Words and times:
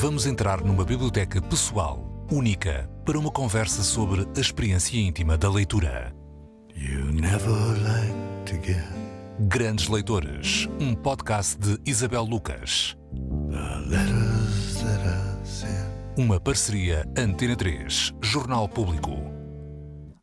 Vamos 0.00 0.26
entrar 0.26 0.62
numa 0.62 0.84
biblioteca 0.84 1.42
pessoal, 1.42 1.98
única, 2.30 2.88
para 3.04 3.18
uma 3.18 3.32
conversa 3.32 3.82
sobre 3.82 4.28
a 4.36 4.40
experiência 4.40 4.96
íntima 4.96 5.36
da 5.36 5.50
leitura. 5.50 6.14
You 6.72 7.06
never 7.06 7.50
like 7.82 8.14
to 8.46 8.64
get 8.64 8.84
Grandes 9.48 9.88
Leitores, 9.88 10.68
um 10.78 10.94
podcast 10.94 11.58
de 11.58 11.80
Isabel 11.84 12.22
Lucas. 12.22 12.96
the 13.50 13.90
letters 13.90 14.76
that 14.84 15.02
I 15.04 15.44
sent. 15.44 15.88
Uma 16.16 16.38
parceria 16.38 17.04
Antena 17.18 17.56
3, 17.56 18.14
Jornal 18.22 18.68
Público. 18.68 19.16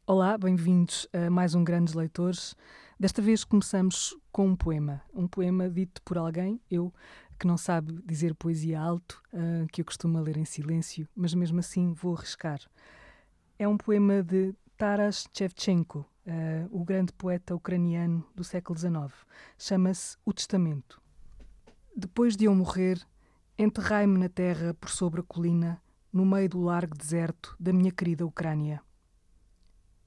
Olá, 0.07 0.37
bem-vindos 0.37 1.05
a 1.11 1.29
mais 1.29 1.53
um 1.53 1.65
Grandes 1.65 1.95
Leitores. 1.95 2.55
Desta 2.97 3.21
vez 3.21 3.43
começamos 3.43 4.15
com 4.31 4.47
um 4.47 4.55
poema. 4.55 5.01
Um 5.13 5.27
poema 5.27 5.69
dito 5.69 6.01
por 6.03 6.17
alguém, 6.17 6.61
eu, 6.71 6.93
que 7.37 7.47
não 7.47 7.57
sabe 7.57 8.01
dizer 8.05 8.33
poesia 8.35 8.79
alto, 8.79 9.21
ah, 9.33 9.65
que 9.71 9.81
eu 9.81 9.85
costumo 9.85 10.19
ler 10.19 10.37
em 10.37 10.45
silêncio, 10.45 11.07
mas 11.15 11.33
mesmo 11.33 11.59
assim 11.59 11.93
vou 11.93 12.15
arriscar. 12.15 12.59
É 13.57 13.67
um 13.67 13.77
poema 13.77 14.23
de 14.23 14.53
Taras 14.77 15.27
Shevchenko, 15.33 16.05
ah, 16.27 16.67
o 16.71 16.83
grande 16.83 17.13
poeta 17.13 17.55
ucraniano 17.55 18.25
do 18.35 18.43
século 18.43 18.77
XIX. 18.77 19.13
Chama-se 19.57 20.17
O 20.25 20.33
Testamento. 20.33 21.01
Depois 21.95 22.35
de 22.35 22.45
eu 22.45 22.55
morrer, 22.55 22.99
enterrai-me 23.57 24.17
na 24.17 24.29
terra 24.29 24.73
por 24.73 24.89
sobre 24.89 25.21
a 25.21 25.23
colina, 25.23 25.81
no 26.11 26.25
meio 26.25 26.49
do 26.49 26.61
largo 26.61 26.97
deserto 26.97 27.55
da 27.59 27.73
minha 27.73 27.91
querida 27.91 28.25
Ucrânia 28.25 28.81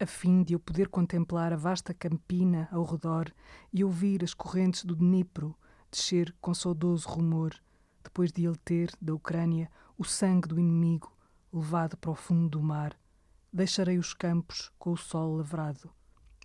a 0.00 0.06
fim 0.06 0.42
de 0.42 0.52
eu 0.52 0.60
poder 0.60 0.88
contemplar 0.88 1.52
a 1.52 1.56
vasta 1.56 1.92
campina 1.92 2.68
ao 2.70 2.84
redor 2.84 3.32
e 3.72 3.82
ouvir 3.82 4.22
as 4.22 4.32
correntes 4.32 4.84
do 4.84 4.94
Dnipro 4.94 5.56
descer 5.90 6.34
com 6.40 6.54
saudoso 6.54 7.08
rumor, 7.08 7.54
depois 8.02 8.32
de 8.32 8.46
ele 8.46 8.56
ter, 8.64 8.90
da 9.00 9.14
Ucrânia, 9.14 9.70
o 9.96 10.04
sangue 10.04 10.48
do 10.48 10.58
inimigo 10.58 11.12
levado 11.52 11.96
para 11.96 12.10
o 12.10 12.14
fundo 12.14 12.48
do 12.48 12.62
mar. 12.62 12.98
Deixarei 13.52 13.98
os 13.98 14.14
campos 14.14 14.70
com 14.78 14.92
o 14.92 14.96
sol 14.96 15.36
lavrado. 15.36 15.90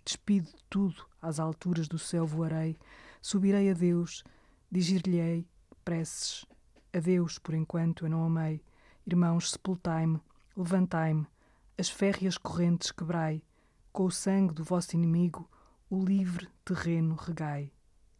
Despido 0.04 0.46
de 0.46 0.64
tudo, 0.68 1.06
às 1.20 1.38
alturas 1.38 1.88
do 1.88 1.98
céu 1.98 2.26
voarei, 2.26 2.76
subirei 3.20 3.70
a 3.70 3.74
Deus, 3.74 4.22
digir-lhe-ei 4.70 5.46
preces. 5.84 6.44
A 6.92 6.98
Deus, 6.98 7.38
por 7.38 7.54
enquanto, 7.54 8.04
eu 8.04 8.10
não 8.10 8.24
amei. 8.24 8.62
Irmãos, 9.06 9.50
sepultai-me, 9.50 10.20
levantai-me, 10.56 11.26
as 11.76 11.88
férreas 11.88 12.38
correntes 12.38 12.92
quebrai, 12.92 13.42
com 13.92 14.04
o 14.04 14.10
sangue 14.10 14.54
do 14.54 14.64
vosso 14.64 14.96
inimigo 14.96 15.48
o 15.90 16.04
livre 16.04 16.48
terreno 16.64 17.14
regai. 17.14 17.72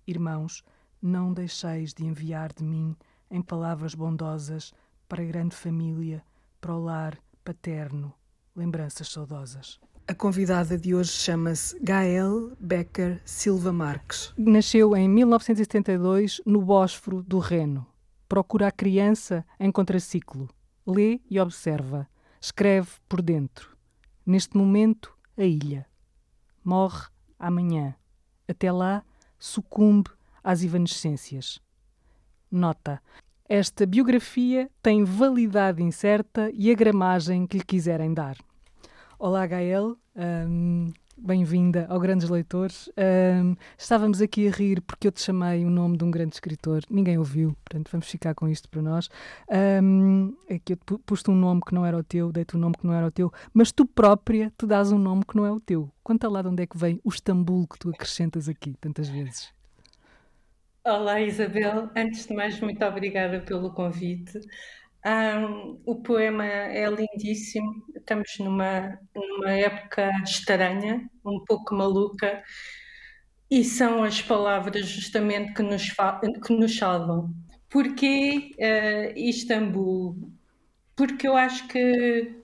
Irmãos, 0.07 0.63
não 1.05 1.35
deixeis 1.35 1.93
de 1.93 2.07
enviar 2.07 2.51
de 2.53 2.65
mim 2.65 2.97
em 3.31 3.43
palavras 3.43 3.95
bondosas 3.95 4.73
para 5.07 5.23
a 5.23 5.27
grande 5.27 5.55
família, 5.55 6.25
para 6.61 6.75
o 6.75 6.83
lar 6.83 7.19
paterno, 7.45 8.11
lembranças 8.57 9.09
saudosas. 9.09 9.79
A 10.09 10.15
convidada 10.15 10.79
de 10.79 10.95
hoje 10.95 11.13
chama-se 11.13 11.79
Gael 11.81 12.53
Becker 12.59 13.21
Silva 13.25 13.73
Marques. 13.73 14.33
Nasceu 14.39 14.97
em 14.97 15.07
1972 15.09 16.41
no 16.47 16.63
Bósforo 16.63 17.23
do 17.23 17.39
Reno. 17.39 17.87
Procura 18.27 18.69
a 18.69 18.73
criança 18.73 19.45
em 19.61 19.71
contraciclo. 19.71 20.49
Lê 20.87 21.21
e 21.31 21.39
observa 21.39 22.09
escreve 22.45 22.91
por 23.09 23.23
dentro. 23.23 23.75
Neste 24.25 24.55
momento, 24.55 25.17
a 25.35 25.45
ilha. 25.45 25.87
Morre 26.63 27.09
amanhã. 27.39 27.95
Até 28.47 28.71
lá, 28.71 29.03
sucumbe 29.39 30.11
às 30.45 30.63
evanescências. 30.63 31.59
Nota: 32.51 33.01
esta 33.49 33.87
biografia 33.87 34.71
tem 34.83 35.03
validade 35.03 35.83
incerta 35.83 36.51
e 36.55 36.71
a 36.71 36.75
gramagem 36.75 37.47
que 37.47 37.59
lhe 37.59 37.65
quiserem 37.65 38.13
dar. 38.13 38.37
Olá, 39.19 39.47
Gael. 39.47 39.97
hum, 40.15 40.93
Bem-vinda 41.17 41.87
ao 41.89 42.01
Grandes 42.01 42.29
Leitores. 42.29 42.91
Hum, 42.99 43.55
estávamos 43.79 44.21
aqui 44.21 44.49
a 44.49 44.51
rir 44.51 44.81
porque 44.81 45.07
eu 45.07 45.13
te 45.13 45.23
chamei 45.23 45.65
o 45.65 45.71
nome 45.71 45.97
de 45.97 46.03
um 46.03 46.11
grande 46.11 46.35
escritor. 46.35 46.83
Ninguém 46.91 47.17
ouviu, 47.17 47.57
portanto 47.65 47.89
vamos 47.93 48.09
ficar 48.09 48.35
com 48.35 48.49
isto 48.49 48.69
para 48.69 48.83
nós. 48.83 49.09
Hum, 49.81 50.37
é 50.49 50.59
que 50.59 50.73
eu 50.73 50.77
te 50.77 50.85
pu- 50.85 50.99
pus-te 50.99 51.31
um 51.31 51.37
nome 51.37 51.61
que 51.65 51.73
não 51.73 51.87
era 51.87 51.97
o 51.97 52.03
teu, 52.03 52.33
dei-te 52.33 52.57
um 52.57 52.61
nome 52.61 52.75
que 52.77 52.85
não 52.85 52.93
era 52.93 53.07
o 53.07 53.13
teu, 53.13 53.33
mas 53.53 53.71
tu 53.71 53.87
própria 53.87 54.53
te 54.59 54.67
dás 54.67 54.91
um 54.91 54.99
nome 54.99 55.23
que 55.25 55.37
não 55.37 55.47
é 55.47 55.53
o 55.53 55.61
teu. 55.61 55.89
Conta 56.03 56.29
lá 56.29 56.43
de 56.43 56.49
onde 56.49 56.65
é 56.65 56.67
que 56.67 56.77
vem 56.77 57.01
o 57.05 57.09
Istambul 57.09 57.69
que 57.69 57.79
tu 57.79 57.91
acrescentas 57.91 58.49
aqui 58.49 58.75
tantas 58.81 59.09
vezes. 59.09 59.55
Olá 60.87 61.19
Isabel, 61.19 61.91
antes 61.97 62.27
de 62.27 62.35
mais, 62.35 62.61
muito 62.61 62.85
obrigada 62.85 63.41
pelo 63.41 63.73
convite. 63.73 64.39
Ahm, 65.03 65.81
o 65.87 66.03
poema 66.03 66.45
é 66.45 66.87
lindíssimo, 66.91 67.87
estamos 67.97 68.29
numa, 68.39 68.99
numa 69.15 69.51
época 69.53 70.11
estranha, 70.23 71.09
um 71.25 71.43
pouco 71.47 71.75
maluca, 71.75 72.43
e 73.51 73.65
são 73.65 74.05
as 74.05 74.21
palavras 74.21 74.87
justamente 74.87 75.55
que 75.55 75.63
nos, 75.63 75.89
que 76.47 76.53
nos 76.53 76.77
salvam. 76.77 77.35
Porquê 77.71 78.51
eh, 78.59 79.15
Istambul? 79.17 80.33
Porque 80.95 81.27
eu 81.27 81.35
acho 81.35 81.67
que 81.69 82.43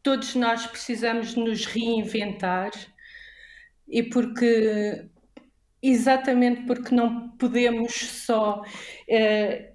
todos 0.00 0.36
nós 0.36 0.64
precisamos 0.66 1.34
nos 1.34 1.66
reinventar 1.66 2.70
e 3.88 4.02
porque 4.02 5.08
Exatamente 5.86 6.62
porque 6.66 6.94
não 6.94 7.28
podemos 7.36 7.92
só 7.94 8.62
eh, 9.06 9.74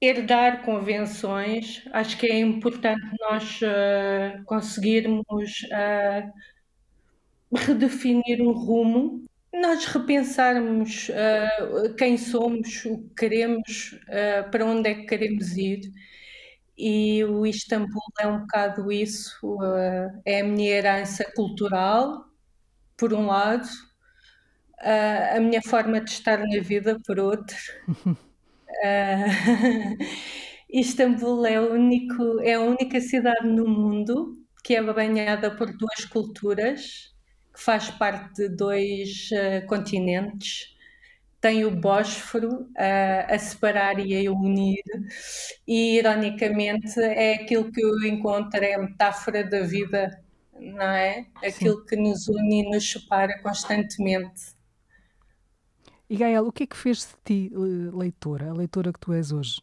herdar 0.00 0.64
convenções, 0.64 1.82
acho 1.92 2.18
que 2.18 2.26
é 2.26 2.38
importante 2.40 3.02
nós 3.20 3.60
eh, 3.62 4.42
conseguirmos 4.46 5.64
eh, 5.72 6.28
redefinir 7.52 8.40
um 8.42 8.52
rumo, 8.52 9.24
nós 9.52 9.84
repensarmos 9.86 11.08
quem 11.96 12.18
somos, 12.18 12.84
o 12.84 12.98
que 13.08 13.14
queremos, 13.16 13.96
para 14.50 14.66
onde 14.66 14.90
é 14.90 14.94
que 14.94 15.06
queremos 15.06 15.56
ir. 15.56 15.80
E 16.76 17.24
o 17.24 17.46
Istambul 17.46 18.02
é 18.20 18.26
um 18.26 18.40
bocado 18.40 18.90
isso, 18.92 19.38
é 20.24 20.40
a 20.40 20.44
minha 20.44 20.70
herança 20.70 21.24
cultural, 21.36 22.24
por 22.96 23.14
um 23.14 23.26
lado, 23.26 23.68
ah, 24.80 25.36
a 25.36 25.40
minha 25.40 25.62
forma 25.62 26.00
de 26.00 26.10
estar 26.10 26.38
na 26.38 26.60
vida, 26.62 27.00
por 27.06 27.18
outro. 27.18 27.56
Ah, 28.82 29.24
Istambul 30.70 31.46
é, 31.46 31.60
o 31.60 31.72
único, 31.74 32.40
é 32.40 32.54
a 32.54 32.60
única 32.60 33.00
cidade 33.00 33.46
no 33.46 33.66
mundo 33.68 34.36
que 34.64 34.74
é 34.74 34.82
banhada 34.82 35.54
por 35.56 35.76
duas 35.76 36.04
culturas, 36.06 37.14
que 37.54 37.60
faz 37.62 37.90
parte 37.90 38.34
de 38.34 38.48
dois 38.56 39.28
ah, 39.32 39.66
continentes. 39.66 40.74
Tem 41.40 41.64
o 41.64 41.70
Bósforo 41.70 42.68
ah, 42.76 43.26
a 43.34 43.38
separar 43.38 43.98
e 44.00 44.26
a 44.26 44.32
unir, 44.32 44.82
e 45.66 45.98
ironicamente 45.98 46.98
é 47.00 47.34
aquilo 47.34 47.70
que 47.72 47.82
eu 47.82 47.92
encontro, 48.06 48.62
é 48.64 48.74
a 48.74 48.78
metáfora 48.78 49.44
da 49.44 49.62
vida, 49.62 50.10
não 50.58 50.82
é? 50.82 51.26
Aquilo 51.44 51.84
que 51.84 51.96
nos 51.96 52.28
une 52.28 52.62
e 52.62 52.70
nos 52.70 52.90
separa 52.90 53.40
constantemente. 53.42 54.53
E 56.08 56.16
Gael, 56.16 56.46
o 56.46 56.52
que 56.52 56.62
é 56.64 56.66
que 56.66 56.76
fez 56.84 56.98
de 57.08 57.14
ti 57.26 57.38
eh, 57.54 57.90
leitora, 58.02 58.50
a 58.50 58.54
leitora 58.54 58.92
que 58.92 59.00
tu 59.00 59.12
és 59.12 59.32
hoje? 59.32 59.56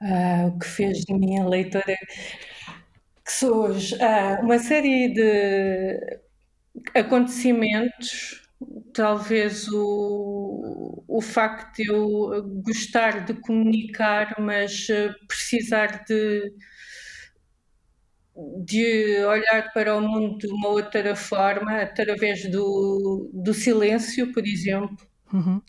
Ah, 0.00 0.46
o 0.48 0.58
que 0.58 0.66
fez 0.66 1.04
de 1.04 1.14
mim 1.14 1.38
a 1.40 1.46
leitora 1.48 1.96
que 3.24 3.32
sou 3.32 3.66
hoje? 3.68 3.96
Ah, 4.02 4.38
uma 4.42 4.58
série 4.58 5.12
de 5.12 6.20
acontecimentos, 6.94 8.42
talvez 8.94 9.68
o, 9.72 11.04
o 11.08 11.20
facto 11.20 11.76
de 11.76 11.88
eu 11.90 12.42
gostar 12.64 13.24
de 13.24 13.34
comunicar, 13.34 14.36
mas 14.40 14.86
ah, 14.90 15.14
precisar 15.28 16.04
de, 16.04 16.52
de 18.64 19.24
olhar 19.24 19.72
para 19.72 19.96
o 19.96 20.00
mundo 20.00 20.38
de 20.38 20.46
uma 20.48 20.68
outra 20.68 21.14
forma, 21.14 21.82
através 21.82 22.50
do, 22.50 23.30
do 23.32 23.54
silêncio, 23.54 24.32
por 24.32 24.46
exemplo. 24.46 24.98
Uhum. 25.32 25.60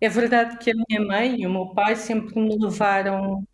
É 0.00 0.08
verdade 0.08 0.58
que 0.58 0.70
a 0.70 0.74
minha 0.74 1.00
mãe 1.00 1.40
e 1.40 1.46
o 1.46 1.50
meu 1.50 1.68
pai 1.74 1.94
sempre 1.94 2.34
me 2.40 2.56
levaram 2.58 3.46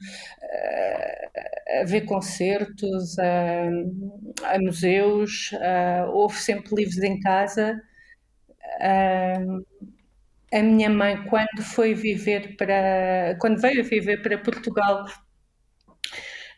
ah, 0.42 1.80
a 1.82 1.84
ver 1.84 2.02
concertos, 2.06 3.18
a, 3.18 4.54
a 4.54 4.58
museus, 4.58 5.50
ah, 5.60 6.06
houve 6.10 6.36
sempre 6.36 6.74
livros 6.74 6.98
em 7.02 7.20
casa. 7.20 7.78
Ahm, 8.80 9.62
a 10.52 10.62
minha 10.62 10.90
mãe, 10.90 11.22
quando 11.26 11.62
foi 11.62 11.94
viver 11.94 12.56
para, 12.56 13.36
quando 13.40 13.60
veio 13.60 13.84
viver 13.84 14.22
para 14.22 14.38
Portugal, 14.38 15.04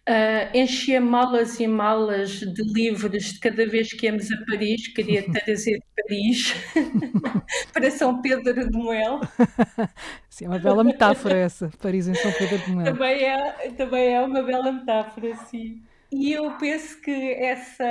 Uh, 0.08 0.56
enchia 0.56 1.00
malas 1.00 1.60
e 1.60 1.66
malas 1.68 2.40
de 2.40 2.62
livros 2.72 3.34
de 3.34 3.38
cada 3.38 3.66
vez 3.66 3.92
que 3.92 4.06
íamos 4.06 4.32
a 4.32 4.44
Paris, 4.46 4.88
queria 4.88 5.22
trazer 5.30 5.78
de 5.78 5.84
Paris 5.94 6.54
para 7.72 7.90
São 7.90 8.20
Pedro 8.22 8.68
de 8.68 8.76
Moel. 8.76 9.20
Sim, 10.28 10.46
é 10.46 10.48
uma 10.48 10.58
bela 10.58 10.82
metáfora 10.82 11.36
essa, 11.36 11.70
Paris 11.80 12.08
em 12.08 12.14
São 12.14 12.32
Pedro 12.32 12.58
de 12.58 12.72
Moel. 12.72 12.92
Também 12.92 13.24
é, 13.24 13.70
também 13.72 14.14
é 14.14 14.20
uma 14.22 14.42
bela 14.42 14.72
metáfora, 14.72 15.36
sim. 15.46 15.82
E 16.10 16.32
eu 16.32 16.56
penso 16.56 17.00
que 17.02 17.34
essa, 17.34 17.84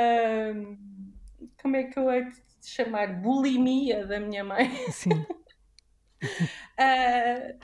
como 1.62 1.76
é 1.76 1.84
que 1.84 1.98
eu 1.98 2.12
hei 2.12 2.26
de 2.26 2.68
chamar, 2.68 3.22
bulimia 3.22 4.06
da 4.06 4.20
minha 4.20 4.44
mãe. 4.44 4.70
Sim. 4.92 5.14
uh, 6.24 7.60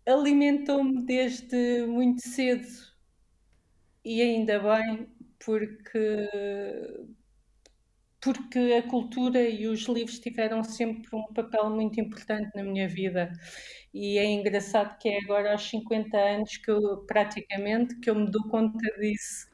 alimentou-me 0.10 1.04
desde 1.04 1.86
muito 1.86 2.26
cedo 2.26 2.89
e 4.04 4.22
ainda 4.22 4.58
bem, 4.58 5.08
porque, 5.44 6.28
porque 8.20 8.58
a 8.58 8.88
cultura 8.88 9.40
e 9.42 9.66
os 9.66 9.82
livros 9.82 10.18
tiveram 10.18 10.62
sempre 10.64 11.08
um 11.14 11.32
papel 11.32 11.70
muito 11.70 12.00
importante 12.00 12.50
na 12.54 12.62
minha 12.62 12.88
vida. 12.88 13.32
E 13.92 14.18
é 14.18 14.24
engraçado 14.24 14.96
que 14.98 15.08
é 15.08 15.18
agora 15.22 15.52
aos 15.52 15.68
50 15.68 16.16
anos 16.16 16.56
que 16.56 16.70
eu 16.70 16.98
praticamente 17.06 17.96
que 17.96 18.08
eu 18.08 18.14
me 18.14 18.30
dou 18.30 18.42
conta 18.48 18.78
disso. 18.98 19.48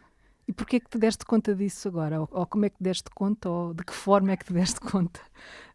E 0.48 0.52
porquê 0.52 0.78
que 0.78 0.88
te 0.88 0.98
deste 0.98 1.24
conta 1.24 1.54
disso 1.54 1.88
agora? 1.88 2.20
Ou, 2.20 2.28
ou, 2.30 2.46
como 2.46 2.66
é 2.66 2.70
que 2.70 2.76
te 2.76 2.82
deste 2.84 3.10
conta? 3.10 3.48
Ou 3.48 3.74
de 3.74 3.84
que 3.84 3.92
forma 3.92 4.30
é 4.30 4.36
que 4.36 4.44
te 4.44 4.52
deste 4.52 4.78
conta 4.80 5.20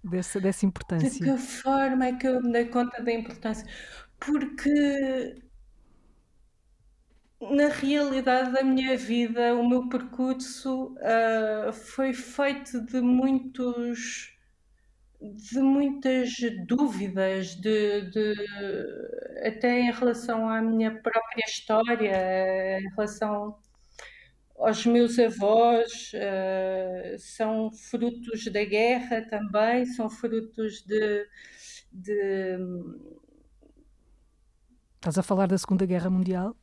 dessa, 0.03 0.39
dessa 0.39 0.65
importância? 0.65 1.09
De 1.09 1.19
que 1.19 1.37
forma 1.37 2.05
é 2.05 2.13
que 2.13 2.27
eu 2.27 2.41
me 2.41 2.53
dei 2.53 2.65
conta 2.65 3.03
da 3.03 3.11
importância? 3.11 3.67
Porque 4.17 5.35
na 7.41 7.67
realidade 7.69 8.51
da 8.51 8.63
minha 8.63 8.95
vida, 8.95 9.55
o 9.55 9.67
meu 9.67 9.89
percurso 9.89 10.95
uh, 10.97 11.73
foi 11.73 12.13
feito 12.13 12.85
de 12.85 13.01
muitos 13.01 14.37
de 15.21 15.59
muitas 15.59 16.31
dúvidas 16.65 17.55
de, 17.55 18.09
de, 18.09 18.33
até 19.45 19.81
em 19.81 19.91
relação 19.91 20.49
à 20.49 20.59
minha 20.63 20.89
própria 20.99 21.45
história, 21.45 22.79
em 22.79 22.89
relação 22.95 23.55
aos 24.57 24.83
meus 24.87 25.19
avós, 25.19 26.11
uh, 26.15 27.19
são 27.19 27.71
frutos 27.71 28.45
da 28.45 28.65
guerra 28.65 29.21
também, 29.29 29.85
são 29.85 30.09
frutos 30.09 30.81
de, 30.81 31.27
de 31.91 32.57
Estás 34.95 35.17
a 35.17 35.23
falar 35.23 35.47
da 35.47 35.57
Segunda 35.57 35.85
Guerra 35.85 36.09
Mundial? 36.09 36.55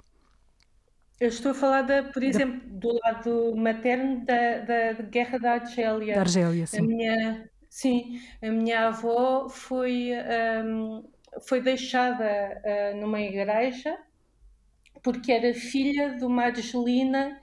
Eu 1.20 1.28
estou 1.28 1.50
a 1.50 1.54
falar, 1.54 1.82
de, 1.82 2.02
por 2.12 2.22
exemplo, 2.22 2.60
do 2.68 2.92
lado 3.02 3.56
materno 3.56 4.24
da, 4.24 4.58
da, 4.58 4.92
da 4.92 5.02
Guerra 5.02 5.38
da 5.38 5.52
Argélia. 5.54 6.14
Da 6.14 6.20
Argélia, 6.20 6.66
sim. 6.66 6.78
A 6.78 6.82
minha, 6.82 7.50
sim, 7.68 8.20
a 8.40 8.50
minha 8.50 8.86
avó 8.88 9.48
foi, 9.48 10.10
um, 10.64 11.04
foi 11.46 11.60
deixada 11.60 12.62
uh, 12.64 13.00
numa 13.00 13.20
igreja 13.20 13.98
porque 15.02 15.32
era 15.32 15.54
filha 15.54 16.16
de 16.16 16.24
uma 16.24 16.44
argelina 16.44 17.40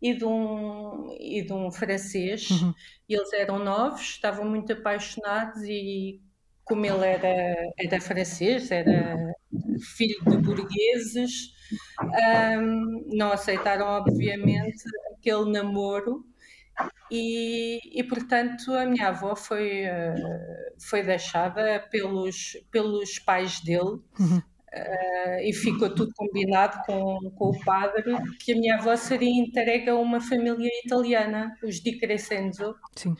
e 0.00 0.14
de 0.14 0.24
um, 0.24 1.14
e 1.18 1.42
de 1.42 1.52
um 1.52 1.70
francês. 1.70 2.50
Uhum. 2.50 2.74
Eles 3.08 3.32
eram 3.32 3.58
novos, 3.58 4.00
estavam 4.02 4.44
muito 4.44 4.72
apaixonados 4.72 5.62
e 5.64 6.20
como 6.64 6.84
ele 6.84 7.06
era, 7.06 7.72
era 7.78 8.00
francês, 8.00 8.70
era 8.70 9.34
filho 9.78 10.18
de 10.26 10.36
burgueses, 10.38 11.54
um, 12.02 13.04
não 13.16 13.32
aceitaram, 13.32 13.86
obviamente, 13.86 14.84
aquele 15.16 15.50
namoro. 15.50 16.24
E, 17.10 17.80
e, 17.98 18.02
portanto 18.04 18.72
a 18.74 18.84
minha 18.84 19.08
avó 19.08 19.34
foi, 19.34 19.84
uh, 19.86 20.80
foi 20.90 21.02
deixada 21.02 21.80
pelos, 21.90 22.52
pelos 22.70 23.18
pais 23.20 23.60
dele 23.60 24.00
uhum. 24.18 24.38
uh, 24.38 25.40
e 25.40 25.52
ficou 25.54 25.94
tudo 25.94 26.12
combinado 26.14 26.78
com, 26.84 27.30
com 27.36 27.50
o 27.50 27.64
padre 27.64 28.02
que 28.40 28.52
a 28.52 28.56
minha 28.56 28.74
avó 28.74 28.94
seria 28.96 29.30
entregue 29.30 29.88
a 29.88 29.94
uma 29.94 30.20
família 30.20 30.68
italiana, 30.84 31.56
os 31.62 31.76
Di 31.76 31.96
Crescenzo. 31.98 32.74
Sim. 32.94 33.14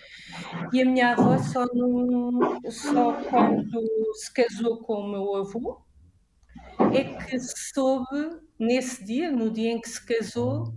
E 0.72 0.82
a 0.82 0.84
minha 0.84 1.12
avó 1.12 1.38
só, 1.38 1.64
no, 1.66 2.60
só 2.68 3.12
quando 3.30 3.82
se 4.16 4.34
casou 4.34 4.82
com 4.82 4.94
o 4.94 5.10
meu 5.12 5.34
avô 5.36 5.85
é 6.92 7.04
que 7.04 7.38
soube 7.40 8.40
nesse 8.58 9.04
dia, 9.04 9.30
no 9.30 9.50
dia 9.50 9.72
em 9.72 9.80
que 9.80 9.88
se 9.88 10.04
casou, 10.04 10.74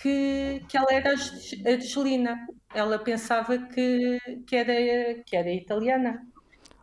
que, 0.00 0.62
que 0.68 0.76
ela 0.76 0.92
era 0.92 1.10
argelina. 1.10 2.46
Ela 2.74 2.98
pensava 2.98 3.58
que, 3.58 4.18
que, 4.46 4.56
era, 4.56 5.22
que 5.24 5.36
era 5.36 5.50
italiana. 5.50 6.26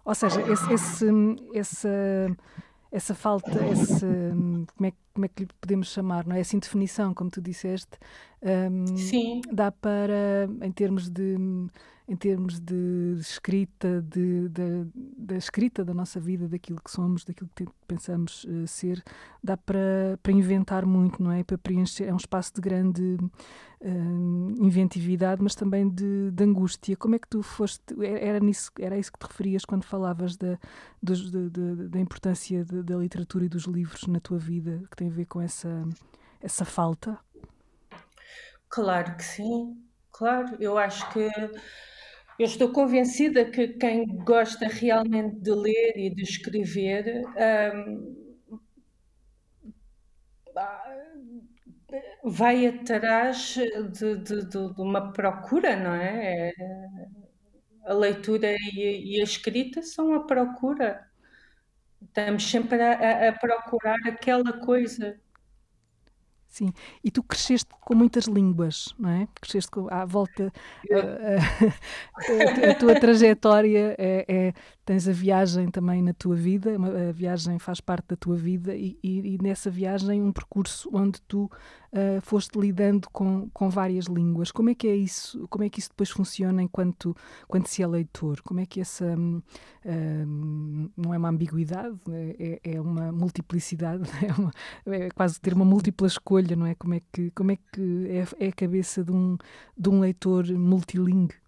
Ou 0.05 0.15
seja, 0.15 0.41
esse, 0.51 0.73
esse, 0.73 1.05
essa, 1.53 2.37
essa 2.91 3.15
falta, 3.15 3.65
esse, 3.67 4.05
como, 4.75 4.87
é, 4.87 4.93
como 5.13 5.25
é 5.25 5.27
que 5.29 5.43
lhe 5.43 5.49
podemos 5.61 5.87
chamar, 5.87 6.25
não 6.25 6.35
é? 6.35 6.41
Essa 6.41 6.55
indefinição, 6.55 7.13
como 7.13 7.29
tu 7.29 7.41
disseste, 7.41 7.97
um, 8.41 9.41
dá 9.51 9.71
para, 9.71 10.49
em 10.61 10.71
termos 10.71 11.09
de 11.09 11.37
em 12.07 12.15
termos 12.17 12.59
de 12.59 13.15
escrita, 13.17 14.01
de, 14.01 14.49
de, 14.49 14.87
da 15.17 15.37
escrita 15.37 15.85
da 15.85 15.93
nossa 15.93 16.19
vida, 16.19 16.49
daquilo 16.49 16.81
que 16.83 16.91
somos, 16.91 17.23
daquilo 17.23 17.49
que 17.55 17.65
pensamos 17.87 18.43
uh, 18.43 18.67
ser, 18.67 19.01
dá 19.41 19.55
para, 19.55 20.19
para 20.21 20.31
inventar 20.33 20.85
muito, 20.85 21.23
não 21.23 21.31
é? 21.31 21.43
Para 21.43 21.57
preencher, 21.57 22.05
é 22.05 22.13
um 22.13 22.17
espaço 22.17 22.53
de 22.55 22.61
grande 22.61 23.17
uh, 23.81 24.55
inventividade, 24.59 25.41
mas 25.41 25.55
também 25.55 25.87
de, 25.87 26.29
de, 26.31 26.43
angústia. 26.43 26.97
Como 26.97 27.15
é 27.15 27.19
que 27.19 27.27
tu 27.27 27.41
foste, 27.41 27.81
era, 28.03 28.39
nisso, 28.41 28.69
era 28.77 28.97
isso 28.97 29.11
que 29.11 29.19
te 29.19 29.25
referias 29.25 29.63
quando 29.63 29.85
falavas 29.85 30.35
da, 30.35 30.59
dos, 31.01 31.31
de, 31.31 31.49
da 31.87 31.99
importância 31.99 32.65
da 32.65 32.97
literatura 32.97 33.45
e 33.45 33.49
dos 33.49 33.63
livros 33.63 34.07
na 34.07 34.19
tua 34.19 34.37
vida, 34.37 34.83
que 34.91 34.97
tem 34.97 35.07
a 35.07 35.13
ver 35.13 35.25
com 35.25 35.39
essa, 35.39 35.87
essa 36.41 36.65
falta? 36.65 37.17
Claro 38.67 39.15
que 39.15 39.23
sim, 39.23 39.81
claro. 40.11 40.57
Eu 40.59 40.77
acho 40.77 41.09
que 41.11 41.29
eu 42.39 42.45
estou 42.45 42.71
convencida 42.71 43.45
que 43.45 43.67
quem 43.69 44.05
gosta 44.17 44.67
realmente 44.67 45.35
de 45.39 45.51
ler 45.51 45.93
e 45.97 46.09
de 46.09 46.23
escrever 46.23 47.23
um, 47.75 48.23
vai 52.23 52.65
atrás 52.67 53.55
de, 53.91 54.17
de, 54.17 54.45
de, 54.49 54.81
uma 54.81 55.11
procura, 55.13 55.75
não 55.75 55.93
é? 55.93 56.51
A 57.85 57.93
leitura 57.93 58.51
e, 58.51 59.15
e 59.17 59.21
a 59.21 59.23
escrita 59.23 59.81
são 59.83 60.13
a 60.13 60.25
procura. 60.25 61.05
Estamos 62.01 62.49
sempre 62.49 62.81
a, 62.81 63.29
a 63.29 63.33
procurar 63.33 63.97
aquela 64.07 64.53
coisa 64.65 65.19
Sim, 66.53 66.71
e 67.03 67.09
tu 67.09 67.23
cresceste 67.23 67.67
com 67.81 67.95
muitas 67.95 68.25
línguas, 68.25 68.93
não 68.99 69.09
é? 69.09 69.27
Cresceste 69.41 69.71
com, 69.71 69.91
à 69.91 70.05
volta. 70.05 70.53
A, 70.91 70.99
a, 72.69 72.71
a, 72.71 72.75
tua 72.75 72.93
trajetória 72.99 73.95
é, 73.97 74.23
é, 74.27 74.53
Tens 74.85 75.07
a 75.07 75.13
viagem 75.13 75.71
também 75.71 76.03
na 76.03 76.13
tua 76.13 76.35
vida, 76.35 76.75
a 77.09 77.11
viagem 77.13 77.57
faz 77.57 77.79
parte 77.79 78.09
da 78.09 78.15
tua 78.17 78.35
vida, 78.35 78.75
e, 78.75 78.99
e, 79.01 79.35
e 79.35 79.37
nessa 79.41 79.69
viagem 79.71 80.21
um 80.21 80.31
percurso 80.31 80.89
onde 80.93 81.21
tu 81.21 81.49
uh, 81.93 82.21
foste 82.21 82.59
lidando 82.59 83.07
com, 83.11 83.49
com 83.53 83.69
várias 83.69 84.05
línguas. 84.05 84.51
Como 84.51 84.69
é 84.69 84.75
que 84.75 84.87
é 84.87 84.95
isso? 84.95 85.47
Como 85.49 85.63
é 85.63 85.69
que 85.69 85.79
isso 85.79 85.89
depois 85.89 86.09
funciona 86.09 86.61
enquanto 86.61 87.15
quando 87.47 87.67
se 87.67 87.81
é 87.81 87.87
leitor? 87.87 88.41
Como 88.41 88.59
é 88.59 88.65
que 88.65 88.81
essa 88.81 89.05
uh, 89.05 90.91
não 90.97 91.13
é 91.13 91.17
uma 91.17 91.29
ambiguidade, 91.29 91.97
é, 92.39 92.59
é 92.63 92.81
uma 92.81 93.11
multiplicidade, 93.11 94.03
é, 94.25 94.33
uma, 94.33 94.51
é, 94.85 95.09
quase 95.11 95.39
ter 95.39 95.53
uma 95.53 95.65
múltipla 95.65 96.07
escolha, 96.07 96.55
não 96.55 96.65
é? 96.65 96.75
Como 96.75 96.93
é 96.93 97.01
que, 97.11 97.31
como 97.31 97.51
é, 97.51 97.57
que 97.71 98.07
é, 98.09 98.45
é 98.45 98.47
a 98.49 98.53
cabeça 98.53 99.03
de 99.03 99.11
um, 99.11 99.37
de 99.77 99.89
um 99.89 99.99
leitor 99.99 100.45
multilingue? 100.51 101.42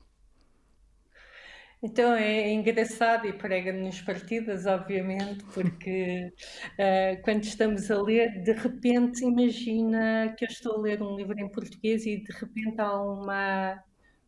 Então 1.85 2.15
é 2.15 2.51
engraçado 2.51 3.27
e 3.27 3.33
prega-nos 3.33 4.01
partidas, 4.01 4.65
obviamente, 4.65 5.43
porque 5.53 6.33
uh, 6.79 7.21
quando 7.23 7.43
estamos 7.43 7.91
a 7.91 8.01
ler, 8.01 8.41
de 8.41 8.53
repente 8.53 9.23
imagina 9.23 10.33
que 10.35 10.45
eu 10.45 10.49
estou 10.49 10.77
a 10.77 10.81
ler 10.81 11.03
um 11.03 11.15
livro 11.15 11.39
em 11.39 11.47
português 11.47 12.07
e 12.07 12.17
de 12.17 12.31
repente 12.31 12.81
há 12.81 12.99
uma, 12.99 13.83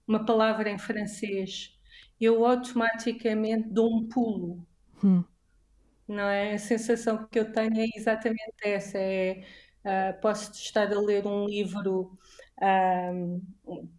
uma 0.07 0.23
palavra 0.23 0.69
em 0.69 0.77
francês. 0.77 1.75
Eu 2.21 2.45
automaticamente 2.45 3.69
dou 3.69 3.91
um 3.91 4.07
pulo. 4.07 4.63
Hum. 5.03 5.23
Não 6.07 6.25
é? 6.25 6.53
A 6.53 6.59
sensação 6.59 7.25
que 7.25 7.39
eu 7.39 7.51
tenho 7.51 7.79
é 7.79 7.87
exatamente 7.95 8.53
essa. 8.63 8.99
É, 8.99 9.43
uh, 9.83 10.21
posso 10.21 10.51
estar 10.51 10.93
a 10.93 11.01
ler 11.01 11.25
um 11.25 11.47
livro 11.47 12.15
um, 12.61 13.41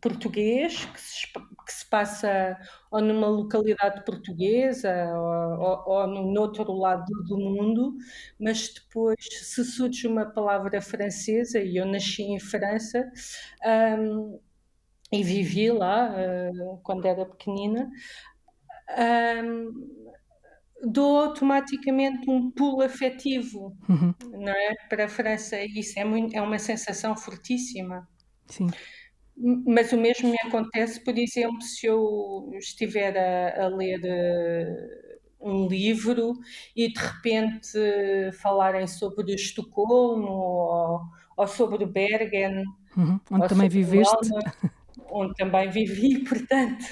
português 0.00 0.84
que 0.86 1.00
se, 1.00 1.26
que 1.32 1.72
se 1.72 1.88
passa 1.88 2.58
ou 2.90 3.00
numa 3.00 3.28
localidade 3.28 4.04
portuguesa 4.04 4.92
ou, 5.16 5.60
ou, 5.60 5.84
ou 5.86 6.06
no 6.06 6.40
outro 6.40 6.72
lado 6.72 7.12
do 7.24 7.38
mundo, 7.38 7.96
mas 8.38 8.72
depois 8.72 9.16
se 9.20 9.64
surge 9.64 10.06
uma 10.06 10.26
palavra 10.26 10.80
francesa, 10.80 11.60
e 11.60 11.76
eu 11.76 11.86
nasci 11.86 12.22
em 12.22 12.40
França, 12.40 13.10
um, 13.98 14.40
e 15.12 15.22
vivi 15.22 15.70
lá 15.70 16.10
uh, 16.10 16.78
quando 16.82 17.06
era 17.06 17.24
pequenina, 17.24 17.90
um, 19.44 20.08
dou 20.84 21.18
automaticamente 21.24 22.28
um 22.30 22.50
pulo 22.50 22.82
afetivo 22.82 23.76
uhum. 23.88 24.14
não 24.32 24.52
é? 24.52 24.74
para 24.88 25.06
a 25.06 25.08
França. 25.08 25.60
Isso 25.62 25.98
é, 25.98 26.04
muito, 26.04 26.34
é 26.36 26.42
uma 26.42 26.58
sensação 26.58 27.16
fortíssima. 27.16 28.06
Sim. 28.48 28.70
Mas 29.36 29.92
o 29.92 29.96
mesmo 29.96 30.30
me 30.30 30.36
acontece, 30.44 31.02
por 31.04 31.16
exemplo, 31.16 31.62
se 31.62 31.86
eu 31.86 32.50
estiver 32.54 33.16
a, 33.16 33.66
a 33.66 33.68
ler 33.68 34.00
uh, 34.00 35.18
um 35.40 35.68
livro 35.68 36.32
e 36.74 36.92
de 36.92 36.98
repente 36.98 37.78
falarem 38.42 38.86
sobre 38.88 39.32
Estocolmo 39.32 40.28
ou, 40.28 41.00
ou 41.36 41.46
sobre 41.46 41.86
Bergen, 41.86 42.64
uhum. 42.96 43.20
onde 43.30 43.48
também 43.48 43.68
viveste. 43.68 44.16
Onde 45.10 45.34
também 45.34 45.70
vivi, 45.70 46.18
portanto, 46.28 46.82
uh, 46.82 46.90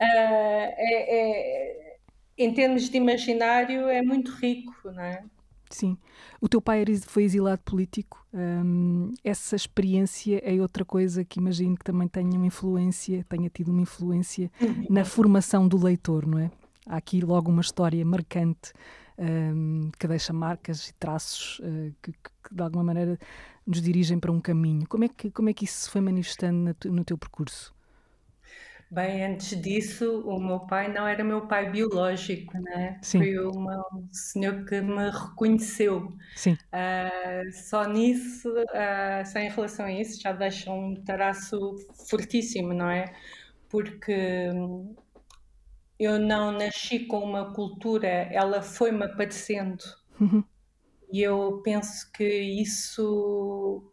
é, 0.00 1.16
é, 1.18 1.96
em 2.38 2.54
termos 2.54 2.88
de 2.88 2.96
imaginário, 2.96 3.88
é 3.88 4.02
muito 4.02 4.30
rico, 4.36 4.72
não 4.84 5.02
é? 5.02 5.24
Sim. 5.68 5.98
O 6.42 6.48
teu 6.48 6.60
pai 6.60 6.84
foi 7.06 7.22
exilado 7.22 7.62
político. 7.64 8.26
Um, 8.34 9.14
essa 9.22 9.54
experiência 9.54 10.42
é 10.44 10.60
outra 10.60 10.84
coisa 10.84 11.24
que 11.24 11.38
imagino 11.38 11.76
que 11.76 11.84
também 11.84 12.08
tenha 12.08 12.36
uma 12.36 12.46
influência, 12.46 13.24
tenha 13.28 13.48
tido 13.48 13.68
uma 13.70 13.80
influência 13.80 14.50
uhum. 14.60 14.86
na 14.90 15.04
formação 15.04 15.68
do 15.68 15.80
leitor, 15.80 16.26
não 16.26 16.40
é? 16.40 16.50
Há 16.84 16.96
aqui 16.96 17.20
logo 17.20 17.48
uma 17.48 17.60
história 17.60 18.04
marcante 18.04 18.72
um, 19.16 19.92
que 19.96 20.08
deixa 20.08 20.32
marcas 20.32 20.88
e 20.88 20.94
traços 20.94 21.60
uh, 21.60 21.94
que, 22.02 22.10
que, 22.10 22.54
de 22.54 22.60
alguma 22.60 22.82
maneira 22.82 23.16
nos 23.64 23.80
dirigem 23.80 24.18
para 24.18 24.32
um 24.32 24.40
caminho. 24.40 24.84
Como 24.88 25.04
é 25.04 25.08
que, 25.08 25.30
como 25.30 25.48
é 25.48 25.52
que 25.52 25.64
isso 25.64 25.82
se 25.82 25.90
foi 25.90 26.00
manifestando 26.00 26.74
no 26.86 27.04
teu 27.04 27.16
percurso? 27.16 27.72
Bem, 28.92 29.24
antes 29.24 29.58
disso, 29.58 30.20
o 30.20 30.38
meu 30.38 30.60
pai 30.60 30.92
não 30.92 31.08
era 31.08 31.24
meu 31.24 31.46
pai 31.48 31.70
biológico, 31.70 32.58
né? 32.58 33.00
Sim. 33.00 33.20
Foi 33.20 33.38
uma, 33.38 33.78
um 33.94 34.06
senhor 34.12 34.66
que 34.66 34.82
me 34.82 35.08
reconheceu. 35.08 36.14
Sim. 36.36 36.58
Uh, 36.68 37.50
só 37.52 37.88
nisso, 37.88 38.52
uh, 38.52 39.24
só 39.24 39.38
em 39.38 39.48
relação 39.48 39.86
a 39.86 39.92
isso, 39.92 40.20
já 40.20 40.32
deixa 40.32 40.70
um 40.70 40.94
traço 40.94 41.74
fortíssimo, 42.06 42.74
não 42.74 42.90
é? 42.90 43.06
Porque 43.70 44.50
hum, 44.50 44.94
eu 45.98 46.18
não 46.18 46.52
nasci 46.52 47.06
com 47.06 47.20
uma 47.20 47.50
cultura, 47.54 48.06
ela 48.06 48.60
foi-me 48.60 49.04
aparecendo. 49.04 49.82
Uhum. 50.20 50.44
E 51.10 51.22
eu 51.22 51.62
penso 51.64 52.12
que 52.12 52.28
isso, 52.28 53.90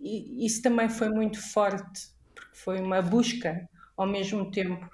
isso 0.00 0.62
também 0.62 0.88
foi 0.88 1.10
muito 1.10 1.38
forte, 1.38 2.08
porque 2.34 2.56
foi 2.56 2.80
uma 2.80 3.02
busca 3.02 3.68
ao 4.00 4.08
mesmo 4.08 4.50
tempo. 4.50 4.84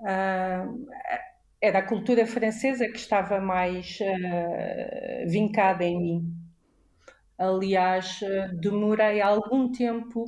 Uh, 0.00 0.86
era 1.60 1.78
a 1.78 1.86
cultura 1.86 2.26
francesa 2.26 2.86
que 2.88 2.98
estava 2.98 3.40
mais 3.40 3.98
uh, 4.00 5.28
vincada 5.28 5.84
em 5.84 6.00
mim. 6.00 6.36
Aliás, 7.38 8.20
demorei 8.54 9.20
algum 9.20 9.70
tempo 9.70 10.24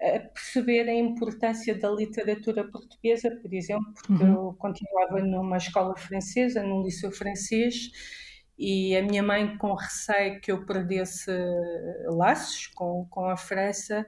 a 0.00 0.20
perceber 0.20 0.88
a 0.88 0.94
importância 0.94 1.74
da 1.74 1.90
literatura 1.90 2.62
portuguesa, 2.62 3.36
por 3.42 3.52
exemplo, 3.52 3.92
porque 4.06 4.22
uhum. 4.22 4.32
eu 4.32 4.54
continuava 4.60 5.20
numa 5.20 5.56
escola 5.56 5.96
francesa, 5.96 6.62
num 6.62 6.84
liceu 6.84 7.10
francês, 7.10 7.90
e 8.58 8.96
a 8.96 9.02
minha 9.02 9.22
mãe, 9.22 9.56
com 9.56 9.74
receio 9.74 10.40
que 10.40 10.52
eu 10.52 10.64
perdesse 10.64 11.30
laços 12.06 12.68
com, 12.68 13.06
com 13.10 13.24
a 13.26 13.36
França, 13.36 14.06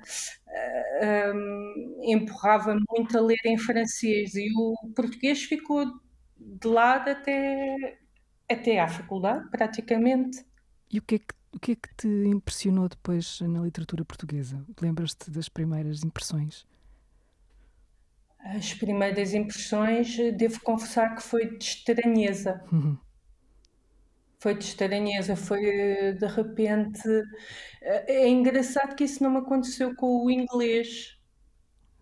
um, 1.35 2.01
empurrava 2.03 2.77
muito 2.91 3.17
a 3.19 3.21
ler 3.21 3.41
em 3.47 3.59
francês 3.59 4.35
e 4.35 4.49
o 4.57 4.75
português 4.95 5.43
ficou 5.43 5.87
de 6.37 6.69
lado 6.69 7.11
até, 7.11 7.99
até 8.51 8.79
à 8.79 8.89
faculdade, 8.89 9.49
praticamente. 9.51 10.45
E 10.93 10.99
o 10.99 11.03
que, 11.03 11.17
é 11.17 11.19
que, 11.19 11.35
o 11.53 11.59
que 11.59 11.73
é 11.73 11.75
que 11.77 11.95
te 11.97 12.09
impressionou 12.09 12.89
depois 12.89 13.41
na 13.41 13.61
literatura 13.61 14.05
portuguesa? 14.05 14.65
Lembras-te 14.81 15.31
das 15.31 15.49
primeiras 15.49 16.05
impressões? 16.05 16.67
As 18.39 18.75
primeiras 18.75 19.33
impressões, 19.33 20.17
devo 20.37 20.61
confessar 20.61 21.15
que 21.17 21.23
foi 21.23 21.57
de 21.57 21.65
estranheza. 21.65 22.63
Uhum 22.71 22.99
foi 24.45 24.55
de 24.55 24.65
estranheza, 24.65 25.35
foi 25.35 26.13
de 26.13 26.27
repente. 26.27 27.09
É 27.81 28.29
engraçado 28.29 28.95
que 28.95 29.05
isso 29.05 29.23
não 29.23 29.31
me 29.31 29.39
aconteceu 29.39 29.95
com 29.97 30.23
o 30.23 30.31
inglês. 30.31 31.17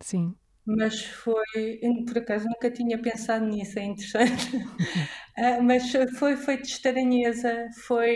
Sim. 0.00 0.34
Mas 0.66 1.04
foi, 1.04 1.80
por 2.04 2.18
acaso 2.18 2.46
nunca 2.46 2.68
tinha 2.68 3.00
pensado 3.00 3.46
nisso, 3.46 3.78
é 3.78 3.84
interessante. 3.84 4.50
Ah, 5.34 5.62
mas 5.62 5.90
foi, 6.18 6.36
foi 6.36 6.58
de 6.58 6.68
estranheza, 6.68 7.66
foi. 7.86 8.14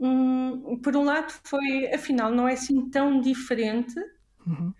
Um, 0.00 0.80
por 0.80 0.96
um 0.96 1.04
lado, 1.04 1.30
foi, 1.44 1.92
afinal, 1.92 2.32
não 2.32 2.48
é 2.48 2.54
assim 2.54 2.88
tão 2.88 3.20
diferente, 3.20 3.94
uhum. 4.46 4.72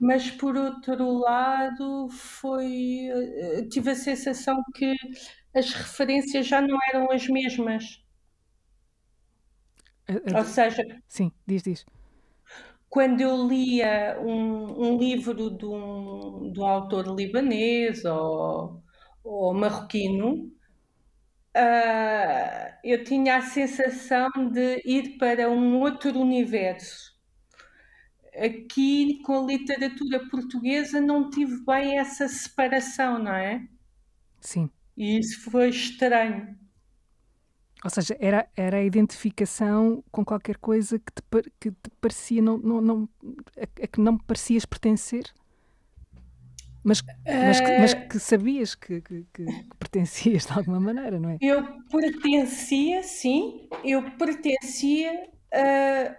mas 0.00 0.30
por 0.30 0.56
outro 0.56 1.18
lado, 1.18 2.08
foi. 2.08 3.08
Eh, 3.10 3.66
tive 3.68 3.90
a 3.90 3.94
sensação 3.94 4.56
que 4.74 4.94
as 5.56 5.72
referências 5.72 6.46
já 6.46 6.60
não 6.60 6.78
eram 6.92 7.10
as 7.10 7.26
mesmas. 7.28 8.04
Ou 10.36 10.44
seja, 10.44 10.84
sim, 11.08 11.32
diz, 11.46 11.62
diz. 11.62 11.86
Quando 12.88 13.20
eu 13.22 13.48
lia 13.48 14.20
um, 14.20 14.90
um 14.90 14.98
livro 14.98 15.50
de 15.50 15.66
um, 15.66 16.52
de 16.52 16.60
um 16.60 16.64
autor 16.64 17.06
libanês 17.14 18.04
ou, 18.04 18.82
ou 19.24 19.54
marroquino, 19.54 20.52
uh, 21.56 22.76
eu 22.84 23.02
tinha 23.02 23.36
a 23.36 23.42
sensação 23.42 24.28
de 24.52 24.82
ir 24.84 25.16
para 25.18 25.50
um 25.50 25.80
outro 25.80 26.18
universo. 26.20 27.16
Aqui, 28.34 29.22
com 29.22 29.42
a 29.42 29.46
literatura 29.46 30.28
portuguesa, 30.28 31.00
não 31.00 31.30
tive 31.30 31.64
bem 31.64 31.98
essa 31.98 32.28
separação, 32.28 33.18
não 33.18 33.32
é? 33.32 33.66
Sim. 34.40 34.70
E 34.96 35.18
isso 35.18 35.50
foi 35.50 35.68
estranho. 35.68 36.56
Ou 37.84 37.90
seja, 37.90 38.16
era, 38.18 38.48
era 38.56 38.78
a 38.78 38.84
identificação 38.84 40.02
com 40.10 40.24
qualquer 40.24 40.56
coisa 40.56 40.98
que 40.98 41.12
te, 41.12 41.50
que 41.60 41.70
te 41.70 41.90
parecia, 42.00 42.42
não, 42.42 42.58
não, 42.58 42.80
não, 42.80 43.08
a, 43.56 43.84
a 43.84 43.86
que 43.86 44.00
não 44.00 44.16
parecias 44.16 44.64
pertencer? 44.64 45.32
Mas, 46.82 47.02
mas, 47.24 47.60
que, 47.60 47.78
mas 47.78 47.94
que 47.94 48.18
sabias 48.20 48.74
que, 48.76 49.00
que, 49.00 49.26
que, 49.34 49.44
pertencias 49.78 50.46
de 50.46 50.52
alguma 50.52 50.78
maneira, 50.78 51.18
não 51.18 51.30
é? 51.30 51.38
Eu 51.40 51.82
pertencia, 51.90 53.02
sim, 53.02 53.68
eu 53.84 54.08
pertencia, 54.12 55.28
uh, 55.52 56.16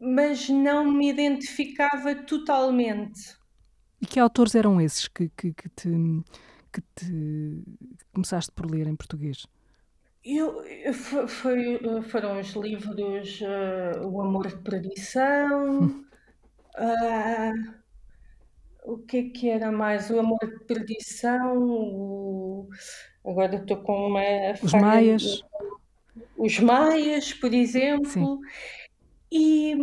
mas 0.00 0.48
não 0.48 0.90
me 0.90 1.10
identificava 1.10 2.14
totalmente. 2.14 3.36
E 4.00 4.06
que 4.06 4.18
autores 4.18 4.54
eram 4.54 4.80
esses 4.80 5.06
que, 5.06 5.30
que, 5.36 5.52
que 5.52 5.68
te 5.68 5.88
que 6.72 6.80
te 6.94 7.62
começaste 8.12 8.52
por 8.52 8.70
ler 8.70 8.86
em 8.86 8.96
português? 8.96 9.46
Eu, 10.24 10.62
foi, 11.28 11.80
foram 12.04 12.38
os 12.38 12.52
livros 12.52 13.40
uh, 13.40 14.06
O 14.06 14.20
Amor 14.20 14.46
de 14.46 14.56
Perdição, 14.62 16.04
uh, 16.78 17.74
o 18.84 18.98
que 18.98 19.16
é 19.16 19.22
que 19.30 19.48
era 19.48 19.72
mais? 19.72 20.10
O 20.10 20.18
Amor 20.20 20.38
de 20.40 20.64
Perdição, 20.64 21.58
o... 21.58 22.68
agora 23.24 23.56
estou 23.56 23.78
com 23.78 24.06
uma. 24.08 24.22
Os 24.62 24.72
Maias. 24.72 25.42
Os 26.36 26.60
Maias, 26.60 27.34
por 27.34 27.52
exemplo. 27.52 28.06
Sim. 28.06 28.38
E 29.30 29.74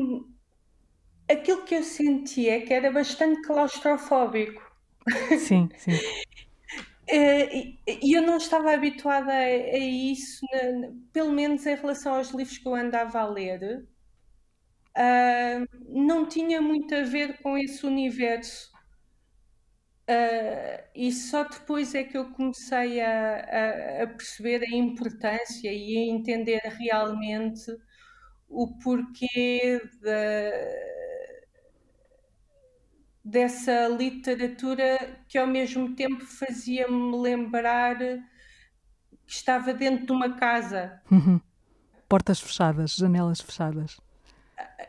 aquilo 1.30 1.64
que 1.64 1.76
eu 1.76 1.84
sentia 1.84 2.58
é 2.58 2.62
que 2.62 2.74
era 2.74 2.92
bastante 2.92 3.42
claustrofóbico. 3.42 4.62
Sim, 5.38 5.70
sim. 5.78 5.92
Eh, 7.12 7.74
e 8.04 8.14
eu 8.16 8.22
não 8.22 8.38
estava 8.38 8.72
habituada 8.72 9.32
a, 9.32 9.36
a 9.38 9.78
isso, 9.78 10.46
na, 10.52 10.90
pelo 11.12 11.32
menos 11.32 11.66
em 11.66 11.76
relação 11.76 12.16
aos 12.16 12.30
livros 12.32 12.58
que 12.58 12.68
eu 12.68 12.76
andava 12.76 13.20
a 13.20 13.28
ler, 13.28 13.88
uh, 14.98 15.68
não 15.88 16.28
tinha 16.28 16.62
muito 16.62 16.94
a 16.96 17.02
ver 17.04 17.42
com 17.42 17.58
esse 17.58 17.86
universo. 17.86 18.70
Uh, 20.10 20.82
e 20.96 21.12
só 21.12 21.44
depois 21.44 21.94
é 21.94 22.04
que 22.04 22.18
eu 22.18 22.32
comecei 22.32 23.00
a, 23.00 24.00
a, 24.02 24.04
a, 24.04 24.08
perceber 24.08 24.64
a 24.64 24.76
importância 24.76 25.72
e 25.72 25.98
a 25.98 26.12
entender 26.12 26.62
realmente 26.64 27.72
o 28.48 28.76
porquê 28.80 29.80
dessa 33.30 33.88
literatura 33.88 35.24
que 35.28 35.38
ao 35.38 35.46
mesmo 35.46 35.96
tempo 35.96 36.26
fazia-me 36.26 37.16
lembrar 37.18 37.98
que 37.98 39.34
estava 39.34 39.74
dentro 39.74 40.08
de 40.08 40.12
uma 40.12 40.36
casa. 40.36 41.00
Uhum. 41.12 41.40
Portas 42.08 42.40
fechadas, 42.40 42.96
janelas 42.96 43.40
fechadas. 43.40 43.98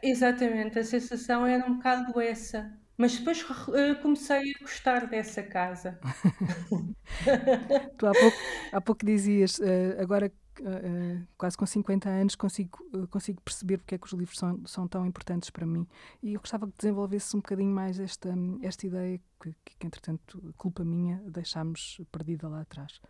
Exatamente, 0.03 0.79
a 0.79 0.85
sensação 0.85 1.47
era 1.47 1.67
um 1.67 1.77
bocado 1.77 2.19
essa. 2.21 2.73
Mas 2.97 3.17
depois 3.17 3.43
uh, 3.43 4.01
comecei 4.03 4.53
a 4.53 4.59
gostar 4.61 5.07
dessa 5.07 5.43
casa. 5.43 5.99
tu 7.97 8.07
há 8.07 8.13
pouco, 8.13 8.37
há 8.73 8.81
pouco 8.81 9.07
dizias, 9.07 9.59
uh, 9.59 10.01
agora 10.01 10.33
uh, 10.61 11.27
quase 11.37 11.57
com 11.57 11.67
50 11.67 12.09
anos, 12.09 12.35
consigo, 12.35 12.79
consigo 13.11 13.41
perceber 13.43 13.79
porque 13.79 13.95
é 13.95 13.99
que 13.99 14.07
os 14.07 14.13
livros 14.13 14.39
são, 14.39 14.67
são 14.67 14.89
tão 14.89 15.07
importantes 15.07 15.51
para 15.51 15.67
mim. 15.67 15.87
E 16.23 16.35
eu 16.35 16.41
gostava 16.41 16.67
que 16.67 16.75
desenvolvesse 16.79 17.37
um 17.37 17.41
bocadinho 17.41 17.73
mais 17.75 17.99
esta, 17.99 18.35
esta 18.63 18.87
ideia 18.87 19.21
que, 19.41 19.55
que, 19.65 19.87
entretanto, 19.87 20.55
culpa 20.57 20.85
minha, 20.85 21.23
deixámos 21.27 22.01
perdida 22.11 22.49
lá 22.49 22.61
atrás. 22.61 23.01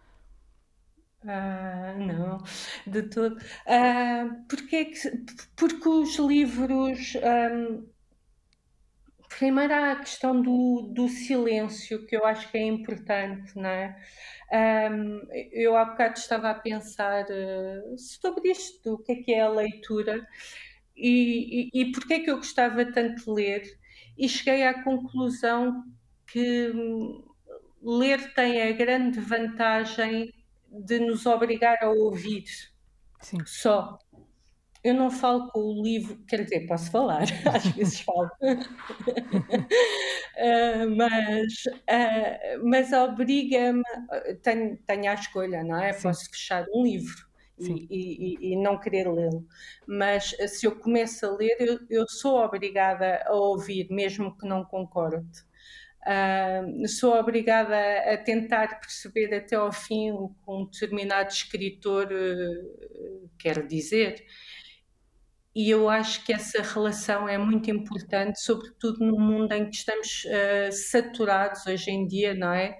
Ah, 1.27 1.95
não, 1.99 2.39
de 2.87 3.03
todo. 3.03 3.37
Ah, 3.67 4.31
porque, 4.49 4.77
é 4.77 4.85
que, 4.87 5.25
porque 5.57 5.89
os 5.89 6.19
livros. 6.19 7.15
Um, 7.17 8.00
primeiro 9.31 9.73
há 9.73 9.93
a 9.93 9.97
questão 9.97 10.43
do, 10.43 10.91
do 10.93 11.09
silêncio, 11.09 12.07
que 12.07 12.17
eu 12.17 12.27
acho 12.27 12.51
que 12.51 12.59
é 12.59 12.63
importante, 12.63 13.57
não 13.57 13.71
é? 13.71 13.97
Um, 14.93 15.23
eu 15.53 15.77
há 15.77 15.85
bocado 15.85 16.19
estava 16.19 16.51
a 16.51 16.55
pensar 16.55 17.25
uh, 17.25 17.97
sobre 17.97 18.51
isto, 18.51 18.95
o 18.95 18.99
que 18.99 19.13
é 19.13 19.15
que 19.17 19.33
é 19.33 19.41
a 19.43 19.49
leitura 19.49 20.27
e, 20.97 21.71
e, 21.73 21.81
e 21.81 21.93
porque 21.93 22.15
é 22.15 22.21
que 22.21 22.31
eu 22.31 22.37
gostava 22.37 22.85
tanto 22.93 23.25
de 23.25 23.31
ler, 23.31 23.79
e 24.19 24.29
cheguei 24.29 24.65
à 24.65 24.83
conclusão 24.83 25.83
que 26.27 26.71
hum, 26.71 27.25
ler 27.83 28.35
tem 28.35 28.63
a 28.63 28.73
grande 28.73 29.19
vantagem 29.19 30.35
de 30.69 31.01
nos 31.01 31.25
obrigar 31.25 31.79
a 31.83 31.89
ouvir 31.89 32.45
Sim. 33.21 33.39
só. 33.47 33.99
Eu 34.83 34.95
não 34.95 35.11
falo 35.11 35.49
com 35.51 35.61
o 35.61 35.83
livro, 35.83 36.17
quer 36.27 36.45
dizer, 36.45 36.67
posso 36.67 36.91
falar, 36.91 37.25
às 37.55 37.67
vezes 37.67 38.01
falo, 38.01 38.31
uh, 38.41 38.57
mas, 40.97 41.53
uh, 41.67 42.65
mas 42.65 42.91
obriga-me, 42.93 43.83
tenho, 44.43 44.79
tenho 44.87 45.11
a 45.11 45.15
escolha, 45.15 45.63
não 45.63 45.79
é? 45.79 45.93
Sim. 45.93 46.03
Posso 46.03 46.31
fechar 46.31 46.65
um 46.75 46.85
livro 46.85 47.29
e, 47.59 47.87
e, 47.91 48.53
e, 48.53 48.57
não 48.57 48.79
querer 48.81 49.07
lê-lo, 49.07 49.47
mas 49.87 50.35
se 50.49 50.67
eu 50.67 50.75
começo 50.75 51.27
a 51.27 51.37
ler, 51.37 51.57
eu, 51.61 51.79
eu 51.91 52.09
sou 52.09 52.43
obrigada 52.43 53.23
a 53.27 53.35
ouvir, 53.35 53.87
mesmo 53.91 54.35
que 54.39 54.49
não 54.49 54.65
concorde. 54.65 55.45
Uh, 56.01 56.89
sou 56.89 57.15
obrigada 57.15 57.77
a, 58.11 58.17
tentar 58.17 58.81
perceber 58.81 59.35
até 59.35 59.57
ao 59.57 59.71
fim 59.71 60.11
o 60.11 60.31
que 60.31 60.51
um 60.51 60.65
determinado 60.65 61.31
escritor 61.31 62.09
quer 63.39 63.67
dizer. 63.67 64.25
E 65.55 65.69
eu 65.69 65.89
acho 65.89 66.25
que 66.25 66.33
essa 66.33 66.63
relação 66.63 67.29
é 67.29 67.37
muito 67.37 67.71
importante, 67.71 68.41
sobretudo 68.41 69.05
no 69.05 69.19
mundo 69.19 69.53
em 69.53 69.69
que 69.69 69.77
estamos 69.77 70.25
uh, 70.25 70.73
saturados 70.73 71.67
hoje 71.67 71.91
em 71.91 72.07
dia, 72.07 72.35
não 72.35 72.53
é? 72.53 72.79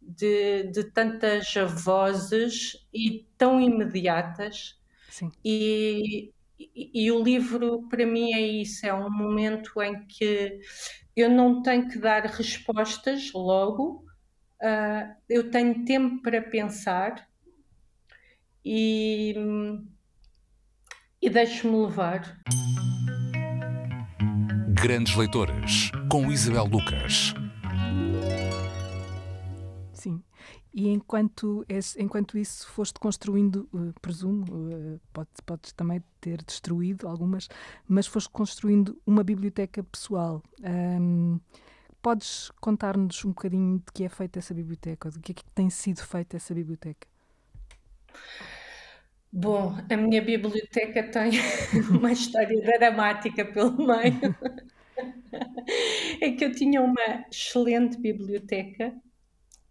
De, 0.00 0.64
de 0.70 0.84
tantas 0.92 1.52
vozes 1.82 2.76
e 2.92 3.26
tão 3.36 3.60
imediatas. 3.60 4.78
Sim. 5.10 5.30
E, 5.44 6.32
e, 6.58 7.06
e, 7.06 7.10
o 7.10 7.22
livro, 7.22 7.88
para 7.88 8.06
mim, 8.06 8.32
é 8.32 8.40
isso: 8.40 8.86
é 8.86 8.94
um 8.94 9.10
momento 9.10 9.82
em 9.82 10.06
que 10.06 10.60
eu 11.16 11.28
não 11.28 11.62
tenho 11.62 11.88
que 11.88 11.98
dar 11.98 12.24
respostas 12.26 13.32
logo, 13.32 14.04
uh, 14.62 15.14
eu 15.28 15.50
tenho 15.50 15.84
tempo 15.84 16.22
para 16.22 16.42
pensar 16.42 17.28
e, 18.64 19.34
e 21.24 21.30
deixo-me 21.30 21.86
levar. 21.86 22.38
Grandes 24.74 25.16
Leitoras, 25.16 25.90
com 26.10 26.30
Isabel 26.30 26.66
Lucas. 26.66 27.32
Sim. 29.94 30.22
E 30.74 30.86
enquanto, 30.88 31.64
enquanto 31.98 32.36
isso 32.36 32.68
foste 32.68 33.00
construindo, 33.00 33.66
uh, 33.72 33.94
presumo, 34.02 34.44
uh, 34.52 35.00
pode, 35.14 35.30
podes 35.46 35.72
também 35.72 36.04
ter 36.20 36.42
destruído 36.42 37.08
algumas, 37.08 37.48
mas 37.88 38.06
foste 38.06 38.28
construindo 38.28 39.00
uma 39.06 39.24
biblioteca 39.24 39.82
pessoal. 39.82 40.42
Um, 40.62 41.40
podes 42.02 42.50
contar-nos 42.60 43.24
um 43.24 43.30
bocadinho 43.30 43.78
de 43.78 43.92
que 43.94 44.04
é 44.04 44.10
feita 44.10 44.40
essa 44.40 44.52
biblioteca, 44.52 45.10
de 45.10 45.20
que 45.20 45.32
é 45.32 45.34
que 45.34 45.44
tem 45.54 45.70
sido 45.70 46.02
feita 46.02 46.36
essa 46.36 46.52
biblioteca? 46.52 47.08
Bom, 49.36 49.76
a 49.90 49.96
minha 49.96 50.22
biblioteca 50.22 51.02
tem 51.02 51.32
uma 51.90 52.12
história 52.12 52.56
dramática 52.62 53.44
pelo 53.44 53.76
meio. 53.84 54.32
é 56.22 56.30
que 56.30 56.44
eu 56.44 56.52
tinha 56.52 56.80
uma 56.80 57.26
excelente 57.28 57.98
biblioteca 57.98 58.94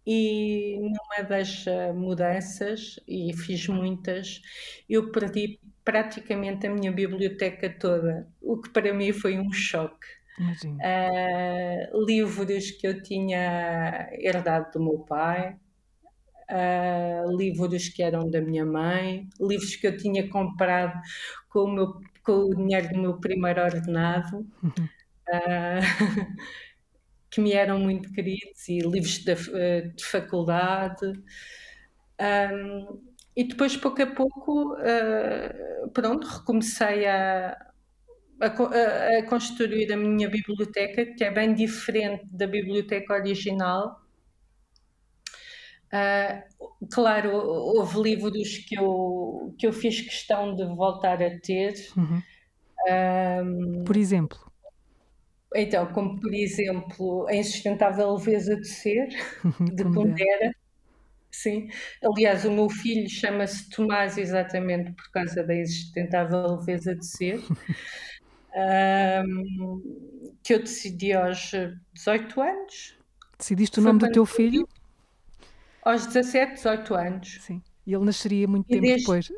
e 0.06 0.76
numa 0.78 1.26
das 1.26 1.66
eh, 1.66 1.94
mudanças, 1.94 3.00
e 3.08 3.32
fiz 3.34 3.66
muitas, 3.68 4.42
eu 4.86 5.10
perdi 5.10 5.58
praticamente 5.82 6.66
a 6.66 6.70
minha 6.70 6.92
biblioteca 6.92 7.70
toda, 7.70 8.28
o 8.42 8.60
que 8.60 8.68
para 8.68 8.92
mim 8.92 9.14
foi 9.14 9.38
um 9.38 9.50
choque. 9.50 10.06
Uh, 10.38 12.04
livros 12.04 12.72
que 12.72 12.86
eu 12.86 13.02
tinha 13.02 14.10
herdado 14.12 14.72
do 14.72 14.84
meu 14.84 14.98
pai, 14.98 15.56
uh, 16.50 17.36
livros 17.36 17.88
que 17.88 18.02
eram 18.02 18.30
da 18.30 18.40
minha 18.40 18.64
mãe, 18.64 19.28
livros 19.40 19.76
que 19.76 19.86
eu 19.86 19.96
tinha 19.96 20.28
comprado 20.28 21.00
com 21.48 21.60
o, 21.60 21.72
meu, 21.72 22.00
com 22.22 22.32
o 22.32 22.54
dinheiro 22.54 22.88
do 22.90 23.00
meu 23.00 23.20
primeiro 23.20 23.62
ordenado. 23.62 24.46
Uh, 25.28 25.80
que 27.34 27.40
me 27.40 27.52
eram 27.52 27.80
muito 27.80 28.12
queridos 28.12 28.68
e 28.68 28.78
livros 28.78 29.18
de, 29.18 29.32
eh, 29.32 29.80
de 29.96 30.04
faculdade. 30.04 31.04
Um, 32.20 33.02
e 33.36 33.42
depois, 33.42 33.76
pouco 33.76 34.00
a 34.00 34.06
pouco, 34.06 34.74
uh, 34.74 35.90
pronto, 35.92 36.28
recomecei 36.28 37.04
a, 37.08 37.56
a, 38.40 38.46
a, 38.46 39.22
construir 39.28 39.92
a 39.92 39.96
minha 39.96 40.30
biblioteca, 40.30 41.06
que 41.06 41.24
é 41.24 41.30
bem 41.32 41.52
diferente 41.52 42.24
da 42.30 42.46
biblioteca 42.46 43.14
original. 43.14 44.00
Uh, 45.94 46.88
claro, 46.92 47.30
houve 47.32 48.02
livros 48.02 48.58
que 48.58 48.76
eu, 48.76 49.54
que 49.56 49.64
eu 49.64 49.72
fiz 49.72 50.00
questão 50.00 50.56
de 50.56 50.64
voltar 50.74 51.22
a 51.22 51.38
ter. 51.38 51.74
Uhum. 51.96 52.20
Um, 52.88 53.84
Por 53.84 53.96
exemplo? 53.96 54.38
Então, 55.54 55.86
como 55.92 56.20
por 56.20 56.34
exemplo, 56.34 57.28
a 57.28 57.36
insustentável 57.36 58.12
leveza 58.16 58.56
de 58.56 58.66
ser, 58.66 59.08
de 59.72 59.84
Pondera. 59.84 60.52
Sim. 61.30 61.68
Aliás, 62.02 62.44
o 62.44 62.50
meu 62.50 62.68
filho 62.68 63.08
chama-se 63.08 63.68
Tomás 63.70 64.18
exatamente 64.18 64.92
por 64.92 65.10
causa 65.12 65.44
da 65.44 65.54
insustentável 65.54 66.56
leveza 66.58 66.96
de 66.96 67.06
ser. 67.06 67.40
um, 68.56 69.80
que 70.42 70.54
eu 70.54 70.58
decidi 70.58 71.12
aos 71.12 71.52
18 71.92 72.40
anos. 72.40 72.98
Decidiste 73.38 73.78
o 73.78 73.82
nome 73.82 74.00
do 74.00 74.10
teu 74.10 74.26
filho? 74.26 74.66
Aos 75.84 76.06
17, 76.06 76.54
18 76.54 76.94
anos. 76.94 77.38
Sim. 77.42 77.62
E 77.86 77.92
ele 77.94 78.04
nasceria 78.04 78.48
muito 78.48 78.66
e 78.68 78.80
tempo 78.80 78.82
desde... 78.82 79.00
depois. 79.00 79.30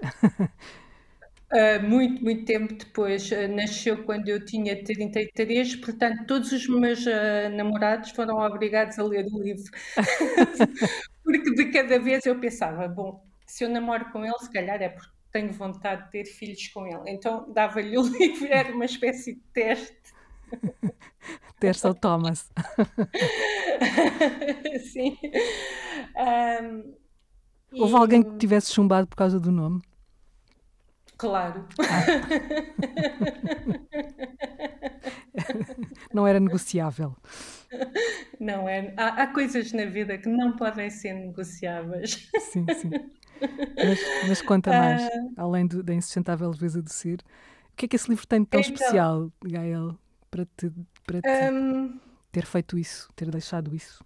Uh, 1.52 1.82
muito, 1.88 2.22
muito 2.22 2.44
tempo 2.44 2.74
depois, 2.74 3.30
uh, 3.32 3.48
nasceu 3.48 4.04
quando 4.04 4.28
eu 4.28 4.44
tinha 4.44 4.82
33, 4.82 5.76
portanto, 5.76 6.26
todos 6.26 6.52
os 6.52 6.68
meus 6.68 7.04
uh, 7.06 7.48
namorados 7.54 8.10
foram 8.10 8.38
obrigados 8.38 8.98
a 8.98 9.02
ler 9.02 9.26
o 9.26 9.42
livro. 9.42 9.64
porque 11.24 11.54
de 11.54 11.72
cada 11.72 11.98
vez 11.98 12.24
eu 12.24 12.38
pensava, 12.38 12.86
bom, 12.86 13.24
se 13.44 13.64
eu 13.64 13.68
namoro 13.68 14.12
com 14.12 14.24
ele, 14.24 14.38
se 14.38 14.52
calhar 14.52 14.80
é 14.80 14.88
porque 14.88 15.16
tenho 15.32 15.52
vontade 15.52 16.04
de 16.04 16.10
ter 16.10 16.24
filhos 16.24 16.68
com 16.68 16.86
ele. 16.86 17.10
Então 17.10 17.52
dava-lhe 17.52 17.98
o 17.98 18.02
livro, 18.08 18.46
era 18.48 18.72
uma 18.72 18.84
espécie 18.84 19.34
de 19.34 19.40
teste. 19.52 20.15
teste 21.60 21.86
ao 21.86 21.94
Thomas. 21.94 22.50
Sim. 24.92 25.16
Um, 26.16 26.94
Houve 27.72 27.94
e... 27.94 27.96
alguém 27.96 28.22
que 28.22 28.36
tivesse 28.36 28.72
chumbado 28.72 29.06
por 29.06 29.16
causa 29.16 29.40
do 29.40 29.50
nome? 29.50 29.82
Claro. 31.18 31.66
não 36.12 36.26
era 36.26 36.38
negociável. 36.38 37.16
Não 38.38 38.68
é. 38.68 38.92
Há, 38.96 39.22
há, 39.22 39.26
coisas 39.28 39.72
na 39.72 39.86
vida 39.86 40.18
que 40.18 40.28
não 40.28 40.56
podem 40.56 40.90
ser 40.90 41.14
negociáveis. 41.14 42.28
Sim, 42.38 42.66
sim. 42.74 42.90
Mas, 43.76 43.98
mas 44.28 44.42
conta 44.42 44.70
mais, 44.70 45.02
uh... 45.02 45.32
além 45.36 45.66
do, 45.66 45.82
da 45.82 45.94
insustentável 45.94 46.50
leveza 46.50 46.82
do 46.82 46.92
ser, 46.92 47.20
o 47.72 47.76
que 47.76 47.86
é 47.86 47.88
que 47.88 47.96
esse 47.96 48.08
livro 48.08 48.26
tem 48.26 48.42
de 48.42 48.48
tão 48.48 48.60
então, 48.60 48.74
especial, 48.74 49.32
Gael, 49.42 49.98
para 50.30 50.44
te, 50.44 50.70
para 51.06 51.20
te 51.20 51.52
um... 51.52 51.98
ter 52.32 52.44
feito 52.44 52.78
isso, 52.78 53.08
ter 53.14 53.30
deixado 53.30 53.74
isso? 53.74 54.04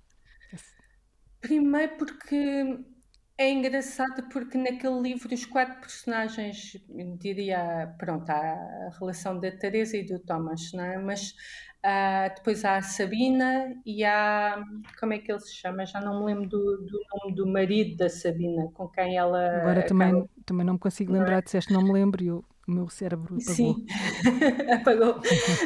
Primeiro 1.41 1.97
porque 1.97 2.79
é 3.39 3.51
engraçado 3.51 4.29
porque 4.31 4.59
naquele 4.59 5.01
livro 5.01 5.33
os 5.33 5.47
quatro 5.47 5.81
personagens, 5.81 6.77
diria, 7.19 7.95
pronto, 7.99 8.29
há 8.29 8.35
a 8.35 8.91
relação 8.99 9.41
da 9.41 9.51
Teresa 9.51 9.97
e 9.97 10.05
do 10.05 10.19
Thomas, 10.19 10.71
não 10.75 10.85
é? 10.85 10.99
Mas 10.99 11.31
uh, 11.83 12.35
depois 12.37 12.63
há 12.67 12.77
a 12.77 12.83
Sabina 12.83 13.75
e 13.87 14.05
há, 14.05 14.63
como 14.99 15.15
é 15.15 15.19
que 15.19 15.33
ele 15.33 15.41
se 15.41 15.55
chama? 15.55 15.87
Já 15.87 16.03
não 16.03 16.21
me 16.21 16.27
lembro 16.27 16.51
do, 16.51 16.83
do 16.85 17.01
nome 17.15 17.35
do 17.35 17.47
marido 17.47 17.97
da 17.97 18.11
Sabina, 18.11 18.71
com 18.75 18.87
quem 18.89 19.17
ela... 19.17 19.61
Agora 19.61 19.87
também, 19.87 20.29
também 20.45 20.67
não 20.67 20.75
me 20.75 20.79
consigo 20.79 21.11
lembrar, 21.11 21.31
não 21.31 21.39
é? 21.39 21.43
disseste 21.43 21.73
não 21.73 21.83
me 21.83 21.93
lembro 21.93 22.23
eu 22.23 22.45
o 22.71 22.75
meu 22.75 22.89
cérebro 22.89 23.37
apagou. 23.37 23.55
Sim, 23.55 23.87
apagou. 24.73 25.21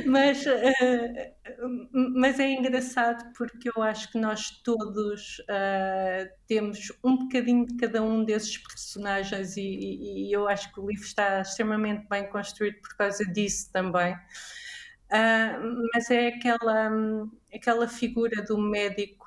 Mas, 0.07 0.45
uh, 0.47 1.69
mas 1.93 2.41
é 2.41 2.51
engraçado 2.51 3.33
porque 3.37 3.69
eu 3.69 3.83
acho 3.83 4.11
que 4.11 4.19
nós 4.19 4.51
todos 4.63 5.39
uh, 5.41 6.29
temos 6.49 6.91
um 7.05 7.19
bocadinho 7.19 7.67
de 7.67 7.77
cada 7.77 8.03
um 8.03 8.25
desses 8.25 8.57
personagens 8.57 9.57
e, 9.57 9.61
e, 9.61 10.29
e, 10.29 10.33
eu 10.33 10.49
acho 10.49 10.73
que 10.73 10.81
o 10.81 10.87
livro 10.89 11.05
está 11.05 11.43
extremamente 11.43 12.09
bem 12.09 12.29
construído 12.31 12.81
por 12.81 12.97
causa 12.97 13.25
disso 13.27 13.71
também. 13.71 14.15
Uh, 14.15 15.89
mas 15.93 16.11
é 16.11 16.29
aquela, 16.29 16.91
aquela 17.55 17.87
figura 17.87 18.43
do 18.43 18.59
médico 18.59 19.25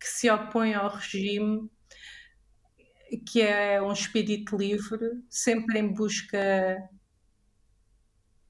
que 0.00 0.08
se 0.08 0.30
opõe 0.30 0.72
ao 0.72 0.88
regime 0.88 1.70
que 3.18 3.42
é 3.42 3.80
um 3.80 3.92
espírito 3.92 4.56
livre, 4.56 5.22
sempre 5.28 5.78
em 5.78 5.92
busca 5.92 6.88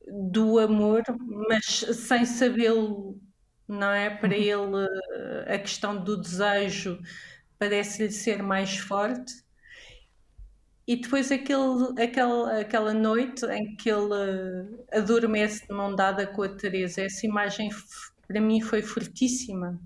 do 0.06 0.58
amor, 0.58 1.02
mas 1.48 1.64
sem 1.64 2.24
sabê-lo, 2.24 3.20
não 3.68 3.90
é? 3.90 4.10
Para 4.10 4.36
uhum. 4.36 4.78
ele, 4.78 4.88
a 5.54 5.58
questão 5.58 6.02
do 6.02 6.16
desejo 6.16 7.00
parece-lhe 7.58 8.10
ser 8.10 8.42
mais 8.42 8.76
forte. 8.76 9.42
E 10.86 10.96
depois 10.96 11.30
aquele, 11.30 12.02
aquele, 12.02 12.60
aquela 12.60 12.92
noite 12.92 13.46
em 13.46 13.76
que 13.76 13.88
ele 13.88 14.84
adormece 14.92 15.66
de 15.66 15.72
mão 15.72 15.94
dada 15.94 16.26
com 16.26 16.42
a 16.42 16.48
Teresa, 16.48 17.02
essa 17.02 17.24
imagem 17.24 17.70
para 18.26 18.40
mim 18.40 18.60
foi 18.60 18.82
fortíssima. 18.82 19.80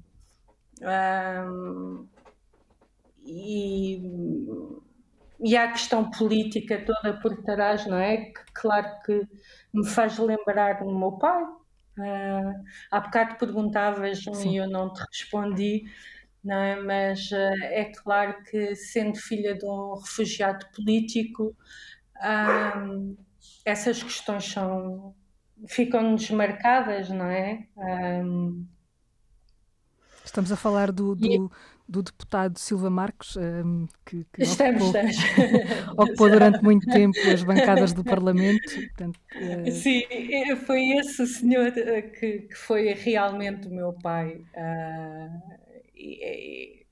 Um, 0.81 2.07
e, 3.27 4.01
e 5.41 5.57
há 5.57 5.65
a 5.65 5.73
questão 5.73 6.11
política 6.11 6.85
toda 6.85 7.19
por 7.21 7.43
trás, 7.43 7.87
não 7.87 7.99
é? 7.99 8.17
Que 8.17 8.41
claro 8.55 8.89
que 9.05 9.23
me 9.75 9.87
faz 9.87 10.19
lembrar 10.19 10.85
do 10.85 10.99
meu 10.99 11.13
pai. 11.13 11.43
Uh, 11.99 12.65
há 12.91 13.01
bocado 13.01 13.37
perguntavas 13.37 14.23
e 14.45 14.57
eu 14.57 14.69
não 14.69 14.93
te 14.93 15.03
respondi, 15.11 15.85
não 16.45 16.57
é? 16.57 16.77
mas 16.77 17.31
uh, 17.31 17.63
é 17.63 17.91
claro 17.91 18.37
que 18.45 18.75
sendo 18.75 19.17
filha 19.17 19.57
de 19.57 19.65
um 19.65 19.95
refugiado 19.95 20.67
político, 20.75 21.57
uh, 22.19 23.17
essas 23.65 24.03
questões 24.03 24.45
são 24.45 25.15
ficam-nos 25.67 26.31
marcadas, 26.31 27.09
não 27.09 27.25
é? 27.25 27.67
Estamos 30.23 30.53
a 30.53 30.57
falar 30.57 30.93
do, 30.93 31.15
do, 31.15 31.51
do 31.89 32.03
deputado 32.03 32.59
Silva 32.59 32.91
Marcos, 32.91 33.37
um, 33.37 33.87
que, 34.05 34.27
que 34.33 34.43
estamos, 34.43 34.83
ocupou, 34.83 35.09
estamos. 35.09 35.89
ocupou 35.97 36.31
durante 36.31 36.63
muito 36.63 36.87
tempo 36.87 37.17
as 37.33 37.45
bancadas 37.45 37.93
do 37.93 38.03
Parlamento. 38.03 38.75
Portanto, 38.75 39.21
uh... 39.37 39.71
Sim, 39.71 40.03
foi 40.67 40.91
esse 40.99 41.27
senhor 41.27 41.73
eh, 41.77 42.03
que, 42.03 42.41
que 42.41 42.55
foi 42.55 42.93
realmente 42.93 43.69
o 43.69 43.71
meu 43.71 43.93
pai. 43.93 44.45
Uh, 44.55 45.57
e, 45.95 46.85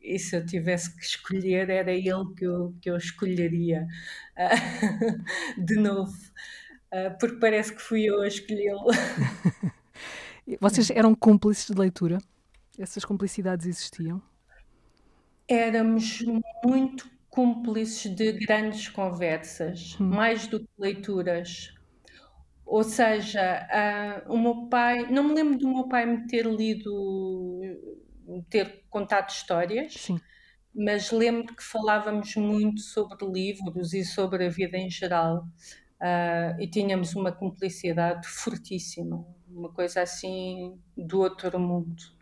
e, 0.00 0.18
se 0.18 0.36
eu 0.36 0.46
tivesse 0.46 0.96
que 0.96 1.04
escolher, 1.04 1.68
era 1.68 1.90
ele 1.92 2.34
que 2.36 2.44
eu, 2.44 2.74
que 2.80 2.88
eu 2.88 2.96
escolheria 2.96 3.86
uh, 4.38 5.58
de 5.62 5.74
novo, 5.74 6.16
porque 7.18 7.36
parece 7.36 7.74
que 7.74 7.82
fui 7.82 8.04
eu 8.04 8.20
a 8.20 8.28
escolhê-lo. 8.28 8.86
Vocês 10.60 10.90
eram 10.90 11.14
cúmplices 11.14 11.66
de 11.66 11.78
leitura? 11.78 12.18
Essas 12.80 13.04
cumplicidades 13.04 13.66
existiam? 13.66 14.22
Éramos 15.46 16.24
muito 16.64 17.10
cúmplices 17.28 18.10
de 18.14 18.32
grandes 18.32 18.88
conversas, 18.88 19.98
hum. 20.00 20.06
mais 20.06 20.46
do 20.46 20.60
que 20.60 20.68
leituras. 20.78 21.74
Ou 22.64 22.82
seja, 22.82 23.68
uh, 24.26 24.32
o 24.32 24.38
meu 24.38 24.66
pai, 24.68 25.10
não 25.10 25.24
me 25.24 25.34
lembro 25.34 25.58
do 25.58 25.68
meu 25.68 25.88
pai 25.88 26.06
me 26.06 26.26
ter 26.26 26.46
lido, 26.46 27.60
ter 28.48 28.84
contado 28.88 29.28
histórias, 29.28 29.92
Sim. 29.92 30.18
mas 30.74 31.10
lembro 31.10 31.54
que 31.54 31.62
falávamos 31.62 32.34
muito 32.36 32.80
sobre 32.80 33.26
livros 33.26 33.92
e 33.92 34.04
sobre 34.06 34.46
a 34.46 34.48
vida 34.48 34.78
em 34.78 34.88
geral. 34.88 35.44
Uh, 36.00 36.58
e 36.58 36.66
tínhamos 36.66 37.14
uma 37.14 37.30
cumplicidade 37.30 38.26
fortíssima, 38.26 39.22
uma 39.46 39.70
coisa 39.70 40.00
assim 40.00 40.80
do 40.96 41.20
outro 41.20 41.60
mundo. 41.60 42.19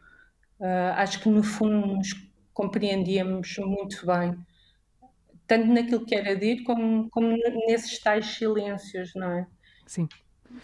Uh, 0.60 0.92
acho 0.96 1.20
que 1.20 1.28
no 1.28 1.42
fundo 1.42 1.86
nos 1.86 2.12
compreendíamos 2.52 3.56
muito 3.58 4.04
bem, 4.04 4.36
tanto 5.46 5.66
naquilo 5.68 6.04
que 6.04 6.14
era 6.14 6.34
dito 6.36 6.64
como, 6.64 7.08
como 7.10 7.36
nesses 7.66 7.98
tais 8.00 8.26
silêncios, 8.26 9.12
não 9.14 9.30
é? 9.30 9.46
Sim. 9.86 10.08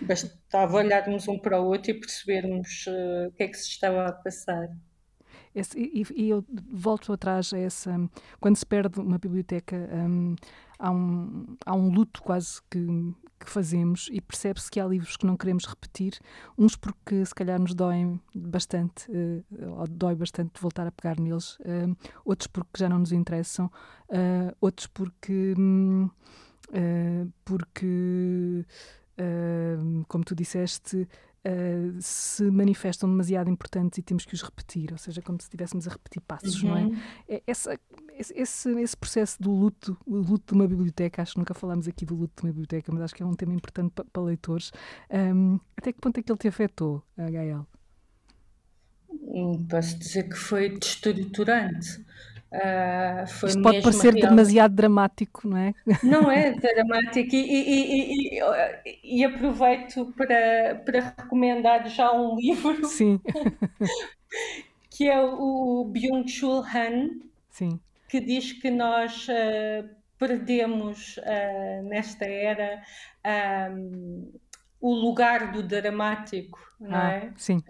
Bastava 0.01 0.77
olharmos 0.77 1.29
um 1.29 1.39
para 1.39 1.61
o 1.61 1.67
outro 1.67 1.93
e 1.93 1.95
percebermos 1.95 2.87
uh, 2.87 3.29
o 3.29 3.33
que 3.33 3.45
é 3.45 3.49
que 3.49 3.57
se 3.57 3.69
estava 3.69 4.07
a 4.07 4.13
passar. 4.13 4.69
Esse, 5.55 5.79
e, 5.79 6.05
e, 6.17 6.29
eu 6.31 6.45
volto 6.73 7.13
atrás 7.13 7.53
a 7.55 7.59
essa. 7.59 7.95
Quando 8.41 8.57
se 8.57 8.67
perde 8.67 8.99
uma 8.99 9.19
biblioteca, 9.19 9.77
um, 9.77 10.35
há, 10.79 10.91
um, 10.91 11.57
há 11.65 11.75
um 11.75 11.91
luto 11.91 12.23
quase 12.23 12.61
que, 12.71 13.15
que 13.39 13.51
fazemos 13.51 14.09
e 14.13 14.21
percebe-se 14.21 14.71
que 14.71 14.81
há 14.81 14.87
livros 14.87 15.17
que 15.17 15.27
não 15.27 15.37
queremos 15.37 15.65
repetir, 15.65 16.19
uns 16.57 16.77
porque 16.77 17.25
se 17.25 17.35
calhar 17.35 17.61
nos 17.61 17.75
doem 17.75 18.21
bastante, 18.35 19.11
uh, 19.11 19.89
dói 19.89 20.15
bastante 20.15 20.61
voltar 20.61 20.87
a 20.87 20.93
pegar 20.93 21.19
neles, 21.19 21.57
uh, 21.61 21.97
outros 22.25 22.47
porque 22.47 22.79
já 22.79 22.89
não 22.89 22.99
nos 22.99 23.13
interessam, 23.13 23.71
uh, 24.09 24.55
outros 24.61 24.87
porque. 24.87 25.55
Um, 25.59 26.09
porque, 27.45 28.67
como 30.09 30.25
tu 30.25 30.35
disseste, 30.35 31.07
uh, 31.45 31.97
se 32.01 32.51
manifestam 32.51 33.09
demasiado 33.09 33.51
importantes 33.51 33.99
e 33.99 34.03
temos 34.03 34.25
que 34.25 34.35
os 34.35 34.43
repetir, 34.43 34.93
ou 34.93 34.99
seja, 34.99 35.23
como 35.23 35.41
se 35.41 35.47
estivéssemos 35.47 35.87
a 35.87 35.91
repetir 35.91 36.23
passos, 36.23 36.63
uhum. 36.63 36.71
não 36.71 36.77
é? 36.77 36.83
Uhum. 36.85 36.99
é 37.29 37.43
essa, 37.47 37.79
esse, 38.19 38.71
esse 38.81 38.97
processo 38.97 39.43
do 39.43 39.51
luto, 39.51 39.97
o 40.07 40.17
luto 40.17 40.55
de 40.55 40.61
uma 40.61 40.69
biblioteca, 40.69 41.23
acho 41.23 41.33
que 41.33 41.39
nunca 41.39 41.55
falámos 41.55 41.89
aqui 41.89 42.05
do 42.05 42.15
luto 42.15 42.33
de 42.37 42.47
uma 42.47 42.53
biblioteca, 42.53 42.93
mas 42.93 43.03
acho 43.03 43.15
que 43.15 43.23
é 43.23 43.27
um 43.27 43.35
tema 43.35 43.55
importante 43.55 43.93
para, 43.93 44.05
para 44.05 44.23
leitores. 44.23 44.73
Um, 45.11 45.59
até 45.77 45.93
que 45.93 46.01
ponto 46.01 46.19
é 46.19 46.23
que 46.23 46.31
ele 46.31 46.39
te 46.39 46.49
afetou, 46.49 47.03
Gael? 47.17 47.67
Hum, 49.11 49.67
posso 49.69 49.99
dizer 49.99 50.29
que 50.29 50.37
foi 50.37 50.71
destruturante. 50.79 52.05
Uh, 52.53 53.47
Isto 53.47 53.63
pode 53.63 53.83
parecer 53.83 54.15
real... 54.15 54.31
demasiado 54.31 54.75
dramático, 54.75 55.49
não 55.49 55.57
é? 55.57 55.75
Não 56.05 56.31
é 56.31 56.53
dramático, 56.59 57.35
e, 57.35 57.39
e, 57.39 58.39
e, 58.39 59.19
e, 59.19 59.25
aproveito 59.25 60.13
para, 60.17 60.81
para 60.87 61.15
recomendar 61.19 61.89
já 61.89 62.13
um 62.13 62.37
livro 62.39 62.87
Sim. 62.87 63.21
que 64.89 65.09
é 65.09 65.21
o 65.21 65.85
Byung-Chul 65.93 66.61
Han, 66.61 67.25
Sim. 67.55 67.81
Que 68.15 68.21
diz 68.21 68.53
que 68.53 68.71
nós 68.71 69.27
uh, 69.27 69.91
perdemos 70.17 71.17
uh, 71.17 71.83
nesta 71.83 72.25
era 72.25 72.81
um, 73.73 74.33
o 74.81 74.95
lugar 74.95 75.51
do 75.51 75.65
dramático, 75.65 76.61
não 76.79 76.97
ah, 76.97 77.13
é? 77.13 77.33
Sim. 77.37 77.61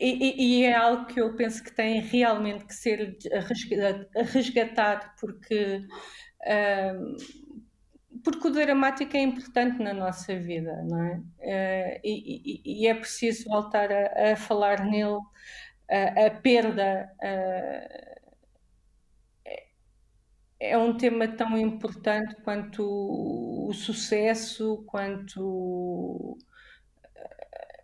E, 0.00 0.62
e, 0.62 0.64
é 0.64 0.74
algo 0.74 1.06
que 1.06 1.20
eu 1.20 1.36
penso 1.36 1.62
que 1.62 1.70
tem 1.70 2.00
realmente 2.00 2.64
que 2.64 2.74
ser 2.74 3.16
resgatado, 4.32 5.08
porque, 5.20 5.86
um, 6.96 7.16
porque 8.24 8.48
o 8.48 8.50
dramático 8.50 9.16
é 9.16 9.20
importante 9.20 9.80
na 9.80 9.94
nossa 9.94 10.36
vida, 10.36 10.82
não 10.90 11.04
é? 11.04 12.00
E, 12.02 12.82
e, 12.82 12.88
é 12.88 12.94
preciso 12.94 13.48
voltar 13.48 13.92
a, 13.92 14.32
a 14.32 14.36
falar 14.36 14.84
nele. 14.84 15.20
Uh, 15.88 16.26
a 16.26 16.30
perda 16.30 17.12
é 20.62 20.78
um 20.78 20.96
tema 20.96 21.26
tão 21.26 21.58
importante 21.58 22.36
quanto 22.44 22.84
o, 23.68 23.72
sucesso, 23.74 24.84
quanto 24.86 26.38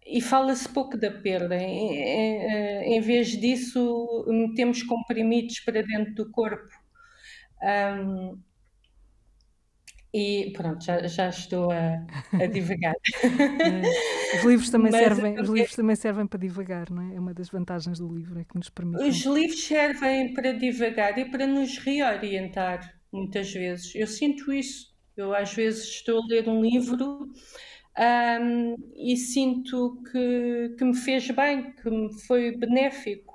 e 0.07 0.23
fala-se 0.23 0.69
pouco 0.69 0.97
da 0.97 1.11
perda. 1.11 1.57
Em, 1.57 2.97
em, 2.97 3.01
vez 3.01 3.29
disso, 3.29 4.25
metemos 4.29 4.83
comprimidos 4.83 5.61
para 5.61 5.83
dentro 5.83 6.15
do 6.15 6.31
corpo. 6.31 6.69
Um, 7.63 8.39
E 10.13 10.53
pronto, 10.57 10.83
já, 10.85 11.07
já 11.07 11.29
estou 11.29 11.71
a, 11.71 12.07
a 12.43 12.47
divagar. 12.47 12.95
os 14.37 14.45
livros 14.45 14.71
também 14.71 14.93
servem, 14.93 15.41
os 15.41 15.49
livros 15.49 15.75
também 15.75 15.97
servem 15.97 16.27
para 16.27 16.39
divagar, 16.39 16.91
não 16.91 17.03
é? 17.03 17.17
É 17.17 17.21
uma 17.21 17.35
das 17.35 17.49
vantagens 17.49 17.99
do 17.99 18.09
livro, 18.09 18.39
é 18.39 18.45
que 18.45 18.57
nos 18.57 18.69
permite. 18.69 19.03
Os 19.03 19.25
livros 19.25 19.65
servem 19.65 20.35
para 20.35 20.53
divagar 20.53 21.19
e 21.19 21.25
para 21.31 21.47
nos 21.47 21.79
reorientar, 21.79 22.95
muitas 23.13 23.53
vezes. 23.53 23.95
Eu 23.95 24.07
sinto 24.07 24.53
isso. 24.53 24.89
Eu 25.17 25.35
às 25.35 25.53
vezes 25.53 25.85
estou 25.85 26.23
a 26.23 26.27
ler 26.27 26.49
um 26.49 26.63
livro 26.63 27.29
um, 27.99 28.77
e 28.95 29.17
sinto 29.17 30.01
que, 30.11 30.75
que 30.79 30.85
me 30.85 30.95
fez 30.95 31.29
bem, 31.31 31.73
que 31.73 31.91
me 31.91 32.13
foi 32.27 32.57
benéfico. 32.57 33.29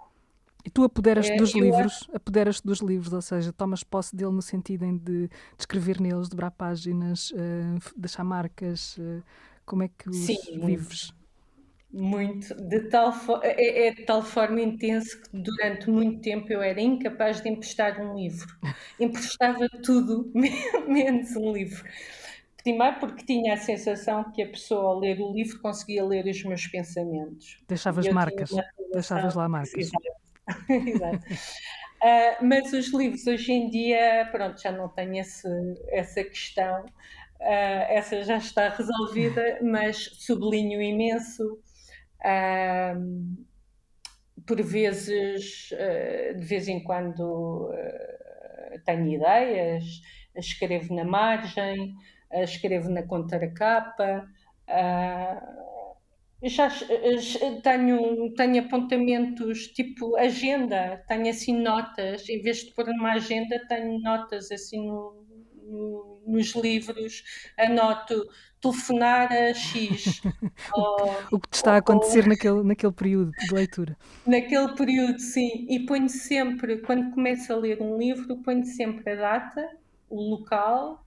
E 0.66 0.70
tu 0.70 0.86
apoderas-te 0.86 1.34
é, 1.34 1.36
dos 1.36 1.54
livros, 1.54 1.82
acho... 1.82 2.16
apoderas-te 2.16 2.66
dos 2.66 2.80
livros, 2.80 3.12
ou 3.12 3.22
seja, 3.22 3.52
tomas 3.52 3.84
posse 3.84 4.16
dele 4.16 4.32
no 4.32 4.42
sentido 4.42 4.86
de, 4.86 5.28
de 5.28 5.30
escrever 5.60 6.00
neles, 6.00 6.30
dobrar 6.30 6.52
páginas, 6.52 7.32
uh, 7.32 7.80
deixar 7.98 8.24
marcas. 8.24 8.98
Uh, 8.98 9.22
como 9.65 9.84
é 9.84 9.89
que 9.89 10.10
os 10.10 10.17
Sim, 10.17 10.38
vives? 10.65 11.13
Muito, 11.91 12.56
de 12.56 12.89
tal 12.89 13.13
é, 13.43 13.88
é, 13.88 13.93
de 13.93 14.04
tal 14.04 14.23
forma 14.23 14.60
intenso 14.60 15.21
que 15.21 15.30
durante 15.32 15.91
muito 15.91 16.21
tempo 16.21 16.52
eu 16.52 16.60
era 16.60 16.82
incapaz 16.82 17.39
de 17.39 17.49
emprestar 17.49 18.02
um 18.02 18.15
livro. 18.15 18.47
Emprestava 18.99 19.69
tudo, 19.84 20.32
menos 20.88 21.36
um 21.36 21.54
livro. 21.54 21.84
Primeiro 22.63 22.99
porque 22.99 23.26
tinha 23.26 23.54
a 23.54 23.58
sensação 23.58 24.32
que 24.32 24.41
a 24.41 24.47
pessoa 24.47 24.93
ao 24.93 24.99
ler 24.99 25.19
o 25.19 25.34
livro 25.34 25.60
conseguia 25.62 26.04
ler 26.04 26.26
os 26.26 26.43
meus 26.43 26.65
pensamentos. 26.65 27.60
Deixavas 27.67 28.08
marcas, 28.08 28.49
deixavas 28.91 29.36
lá 29.36 29.47
marcas. 29.47 29.76
Exato. 29.76 30.23
Exato. 30.89 31.26
Uh, 32.04 32.45
mas 32.45 32.73
os 32.73 32.91
livros 32.93 33.28
hoje 33.28 33.52
em 33.52 33.69
dia, 33.69 34.28
pronto, 34.32 34.62
já 34.62 34.71
não 34.71 34.89
tenho 34.89 35.17
esse, 35.17 35.47
essa 35.89 36.23
questão, 36.23 36.86
essa 37.44 38.24
já 38.24 38.38
está 38.38 38.70
resolvida, 38.70 39.60
mas 39.62 40.10
sublinho 40.20 40.82
imenso. 40.82 41.60
Uh, 42.24 43.44
por 44.46 44.62
vezes, 44.62 45.70
de 46.38 46.46
vez 46.46 46.68
em 46.68 46.84
quando, 46.84 47.72
tenho 48.86 49.08
ideias, 49.08 49.84
escrevo 50.36 50.94
na 50.94 51.06
margem, 51.06 51.96
escrevo 52.32 52.90
na 52.90 53.04
contracapa. 53.04 54.28
Uh, 54.68 55.64
já 56.46 56.70
tenho, 57.64 58.34
tenho 58.34 58.66
apontamentos 58.66 59.68
tipo 59.68 60.18
agenda, 60.18 61.02
tenho 61.08 61.30
assim 61.30 61.58
notas, 61.62 62.28
em 62.28 62.42
vez 62.42 62.66
de 62.66 62.74
pôr 62.74 62.88
numa 62.88 63.14
agenda, 63.14 63.66
tenho 63.70 63.98
notas 64.00 64.52
assim 64.52 64.86
no, 64.86 65.26
no, 65.74 66.22
nos 66.26 66.56
livros, 66.56 67.24
anoto 67.58 68.28
telefonar 68.62 69.32
a 69.32 69.54
X. 69.54 70.22
ou, 70.74 71.16
o 71.32 71.40
que 71.40 71.50
te 71.50 71.56
está 71.56 71.74
a 71.74 71.78
acontecer 71.78 72.24
ou, 72.24 72.30
naquele, 72.30 72.64
naquele 72.64 72.94
período 72.94 73.32
de 73.32 73.54
leitura. 73.54 73.98
Naquele 74.26 74.74
período, 74.76 75.20
sim. 75.20 75.68
E 75.70 75.86
ponho 75.86 76.10
sempre, 76.10 76.78
quando 76.78 77.12
começo 77.12 77.52
a 77.52 77.58
ler 77.58 77.82
um 77.82 77.98
livro, 77.98 78.38
ponho 78.38 78.64
sempre 78.64 79.12
a 79.12 79.16
data, 79.16 79.70
o 80.10 80.22
local, 80.22 81.06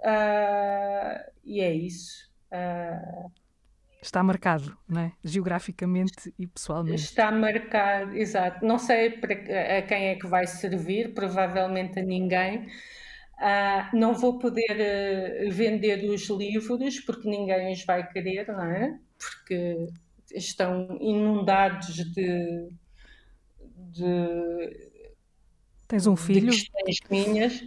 uh, 0.00 1.30
e 1.44 1.60
é 1.60 1.72
isso. 1.72 2.28
Uh, 2.50 3.30
Está 4.00 4.22
marcado, 4.22 4.76
não 4.88 5.02
é? 5.02 5.12
Geograficamente 5.24 6.32
e 6.38 6.46
pessoalmente. 6.46 7.02
Está 7.02 7.32
marcado, 7.32 8.16
exato. 8.16 8.64
Não 8.64 8.78
sei 8.78 9.10
para 9.10 9.34
a 9.34 9.82
quem 9.82 10.08
é 10.08 10.14
que 10.14 10.26
vai 10.26 10.46
servir, 10.46 11.14
provavelmente 11.14 11.98
a 11.98 12.02
ninguém. 12.02 12.68
Uh, 13.38 13.96
não 13.96 14.14
vou 14.14 14.38
poder 14.38 15.46
uh, 15.46 15.50
vender 15.52 16.10
os 16.10 16.28
livros 16.28 16.98
porque 17.00 17.28
ninguém 17.28 17.72
os 17.72 17.84
vai 17.84 18.08
querer, 18.08 18.48
não 18.48 18.64
é? 18.64 18.98
Porque 19.16 19.86
estão 20.34 20.98
inundados 21.00 21.94
de. 21.94 22.68
de 23.92 24.88
Tens 25.86 26.08
um 26.08 26.16
filho? 26.16 26.50
De 26.50 26.68
minhas. 27.10 27.64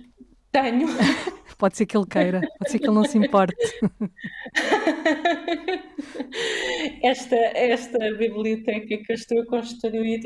Tenho. 0.52 0.88
Pode 1.58 1.78
ser 1.78 1.86
que 1.86 1.96
ele 1.96 2.08
queira, 2.08 2.42
pode 2.58 2.72
ser 2.72 2.80
que 2.80 2.86
ele 2.86 2.96
não 2.96 3.04
se 3.04 3.20
importe. 3.20 3.56
esta, 7.04 7.36
esta 7.36 8.00
biblioteca 8.16 8.88
que 8.88 9.06
eu 9.08 9.14
estou 9.14 9.44
a 9.44 9.46
construir, 9.46 10.22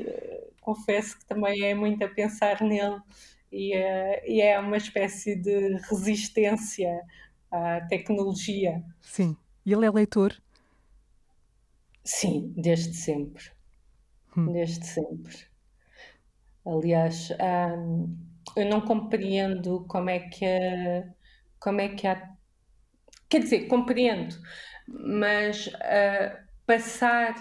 confesso 0.62 1.20
que 1.20 1.26
também 1.26 1.62
é 1.62 1.76
muito 1.76 2.02
a 2.06 2.08
pensar 2.08 2.62
nele 2.62 3.02
e 3.56 3.74
é, 3.74 4.30
e 4.30 4.41
é 4.41 4.60
uma 4.60 4.76
espécie 4.76 5.34
de 5.34 5.78
resistência 5.89 7.02
à 7.50 7.80
tecnologia. 7.88 8.84
Sim. 9.02 9.38
E 9.65 9.72
ele 9.72 9.86
é 9.86 9.89
leitor? 9.89 10.36
Sim, 12.04 12.54
desde 12.58 12.94
sempre. 12.94 13.46
Hum. 14.36 14.52
Desde 14.52 14.86
sempre. 14.86 15.38
Aliás, 16.65 17.30
hum, 17.78 18.13
eu 18.58 18.65
não 18.65 18.82
compreendo 18.82 19.86
como 19.88 20.10
é 20.10 20.20
que 20.20 20.46
a, 20.46 21.08
como 21.58 21.80
é 21.80 21.88
que 21.89 22.06
há. 22.06 22.30
Quer 23.30 23.39
dizer, 23.39 23.68
compreendo, 23.68 24.36
mas 24.86 25.68
uh, 25.68 26.38
passar 26.65 27.36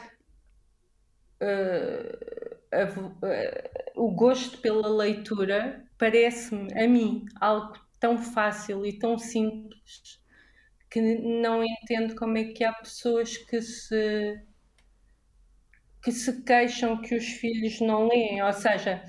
uh, 1.42 2.54
a, 2.72 2.84
uh, 2.84 4.04
o 4.06 4.12
gosto 4.12 4.58
pela 4.58 4.88
leitura 4.88 5.84
parece-me, 6.04 6.70
a 6.74 6.86
mim, 6.86 7.24
algo 7.40 7.78
tão 7.98 8.18
fácil 8.18 8.84
e 8.84 8.98
tão 8.98 9.16
simples 9.18 10.20
que 10.90 11.00
não 11.00 11.64
entendo 11.64 12.14
como 12.14 12.36
é 12.36 12.44
que 12.44 12.62
há 12.62 12.74
pessoas 12.74 13.38
que 13.38 13.62
se 13.62 14.38
que 16.02 16.12
se 16.12 16.42
queixam 16.42 17.00
que 17.00 17.14
os 17.14 17.24
filhos 17.24 17.80
não 17.80 18.06
leem, 18.06 18.42
ou 18.42 18.52
seja, 18.52 19.02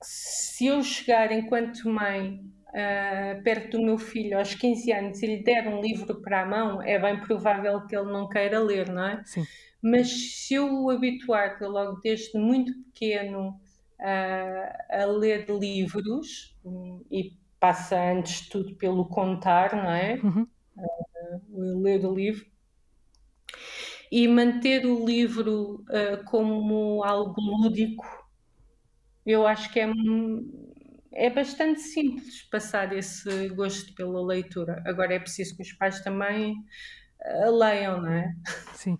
se 0.00 0.66
eu 0.66 0.80
chegar 0.84 1.32
enquanto 1.32 1.90
mãe 1.90 2.40
uh, 2.68 3.42
perto 3.42 3.76
do 3.76 3.82
meu 3.82 3.98
filho 3.98 4.38
aos 4.38 4.54
15 4.54 4.92
anos 4.92 5.20
e 5.20 5.26
lhe 5.26 5.42
der 5.42 5.66
um 5.66 5.80
livro 5.80 6.22
para 6.22 6.42
a 6.42 6.46
mão, 6.46 6.80
é 6.80 6.96
bem 6.96 7.18
provável 7.20 7.84
que 7.88 7.96
ele 7.96 8.12
não 8.12 8.28
queira 8.28 8.60
ler, 8.60 8.88
não 8.88 9.04
é? 9.04 9.24
Sim. 9.24 9.44
Mas 9.82 10.12
se 10.12 10.54
eu 10.54 10.72
o 10.72 10.90
habituar 10.90 11.58
logo 11.60 11.98
desde 12.00 12.38
muito 12.38 12.72
pequeno 12.84 13.60
uh, 14.02 15.02
a 15.02 15.04
ler 15.06 15.48
livros, 15.48 16.56
um, 16.64 17.04
e 17.10 17.32
passa 17.58 17.96
antes 17.96 18.48
tudo 18.48 18.74
pelo 18.74 19.08
contar, 19.08 19.74
não 19.74 19.90
é? 19.90 20.14
Uhum. 20.22 20.46
Uh, 20.76 21.80
ler 21.80 22.04
o 22.04 22.14
livro. 22.14 22.44
E 24.10 24.28
manter 24.28 24.84
o 24.84 25.06
livro 25.06 25.84
uh, 25.88 26.24
como 26.26 27.02
algo 27.04 27.40
lúdico, 27.40 28.04
eu 29.24 29.46
acho 29.46 29.72
que 29.72 29.80
é 29.80 29.86
é 31.14 31.28
bastante 31.28 31.80
simples 31.80 32.42
passar 32.44 32.92
esse 32.96 33.48
gosto 33.50 33.94
pela 33.94 34.24
leitura. 34.24 34.82
Agora 34.86 35.14
é 35.14 35.18
preciso 35.18 35.56
que 35.56 35.62
os 35.62 35.72
pais 35.72 36.00
também 36.00 36.54
uh, 37.20 37.50
leiam, 37.56 38.00
não 38.00 38.12
é? 38.12 38.34
Sim. 38.74 38.98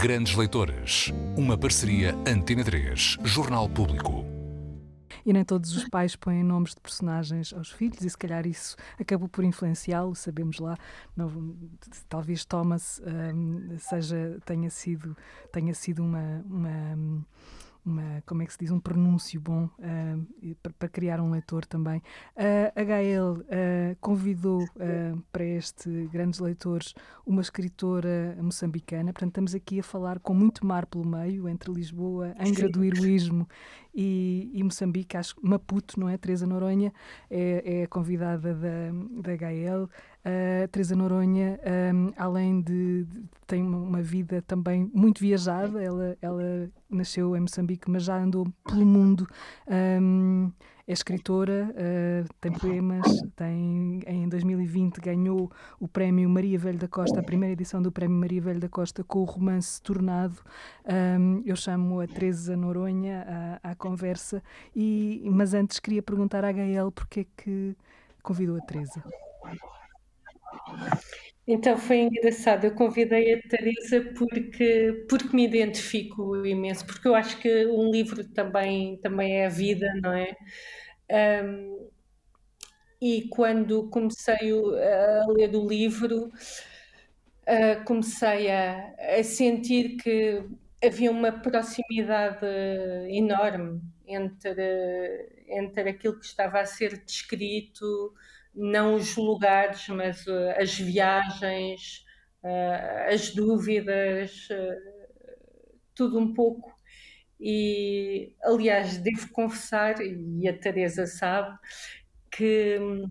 Grandes 0.00 0.36
Leitoras, 0.36 1.12
uma 1.36 1.58
parceria 1.58 2.14
Antena 2.24 2.62
3, 2.62 3.16
Jornal 3.24 3.68
Público. 3.68 4.24
E 5.26 5.32
nem 5.32 5.44
todos 5.44 5.76
os 5.76 5.88
pais 5.88 6.14
põem 6.14 6.44
nomes 6.44 6.72
de 6.72 6.80
personagens 6.80 7.52
aos 7.52 7.72
filhos, 7.72 8.04
e 8.04 8.08
se 8.08 8.16
calhar 8.16 8.46
isso 8.46 8.76
acabou 8.98 9.28
por 9.28 9.42
influenciá-lo, 9.42 10.14
sabemos 10.14 10.60
lá. 10.60 10.76
Não, 11.16 11.56
talvez 12.08 12.44
Thomas 12.44 13.00
um, 13.04 13.76
seja, 13.78 14.38
tenha 14.44 14.70
sido, 14.70 15.16
tenha 15.50 15.74
sido 15.74 16.04
uma, 16.04 16.44
uma 16.46 17.24
uma, 17.88 18.22
como 18.26 18.42
é 18.42 18.46
que 18.46 18.52
se 18.52 18.58
diz, 18.58 18.70
um 18.70 18.78
pronúncio 18.78 19.40
bom 19.40 19.64
uh, 19.64 20.54
para, 20.62 20.72
para, 20.72 20.88
criar 20.88 21.20
um 21.20 21.30
leitor 21.30 21.64
também. 21.64 21.98
Uh, 22.36 22.80
a 22.80 22.84
Gael 22.84 23.32
uh, 23.32 23.96
convidou 24.00 24.64
para 25.32 25.44
este 25.44 26.08
Grandes 26.12 26.40
Leitores 26.40 26.94
uma 27.26 27.40
escritora 27.40 28.36
moçambicana, 28.40 29.12
portanto 29.12 29.30
estamos 29.30 29.54
aqui 29.54 29.80
a 29.80 29.82
falar 29.82 30.18
com 30.20 30.34
muito 30.34 30.66
mar 30.66 30.86
pelo 30.86 31.06
meio, 31.06 31.48
entre 31.48 31.72
Lisboa, 31.72 32.34
Angra 32.38 32.68
do 32.68 32.84
Heroísmo 32.84 33.48
e, 33.94 34.50
e, 34.54 34.62
Moçambique, 34.62 35.16
acho 35.16 35.34
Maputo, 35.42 35.98
não 35.98 36.08
é? 36.08 36.16
Teresa 36.16 36.46
Noronha 36.46 36.92
é, 37.28 37.80
é 37.80 37.82
a 37.82 37.88
convidada 37.88 38.54
da, 38.54 38.92
da 39.22 39.36
Gael. 39.36 39.88
A 40.64 40.68
Teresa 40.68 40.94
Noronha, 40.94 41.58
um, 41.94 42.12
além 42.18 42.60
de, 42.60 43.04
de, 43.04 43.22
tem 43.46 43.62
uma 43.62 44.02
vida 44.02 44.42
também 44.42 44.90
muito 44.92 45.20
viajada, 45.20 45.82
ela, 45.82 46.18
ela 46.20 46.70
nasceu 46.90 47.34
em 47.34 47.40
Moçambique, 47.40 47.90
mas 47.90 48.02
já 48.02 48.18
andou 48.18 48.46
pelo 48.62 48.84
mundo. 48.84 49.26
Um, 49.66 50.52
é 50.86 50.92
escritora, 50.92 51.70
uh, 51.70 52.34
tem 52.40 52.52
poemas, 52.52 53.06
tem, 53.36 54.00
em 54.06 54.28
2020 54.28 54.98
ganhou 55.00 55.50
o 55.80 55.88
prémio 55.88 56.28
Maria 56.28 56.58
Velho 56.58 56.78
da 56.78 56.88
Costa, 56.88 57.20
a 57.20 57.22
primeira 57.22 57.54
edição 57.54 57.80
do 57.80 57.90
prémio 57.90 58.16
Maria 58.18 58.40
Velho 58.40 58.60
da 58.60 58.68
Costa, 58.68 59.02
com 59.02 59.20
o 59.20 59.24
romance 59.24 59.80
Tornado. 59.80 60.38
Um, 60.86 61.42
eu 61.46 61.56
chamo 61.56 62.00
a 62.00 62.06
Teresa 62.06 62.54
Noronha 62.54 63.58
à, 63.62 63.70
à 63.70 63.74
conversa, 63.74 64.42
e, 64.76 65.26
mas 65.30 65.54
antes 65.54 65.78
queria 65.78 66.02
perguntar 66.02 66.44
à 66.44 66.52
Gael 66.52 66.92
porque 66.92 67.20
é 67.20 67.26
que 67.36 67.76
convidou 68.22 68.56
a 68.56 68.60
Teresa. 68.60 69.02
Então 71.50 71.78
foi 71.78 72.00
engraçado, 72.00 72.64
eu 72.66 72.74
convidei 72.74 73.32
a 73.32 73.42
Teresa 73.48 74.12
porque, 74.14 75.06
porque 75.08 75.34
me 75.34 75.46
identifico 75.46 76.44
imenso, 76.44 76.84
porque 76.84 77.08
eu 77.08 77.14
acho 77.14 77.38
que 77.38 77.66
um 77.66 77.90
livro 77.90 78.22
também, 78.34 78.98
também 78.98 79.38
é 79.38 79.46
a 79.46 79.48
vida, 79.48 79.90
não 80.02 80.12
é? 80.12 80.36
Um, 81.42 81.88
e 83.00 83.28
quando 83.28 83.88
comecei 83.88 84.50
a 84.52 85.26
ler 85.28 85.54
o 85.54 85.66
livro, 85.66 86.26
uh, 86.26 87.84
comecei 87.86 88.50
a, 88.50 88.94
a, 89.18 89.24
sentir 89.24 89.96
que 89.96 90.44
havia 90.84 91.10
uma 91.10 91.32
proximidade 91.32 92.46
enorme 93.08 93.80
entre, 94.06 95.44
entre 95.48 95.90
aquilo 95.90 96.18
que 96.18 96.26
estava 96.26 96.60
a 96.60 96.66
ser 96.66 97.02
descrito, 97.04 98.12
não 98.58 98.96
os 98.96 99.16
lugares, 99.16 99.86
mas 99.88 100.26
uh, 100.26 100.50
as 100.58 100.76
viagens, 100.76 102.04
uh, 102.42 103.12
as 103.12 103.30
dúvidas, 103.30 104.48
tudo 105.94 106.18
um 106.18 106.34
pouco. 106.34 106.76
E, 107.40 108.34
aliás, 108.42 108.98
devo 108.98 109.30
confessar, 109.30 109.96
e 110.00 110.48
a 110.48 110.58
Teresa 110.58 111.06
sabe, 111.06 111.56
que 112.30 112.78
hum, 112.80 113.06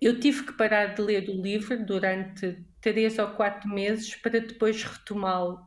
eu 0.00 0.20
tive 0.20 0.44
que 0.44 0.52
parar 0.52 0.94
de 0.94 1.00
ler 1.00 1.28
o 1.30 1.40
livro 1.40 1.84
durante 1.84 2.62
três 2.80 3.18
ou 3.18 3.28
quatro 3.28 3.68
meses 3.68 4.14
para 4.16 4.40
depois 4.40 4.82
retomá-lo. 4.82 5.66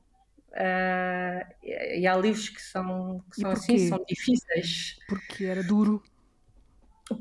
Uh, 0.51 1.45
e 1.63 2.08
há 2.08 2.15
livros 2.15 2.49
que 2.49 2.62
são, 2.62 3.23
que 3.32 3.41
são 3.41 3.51
assim, 3.51 3.88
são 3.88 4.03
difíceis. 4.08 4.97
Porque 5.08 5.45
era 5.45 5.63
duro. 5.63 6.03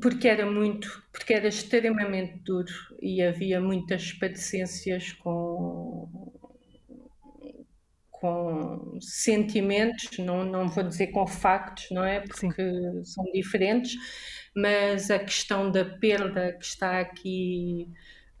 Porque 0.01 0.27
era 0.27 0.45
muito, 0.49 1.03
porque 1.11 1.33
era 1.33 1.47
extremamente 1.47 2.39
duro 2.43 2.71
e 3.01 3.21
havia 3.21 3.59
muitas 3.59 4.13
padecências 4.13 5.13
com 5.13 6.29
com 8.19 8.97
sentimentos, 8.99 10.17
não, 10.17 10.43
não 10.43 10.67
vou 10.67 10.83
dizer 10.83 11.07
com 11.07 11.25
factos, 11.25 11.87
não 11.89 12.03
é? 12.03 12.19
Porque 12.19 12.51
Sim. 12.51 13.03
são 13.05 13.23
diferentes, 13.31 13.95
mas 14.53 15.09
a 15.09 15.19
questão 15.19 15.71
da 15.71 15.85
perda 15.85 16.51
que 16.53 16.65
está 16.65 16.99
aqui 16.99 17.87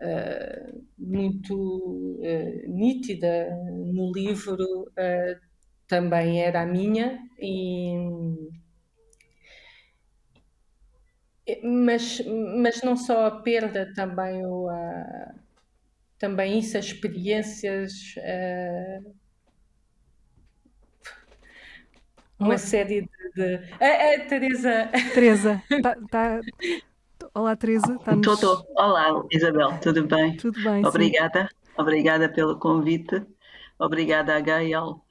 uh, 0.01 0.83
muito 0.97 1.55
uh, 1.55 2.69
nítida 2.69 3.49
no 3.71 4.11
livro 4.11 4.63
uh, 4.65 5.39
também 5.87 6.41
era 6.41 6.61
a 6.61 6.65
minha 6.65 7.17
e 7.39 7.93
mas, 11.63 12.21
mas 12.61 12.81
não 12.81 12.95
só 12.95 13.27
a 13.27 13.31
perda, 13.31 13.91
também 13.95 14.45
o, 14.45 14.69
a, 14.69 15.33
também 16.17 16.59
isso, 16.59 16.77
as 16.77 16.85
experiências 16.85 18.15
uh, 18.17 19.15
uma 22.39 22.57
série 22.57 23.01
de. 23.01 23.09
de... 23.35 23.55
A, 23.79 24.15
a 24.15 24.25
Teresa. 24.25 24.89
Teresa, 25.13 25.63
tá, 25.83 25.95
tá... 26.09 26.39
olá 27.33 27.55
Teresa. 27.55 27.97
Tá 27.99 28.15
nos... 28.15 28.43
Olá 28.75 29.23
Isabel, 29.31 29.77
tudo 29.81 30.05
bem? 30.07 30.37
Tudo 30.37 30.61
bem. 30.63 30.85
Obrigada, 30.85 31.49
sim. 31.49 31.71
obrigada 31.77 32.29
pelo 32.29 32.57
convite. 32.57 33.25
Obrigada 33.77 34.35
a 34.35 34.39
Gael, 34.39 35.01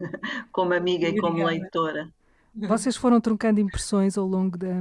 como 0.52 0.74
amiga 0.74 1.08
obrigada. 1.08 1.16
e 1.16 1.20
como 1.20 1.44
leitora. 1.44 2.15
Vocês 2.56 2.96
foram 2.96 3.20
trocando 3.20 3.60
impressões 3.60 4.16
ao 4.16 4.26
longo 4.26 4.56
da, 4.56 4.80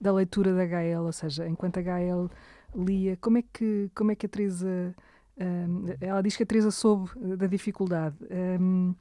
da 0.00 0.12
leitura 0.12 0.54
da 0.54 0.64
Gael, 0.64 1.04
ou 1.04 1.12
seja, 1.12 1.46
enquanto 1.46 1.78
a 1.78 1.82
Gael 1.82 2.30
lia, 2.74 3.16
como 3.16 3.38
é 3.38 3.42
que, 3.42 3.90
como 3.94 4.10
é 4.12 4.14
que 4.14 4.26
a 4.26 4.28
Teresa. 4.28 4.94
Um, 5.38 5.86
ela 6.00 6.22
diz 6.22 6.36
que 6.36 6.42
a 6.42 6.46
Teresa 6.46 6.70
soube 6.70 7.10
da 7.36 7.46
dificuldade. 7.46 8.16
Um, 8.60 8.94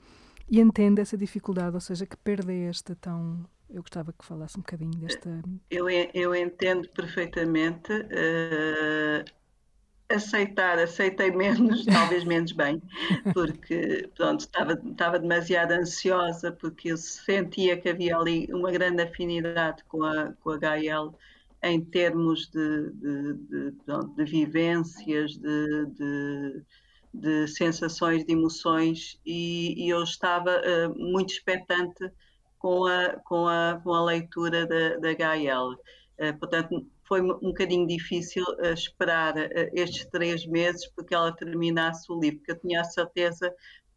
e 0.49 0.60
entende 0.60 1.01
essa 1.01 1.17
dificuldade, 1.17 1.75
ou 1.75 1.82
seja, 1.82 2.05
que 2.05 2.17
perda 2.17 2.51
é 2.51 2.65
esta 2.65 2.95
tão. 2.95 3.45
Eu 3.69 3.82
gostava 3.84 4.12
que 4.12 4.25
falasse 4.25 4.58
um 4.58 4.62
bocadinho 4.62 4.91
desta. 4.91 5.41
Eu, 5.69 5.88
eu 5.89 6.34
entendo 6.34 6.89
perfeitamente. 6.89 7.91
Uh, 7.93 9.38
aceitar, 10.09 10.79
aceitei 10.79 11.31
menos, 11.31 11.85
talvez 11.85 12.23
menos 12.23 12.51
bem, 12.51 12.81
porque 13.33 14.09
pronto, 14.15 14.41
estava, 14.41 14.73
estava 14.73 15.19
demasiado 15.19 15.71
ansiosa, 15.71 16.51
porque 16.51 16.91
eu 16.91 16.97
sentia 16.97 17.77
que 17.77 17.89
havia 17.89 18.17
ali 18.17 18.47
uma 18.51 18.71
grande 18.71 19.03
afinidade 19.03 19.83
com 19.85 20.03
a, 20.03 20.33
com 20.41 20.49
a 20.51 20.57
Gael 20.57 21.15
em 21.61 21.81
termos 21.81 22.47
de, 22.47 22.89
de, 22.91 23.33
de, 23.33 23.71
pronto, 23.85 24.15
de 24.15 24.23
vivências, 24.23 25.37
de, 25.37 26.63
de 27.13 27.47
sensações, 27.47 28.25
de 28.25 28.33
emoções, 28.33 29.19
e, 29.25 29.85
e 29.85 29.89
eu 29.89 30.03
estava 30.03 30.61
uh, 30.61 30.97
muito 30.97 31.33
expectante 31.33 32.11
com 32.57 32.85
a, 32.85 33.09
com 33.25 33.47
a, 33.47 33.79
com 33.83 33.93
a 33.93 34.05
leitura 34.05 34.65
da, 34.65 34.97
da 34.97 35.13
Gael. 35.13 35.71
Uh, 36.17 36.37
portanto, 36.39 36.85
foi 37.09 37.21
um 37.21 37.39
bocadinho 37.39 37.85
difícil 37.87 38.43
uh, 38.43 38.73
esperar 38.73 39.33
estes 39.73 40.05
três 40.05 40.45
meses 40.45 40.87
porque 40.95 41.13
ela 41.13 41.35
terminasse 41.35 42.09
o 42.09 42.19
livro, 42.19 42.37
porque 42.37 42.51
eu 42.51 42.59
tinha 42.59 42.81
a 42.81 42.85
certeza 42.85 43.53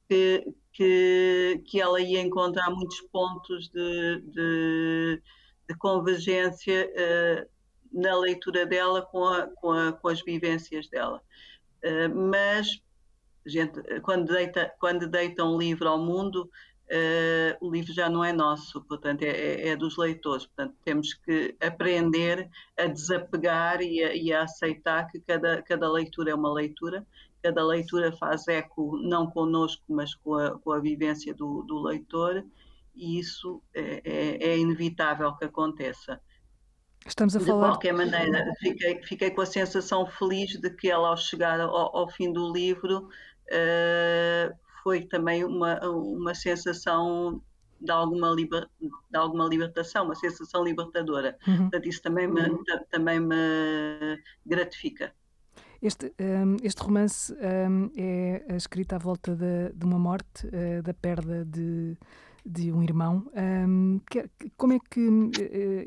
que, 0.08 0.44
que, 0.72 1.62
que 1.66 1.80
ela 1.80 2.00
ia 2.00 2.20
encontrar 2.20 2.70
muitos 2.70 3.00
pontos 3.12 3.68
de, 3.68 4.20
de, 4.22 5.22
de 5.68 5.74
convergência 5.78 6.90
na 7.92 8.18
leitura 8.18 8.66
dela 8.66 9.02
com, 9.02 9.24
a, 9.24 9.46
com, 9.46 9.70
a, 9.70 9.92
com 9.92 10.08
as 10.08 10.22
vivências 10.22 10.88
dela. 10.88 11.22
mas 12.30 12.82
gente, 13.46 13.80
quando, 14.00 14.32
deita, 14.32 14.72
quando 14.78 15.06
deita 15.06 15.44
um 15.44 15.58
livro 15.58 15.88
ao 15.88 15.98
mundo, 15.98 16.50
uh, 16.92 17.66
o 17.66 17.70
livro 17.70 17.92
já 17.92 18.08
não 18.08 18.22
é 18.22 18.32
nosso, 18.32 18.82
portanto, 18.82 19.22
é, 19.22 19.28
é, 19.28 19.68
é, 19.68 19.76
dos 19.76 19.96
leitores. 19.96 20.46
Portanto, 20.46 20.76
temos 20.84 21.14
que 21.14 21.56
aprender 21.60 22.48
a 22.78 22.86
desapegar 22.86 23.80
e 23.80 24.04
a, 24.04 24.14
e 24.14 24.32
a, 24.32 24.42
aceitar 24.42 25.06
que 25.10 25.18
cada, 25.20 25.62
cada 25.62 25.90
leitura 25.90 26.30
é 26.30 26.34
uma 26.34 26.52
leitura, 26.52 27.06
cada 27.42 27.64
leitura 27.64 28.12
faz 28.12 28.46
eco 28.46 28.96
não 28.98 29.26
conosco, 29.30 29.82
mas 29.88 30.14
com 30.14 30.34
a, 30.34 30.58
com 30.58 30.72
a 30.72 30.78
vivência 30.78 31.34
do, 31.34 31.62
do 31.62 31.80
leitor, 31.80 32.44
e 32.94 33.18
isso 33.18 33.62
é, 33.74 34.02
é, 34.04 34.48
é 34.50 34.58
inevitável 34.58 35.34
que 35.36 35.46
aconteça. 35.46 36.20
Estamos 37.06 37.34
a 37.34 37.40
de 37.40 37.46
falar. 37.46 37.62
De 37.62 37.72
qualquer 37.72 37.94
maneira, 37.94 38.52
fiquei, 38.60 39.02
fiquei 39.02 39.30
com 39.30 39.40
a 39.40 39.46
sensação 39.46 40.06
feliz 40.06 40.60
de 40.60 40.70
que 40.70 40.88
ela, 40.88 41.08
ao 41.08 41.16
chegar 41.16 41.58
ao, 41.58 41.96
ao 41.96 42.08
fim 42.08 42.32
do 42.32 42.52
livro, 42.52 43.08
uh, 43.08 44.54
foi 44.82 45.02
também 45.02 45.44
uma, 45.44 45.78
uma 45.88 46.34
sensação 46.34 47.40
de 47.80 47.90
alguma, 47.90 48.30
liber, 48.30 48.68
de 48.80 49.16
alguma 49.16 49.46
libertação, 49.46 50.04
uma 50.04 50.14
sensação 50.14 50.64
libertadora. 50.64 51.36
Uhum. 51.46 51.56
Portanto, 51.62 51.88
isso 51.88 52.02
também 52.02 52.28
me, 52.28 52.40
uhum. 52.40 52.62
também 52.90 53.20
me 53.20 54.18
gratifica. 54.46 55.12
Este, 55.82 56.14
um, 56.20 56.56
este 56.62 56.80
romance 56.80 57.34
um, 57.34 57.90
é 57.96 58.56
escrito 58.56 58.92
à 58.92 58.98
volta 58.98 59.34
de, 59.34 59.72
de 59.74 59.84
uma 59.84 59.98
morte, 59.98 60.46
uh, 60.46 60.80
da 60.80 60.94
perda 60.94 61.44
de, 61.44 61.96
de 62.46 62.72
um 62.72 62.82
irmão. 62.84 63.26
Um, 63.34 64.00
que, 64.08 64.30
como 64.56 64.74
é 64.74 64.78
que 64.78 65.00
uh, 65.00 65.30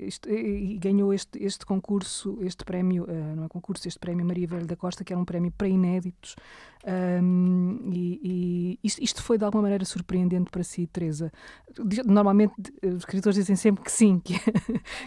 isto, 0.05 0.29
uh, 0.29 0.79
ganhou 0.79 1.13
este, 1.13 1.41
este 1.41 1.65
concurso, 1.65 2.37
este 2.41 2.65
prémio, 2.65 3.03
uh, 3.03 3.35
não 3.37 3.45
é 3.45 3.47
concurso, 3.47 3.87
este 3.87 3.99
prémio 3.99 4.25
Maria 4.25 4.47
Velho 4.47 4.67
da 4.67 4.75
Costa, 4.75 5.03
que 5.05 5.13
era 5.13 5.19
um 5.21 5.25
prémio 5.25 5.51
para 5.57 5.69
inéditos? 5.69 6.35
Um, 6.85 7.89
e, 7.91 8.19
e 8.23 8.79
isto, 8.83 9.01
isto, 9.01 9.23
foi 9.23 9.39
de 9.39 9.43
alguma 9.43 9.63
maneira 9.63 9.83
surpreendente 9.83 10.51
para 10.51 10.63
si, 10.63 10.85
Teresa? 10.85 11.31
Normalmente 12.05 12.53
os 12.83 12.97
escritores 12.97 13.35
dizem 13.35 13.55
sempre 13.55 13.83
que 13.83 13.91
sim, 13.91 14.19
que 14.23 14.35
é, 14.35 14.39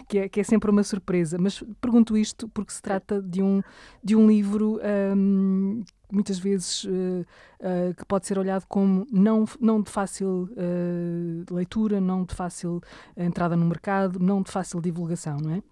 que 0.07 0.17
é, 0.19 0.29
que 0.29 0.39
é 0.41 0.43
sempre 0.43 0.69
uma 0.69 0.83
surpresa, 0.83 1.37
mas 1.39 1.63
pergunto 1.79 2.17
isto 2.17 2.49
porque 2.49 2.73
se 2.73 2.81
trata 2.81 3.21
de 3.21 3.41
um, 3.41 3.61
de 4.03 4.13
um 4.13 4.27
livro 4.27 4.79
um, 5.15 5.81
muitas 6.11 6.37
vezes 6.37 6.83
uh, 6.83 6.89
uh, 6.89 7.93
que 7.95 8.05
pode 8.05 8.27
ser 8.27 8.37
olhado 8.37 8.65
como 8.67 9.07
não, 9.09 9.45
não 9.61 9.81
de 9.81 9.89
fácil 9.89 10.49
uh, 10.51 11.53
leitura, 11.53 12.01
não 12.01 12.25
de 12.25 12.35
fácil 12.35 12.81
entrada 13.15 13.55
no 13.55 13.65
mercado, 13.65 14.19
não 14.19 14.41
de 14.41 14.51
fácil 14.51 14.81
divulgação, 14.81 15.37
não 15.37 15.53
é? 15.55 15.63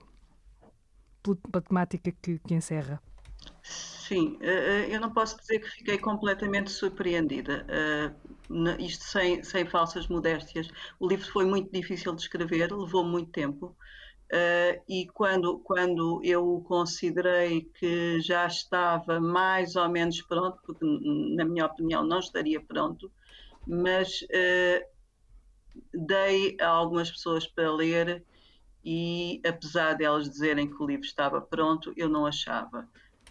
Pela 1.21 1.61
temática 1.61 2.13
que, 2.21 2.39
que 2.39 2.53
encerra. 2.53 3.01
Sim, 4.07 4.37
eu 4.89 5.01
não 5.01 5.13
posso 5.13 5.37
dizer 5.37 5.59
que 5.59 5.67
fiquei 5.69 5.97
completamente 5.97 6.71
surpreendida. 6.71 7.65
Isto 8.79 9.03
sem, 9.03 9.43
sem 9.43 9.65
falsas 9.65 10.07
modéstias. 10.07 10.69
O 10.97 11.07
livro 11.07 11.29
foi 11.29 11.45
muito 11.45 11.69
difícil 11.71 12.15
de 12.15 12.21
escrever, 12.21 12.71
levou 12.71 13.03
muito 13.03 13.31
tempo. 13.31 13.75
E 14.87 15.07
quando, 15.13 15.59
quando 15.59 16.21
eu 16.23 16.63
considerei 16.67 17.63
que 17.77 18.21
já 18.21 18.45
estava 18.45 19.19
mais 19.19 19.75
ou 19.75 19.89
menos 19.89 20.21
pronto, 20.21 20.57
porque 20.65 20.85
na 21.35 21.43
minha 21.43 21.65
opinião 21.65 22.05
não 22.05 22.19
estaria 22.19 22.61
pronto, 22.61 23.11
mas 23.67 24.25
dei 25.93 26.55
a 26.61 26.67
algumas 26.67 27.11
pessoas 27.11 27.45
para 27.45 27.69
ler 27.73 28.23
e 28.85 29.41
apesar 29.45 29.95
delas 29.95 30.29
dizerem 30.29 30.69
que 30.69 30.81
o 30.81 30.87
livro 30.87 31.05
estava 31.05 31.41
pronto, 31.41 31.91
eu 31.97 32.07
não 32.07 32.25
achava. 32.25 32.87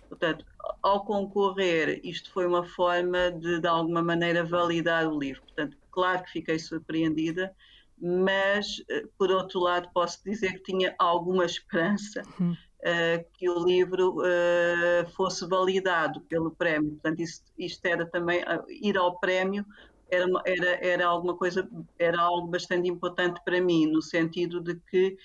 Portanto, 0.09 0.45
ao 0.83 1.05
concorrer, 1.05 2.01
isto 2.05 2.33
foi 2.33 2.47
uma 2.47 2.65
forma 2.65 3.31
de, 3.31 3.61
de 3.61 3.69
alguma 3.69 4.03
maneira, 4.03 4.45
validar 4.45 5.07
o 5.07 5.19
livro. 5.19 5.43
Portanto, 5.43 5.77
claro 5.91 6.23
que 6.25 6.31
fiquei 6.31 6.59
surpreendida, 6.59 7.55
mas 8.01 8.83
eh, 8.91 9.05
por 9.19 9.31
outro 9.31 9.61
lado 9.61 9.89
posso 9.93 10.23
dizer 10.25 10.55
que 10.55 10.73
tinha 10.73 10.95
alguma 10.99 11.45
esperança 11.45 12.23
uh, 12.41 13.25
que 13.35 13.49
o 13.49 13.65
livro 13.65 14.17
uh, 14.19 15.09
fosse 15.15 15.47
validado 15.49 16.21
pelo 16.23 16.51
prémio. 16.51 16.93
Portanto, 16.93 17.21
isto, 17.21 17.51
isto 17.59 17.85
era 17.87 18.07
também 18.07 18.43
uh, 18.43 18.65
ir 18.69 18.97
ao 18.99 19.19
prémio 19.19 19.65
era, 20.11 20.27
era, 20.45 20.87
era 20.87 21.07
alguma 21.07 21.37
coisa, 21.37 21.69
era 21.99 22.21
algo 22.21 22.49
bastante 22.49 22.89
importante 22.89 23.41
para 23.45 23.61
mim, 23.61 23.87
no 23.87 24.01
sentido 24.01 24.61
de 24.61 24.77
que 24.89 25.17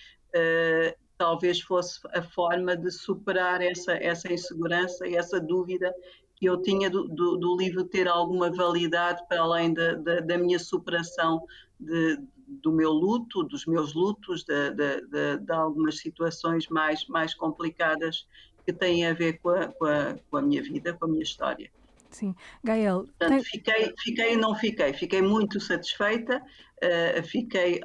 talvez 1.22 1.61
fosse 1.61 1.99
a 2.15 2.24
forma 2.24 2.76
de 2.76 2.89
superar 2.89 3.61
essa, 3.61 3.91
essa 3.91 4.34
insegurança 4.34 5.07
e 5.07 5.15
essa 5.15 5.39
dúvida 5.39 5.93
que 6.36 6.47
eu 6.47 6.59
tinha 6.59 6.89
do, 6.89 7.07
do, 7.07 7.38
do 7.38 7.55
livro 7.55 7.84
ter 7.84 8.07
alguma 8.07 8.51
validade 8.51 9.24
para 9.30 9.41
além 9.41 9.72
da, 9.72 9.93
da, 9.93 10.19
da 10.19 10.38
minha 10.39 10.57
superação 10.57 11.45
de, 11.80 12.17
do 12.47 12.72
meu 12.72 12.89
luto, 12.89 13.43
dos 13.43 13.67
meus 13.67 13.93
lutos, 13.93 14.43
de, 14.43 14.72
de, 14.72 15.38
de, 15.38 15.53
algumas 15.53 15.99
situações 15.99 16.67
mais, 16.69 17.05
mais 17.05 17.36
complicadas 17.36 18.28
que 18.65 18.74
têm 18.74 19.05
a 19.05 19.13
ver 19.13 19.34
com 19.34 19.49
a, 19.49 19.67
com, 19.67 19.86
a, 19.86 20.15
com 20.28 20.38
a 20.38 20.41
minha 20.41 20.63
vida, 20.63 20.91
com 20.93 21.05
a 21.05 21.07
minha 21.07 21.22
história. 21.22 21.69
Sim. 22.09 22.34
Gael. 22.63 23.03
Portanto, 23.03 23.30
tem... 23.30 23.43
fiquei, 23.43 23.93
fiquei 23.99 24.34
e 24.34 24.38
não 24.38 24.55
fiquei. 24.55 24.91
Fiquei 24.93 25.22
muito 25.22 25.59
satisfeita, 25.59 26.41
uh, 26.41 27.24
fiquei 27.24 27.80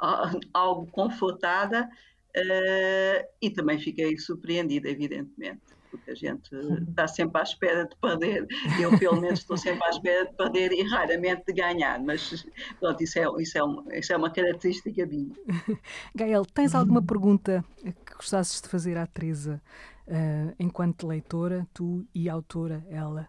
uh, 0.00 0.38
algo 0.54 0.86
confortada 0.92 1.90
uh, 2.36 3.28
e 3.40 3.50
também 3.50 3.78
fiquei 3.78 4.18
surpreendida, 4.18 4.88
evidentemente 4.88 5.80
porque 5.90 6.10
a 6.10 6.14
gente 6.14 6.54
está 6.88 7.06
sempre 7.08 7.40
à 7.40 7.42
espera 7.42 7.84
de 7.84 7.96
perder. 7.96 8.46
Eu, 8.80 8.96
pelo 8.98 9.20
menos, 9.20 9.40
estou 9.40 9.56
sempre 9.56 9.84
à 9.84 9.90
espera 9.90 10.26
de 10.26 10.32
perder 10.34 10.72
e 10.72 10.82
raramente 10.88 11.42
de 11.46 11.52
ganhar, 11.52 12.00
mas 12.00 12.46
pronto, 12.78 13.02
isso 13.02 13.18
é, 13.18 13.24
isso 13.42 13.58
é, 13.58 13.62
uma, 13.62 13.96
isso 13.96 14.12
é 14.12 14.16
uma 14.16 14.30
característica 14.30 15.04
minha. 15.06 15.34
Gael, 16.14 16.44
tens 16.46 16.74
alguma 16.74 17.02
pergunta 17.02 17.64
que 17.82 18.14
gostasses 18.14 18.60
de 18.60 18.68
fazer 18.68 18.96
à 18.96 19.06
Teresa, 19.06 19.60
uh, 20.06 20.54
enquanto 20.58 21.06
leitora, 21.06 21.66
tu 21.74 22.06
e 22.14 22.28
autora, 22.28 22.86
ela? 22.88 23.28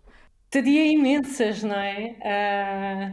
Teria 0.50 0.86
imensas, 0.86 1.64
não 1.64 1.76
é? 1.76 3.12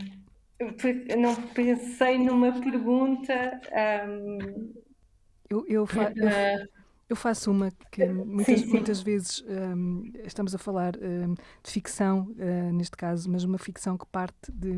Uh, 0.60 1.18
não 1.18 1.34
pensei 1.36 2.18
numa 2.18 2.52
pergunta. 2.60 3.60
Um, 4.06 4.87
eu, 5.48 5.64
eu, 5.66 5.86
fa 5.86 6.12
eu, 6.14 6.68
eu 7.08 7.16
faço 7.16 7.50
uma 7.50 7.70
que 7.90 8.06
muitas, 8.06 8.60
sim, 8.60 8.66
sim. 8.66 8.72
muitas 8.72 9.00
vezes 9.00 9.44
um, 9.48 10.10
estamos 10.24 10.54
a 10.54 10.58
falar 10.58 10.94
um, 10.96 11.34
de 11.34 11.70
ficção, 11.70 12.34
uh, 12.38 12.72
neste 12.72 12.96
caso, 12.96 13.30
mas 13.30 13.44
uma 13.44 13.58
ficção 13.58 13.96
que 13.96 14.06
parte 14.06 14.52
de 14.52 14.76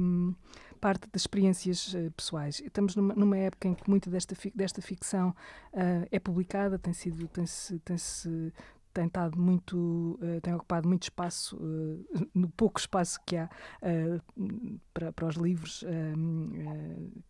parte 0.81 1.07
das 1.13 1.23
experiências 1.23 1.93
uh, 1.93 2.11
pessoais. 2.13 2.61
Estamos 2.61 2.97
numa, 2.97 3.15
numa, 3.15 3.37
época 3.37 3.69
em 3.69 3.75
que 3.75 3.89
muita 3.89 4.09
desta, 4.09 4.35
desta 4.55 4.81
ficção 4.81 5.31
uh, 5.75 6.07
é 6.11 6.19
publicada, 6.19 6.79
tem 6.79 6.93
sido 6.93 7.29
tem-se 7.29 7.79
tem 7.81 7.99
-se, 7.99 8.53
tem 8.93 9.07
estado 9.07 9.39
muito, 9.39 10.19
uh, 10.23 10.41
tem 10.43 10.55
ocupado 10.55 10.89
muito 10.89 11.05
espaço, 11.05 11.57
uh, 11.57 12.29
no 12.35 12.49
pouco 12.51 12.79
espaço 12.79 13.19
que 13.25 13.37
há 13.37 13.49
uh, 13.83 14.81
para, 14.93 15.13
para 15.13 15.27
os 15.27 15.37
livros, 15.37 15.85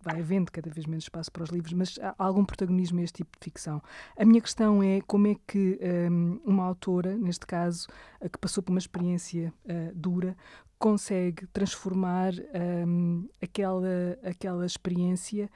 vai 0.03 0.21
havendo 0.21 0.51
cada 0.51 0.71
vez 0.71 0.87
menos 0.87 1.05
espaço 1.05 1.31
para 1.31 1.43
os 1.43 1.51
livros, 1.51 1.73
mas 1.73 1.99
há 2.01 2.15
algum 2.19 2.45
protagonismo 2.45 3.01
a 3.01 3.03
este 3.03 3.19
tipo 3.19 3.39
de 3.39 3.45
ficção. 3.45 3.83
A 4.17 4.25
minha 4.25 4.41
questão 4.41 4.83
é 4.83 5.01
como 5.03 5.27
é 5.27 5.37
que 5.47 5.79
um, 6.11 6.41
uma 6.45 6.65
autora, 6.65 7.17
neste 7.17 7.47
caso, 7.47 7.87
que 8.21 8.39
passou 8.39 8.63
por 8.63 8.73
uma 8.73 8.79
experiência 8.79 9.53
dura, 9.95 10.37
consegue 10.79 11.47
transformar 11.49 12.33
um, 12.87 13.29
aquela, 13.43 14.19
aquela 14.25 14.65
experiência 14.65 15.51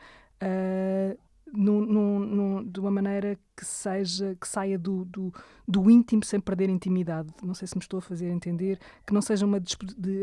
uh, 1.46 1.56
num, 1.56 2.18
num, 2.18 2.64
de 2.64 2.80
uma 2.80 2.90
maneira 2.90 3.38
que 3.56 3.64
seja 3.64 4.36
que 4.40 4.48
saia 4.48 4.78
do, 4.78 5.04
do, 5.04 5.32
do, 5.66 5.90
íntimo 5.90 6.24
sem 6.24 6.40
perder 6.40 6.68
intimidade. 6.68 7.32
Não 7.42 7.54
sei 7.54 7.68
se 7.68 7.76
me 7.76 7.82
estou 7.82 7.98
a 7.98 8.02
fazer 8.02 8.28
entender, 8.28 8.78
que 9.06 9.12
não 9.12 9.22
seja 9.22 9.46
uma 9.46 9.60
de 9.60 9.76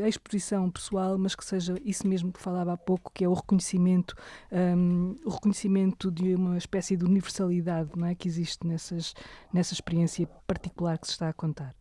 exposição 0.08 0.70
pessoal, 0.70 1.18
mas 1.18 1.36
que 1.36 1.46
seja 1.46 1.76
isso 1.84 2.08
mesmo 2.08 2.32
que 2.32 2.42
falava 2.42 2.74
há 2.74 2.78
pouco, 2.78 3.12
que 3.14 3.24
é 3.24 3.30
o 3.30 3.34
reconhecimento, 3.34 4.16
um, 4.52 5.16
o 5.26 5.30
reconhecimento 5.30 6.12
de 6.12 6.36
uma 6.36 6.58
espécie 6.58 6.98
de 6.98 7.06
universalidade 7.06 7.92
não 7.96 8.08
é, 8.08 8.16
que 8.16 8.28
existe 8.28 8.68
nessas, 8.68 9.14
nessa 9.54 9.74
experiência 9.74 10.28
particular 10.46 10.98
que 10.98 11.08
se 11.08 11.14
está 11.14 11.30
a 11.30 11.34
contar. 11.34 11.81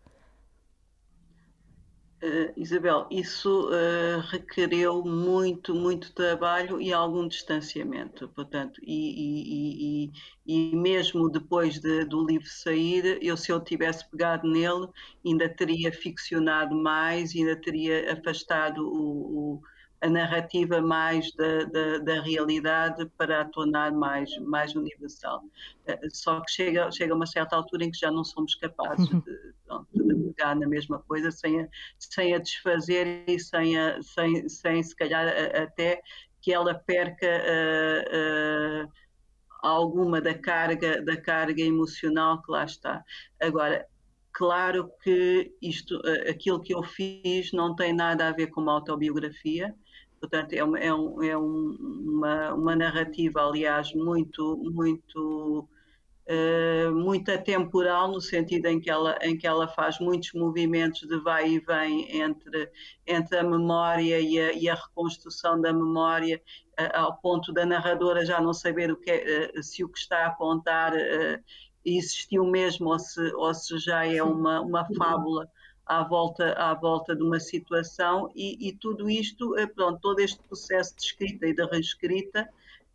Uh, 2.23 2.53
Isabel, 2.55 3.07
isso 3.11 3.71
uh, 3.71 4.21
requereu 4.31 5.03
muito, 5.03 5.75
muito 5.75 6.13
trabalho 6.13 6.79
e 6.79 6.93
algum 6.93 7.27
distanciamento, 7.27 8.29
portanto, 8.29 8.79
e, 8.85 10.05
e, 10.07 10.13
e, 10.47 10.73
e 10.73 10.77
mesmo 10.77 11.31
depois 11.31 11.79
de, 11.81 12.05
do 12.05 12.23
livro 12.27 12.47
sair, 12.47 13.19
eu 13.23 13.39
se 13.39 13.51
eu 13.51 13.59
tivesse 13.59 14.07
pegado 14.11 14.47
nele, 14.47 14.87
ainda 15.25 15.49
teria 15.49 15.91
ficcionado 15.91 16.77
mais, 16.77 17.35
ainda 17.35 17.57
teria 17.59 18.13
afastado 18.13 18.87
o, 18.87 19.55
o 19.57 19.63
a 20.01 20.09
narrativa 20.09 20.81
mais 20.81 21.31
da, 21.35 21.65
da, 21.65 21.99
da, 21.99 22.23
realidade 22.23 23.07
para 23.19 23.43
a 23.43 23.45
tornar 23.45 23.93
mais, 23.93 24.35
mais 24.39 24.75
universal. 24.75 25.43
Eh, 25.87 26.09
só 26.11 26.41
que 26.41 26.51
chega, 26.51 26.91
chega 26.91 27.15
uma 27.15 27.27
certa 27.27 27.57
altura 27.57 27.85
em 27.85 27.91
que 27.91 27.99
já 27.99 28.11
não 28.11 28.25
somos 28.25 28.55
capazes 28.55 29.07
de, 29.13 30.05
de 30.05 30.33
pegar 30.41 30.57
na 30.57 30.67
mesma 30.67 31.01
coisa 31.01 31.31
sem 31.31 31.61
a, 31.61 31.69
sem 31.99 32.35
a 32.35 32.39
desfazer 32.39 33.25
e 33.29 33.39
sem, 33.39 33.79
a, 33.79 34.03
sem, 34.03 34.49
sem 34.49 34.83
se 34.83 34.97
calhar 34.97 35.29
a, 35.29 35.65
até 35.65 36.01
que 36.41 36.53
ela 36.53 36.75
perca 36.75 37.27
uh, 37.27 38.87
uh, 38.87 38.93
alguma 39.63 40.19
da 40.23 40.33
carga, 40.33 41.03
da 41.03 41.21
carga 41.21 41.61
emocional 41.61 42.41
que 42.41 42.51
lá 42.51 42.65
está. 42.65 43.05
Agora, 43.39 43.87
claro 44.33 44.91
que 45.03 45.53
isto, 45.61 46.01
aquilo 46.27 46.63
que 46.63 46.75
eu 46.75 46.83
fiz 46.83 47.53
não 47.53 47.77
tem 47.77 47.93
nada 47.93 48.27
a 48.27 48.33
ver 48.33 48.47
com 48.47 48.63
uma 48.63 48.73
autobiografia, 48.73 49.75
Portanto, 50.21 50.53
é, 50.53 50.63
uma, 50.63 50.79
é, 50.79 50.93
um, 50.93 51.23
é 51.23 51.37
um, 51.37 51.77
uma, 51.81 52.55
uma, 52.55 52.77
narrativa, 52.77 53.41
aliás, 53.41 53.95
muito, 53.95 54.55
muito, 54.71 55.67
uh, 56.29 56.93
muito 56.95 57.33
atemporal, 57.33 58.13
no 58.13 58.21
sentido 58.21 58.67
em 58.67 58.79
que, 58.79 58.91
ela, 58.91 59.19
em 59.23 59.39
que 59.39 59.47
ela 59.47 59.67
faz 59.67 59.99
muitos 59.99 60.35
movimentos 60.35 61.09
de 61.09 61.19
vai 61.21 61.49
e 61.49 61.61
vem 61.61 62.21
entre, 62.21 62.71
entre 63.07 63.39
a 63.39 63.43
memória 63.43 64.21
e 64.21 64.39
a, 64.39 64.53
e 64.53 64.69
a 64.69 64.75
reconstrução 64.75 65.59
da 65.59 65.73
memória, 65.73 66.39
uh, 66.79 66.99
ao 66.99 67.17
ponto 67.17 67.51
da 67.51 67.65
narradora 67.65 68.23
já 68.23 68.43
não 68.43 68.53
saber 68.53 68.93
o 68.93 68.97
que 68.97 69.11
é, 69.11 69.51
uh, 69.57 69.63
se 69.63 69.83
o 69.83 69.89
que 69.89 69.99
está 69.99 70.27
a 70.27 70.35
contar 70.35 70.93
existiu 71.83 72.45
mesmo 72.45 72.91
ou 72.91 72.99
se, 72.99 73.23
ou 73.37 73.55
se 73.55 73.79
já 73.79 74.05
é 74.05 74.23
uma, 74.23 74.61
uma 74.61 74.87
fábula 74.99 75.49
à 75.91 76.05
volta, 76.05 76.53
à 76.53 76.73
volta 76.73 77.17
de 77.17 77.23
uma 77.25 77.41
situação 77.41 78.31
e, 78.37 78.69
e 78.69 78.73
tudo 78.73 79.11
isto, 79.11 79.59
eh, 79.59 79.67
pronto, 79.67 79.99
todo 80.01 80.21
este 80.21 80.39
processo 80.45 80.95
de 80.95 81.03
escrita 81.03 81.49
e 81.49 81.53
de 81.53 81.65
reescrita 81.65 82.49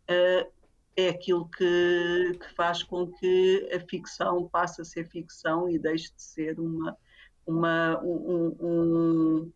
uh, 0.08 0.50
é 0.96 1.10
aquilo 1.10 1.46
que, 1.46 2.38
que, 2.40 2.54
faz 2.54 2.82
com 2.82 3.06
que 3.08 3.68
a 3.70 3.80
ficção 3.80 4.48
passe 4.48 4.80
a 4.80 4.84
ser 4.84 5.06
ficção 5.10 5.68
e 5.68 5.78
deixe 5.78 6.06
de 6.06 6.22
ser 6.22 6.58
uma, 6.58 6.96
uma, 7.46 8.00
um, 8.02 8.56
um, 8.58 9.52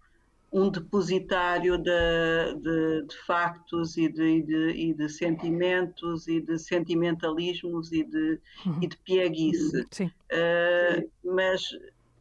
um 0.53 0.69
depositário 0.69 1.79
de, 1.79 2.55
de, 2.61 3.07
de 3.07 3.17
factos 3.25 3.97
e 3.97 4.07
de, 4.07 4.43
de, 4.43 4.71
e 4.73 4.93
de, 4.93 5.09
sentimentos 5.09 6.29
e 6.29 6.43
de 6.43 6.59
sentimentalismos 6.59 7.91
e 7.91 8.05
de, 8.05 8.39
uhum. 8.67 8.83
e 8.83 8.87
de 8.87 8.99
pieguice. 8.99 9.81
Uh, 9.81 11.11
mas 11.25 11.73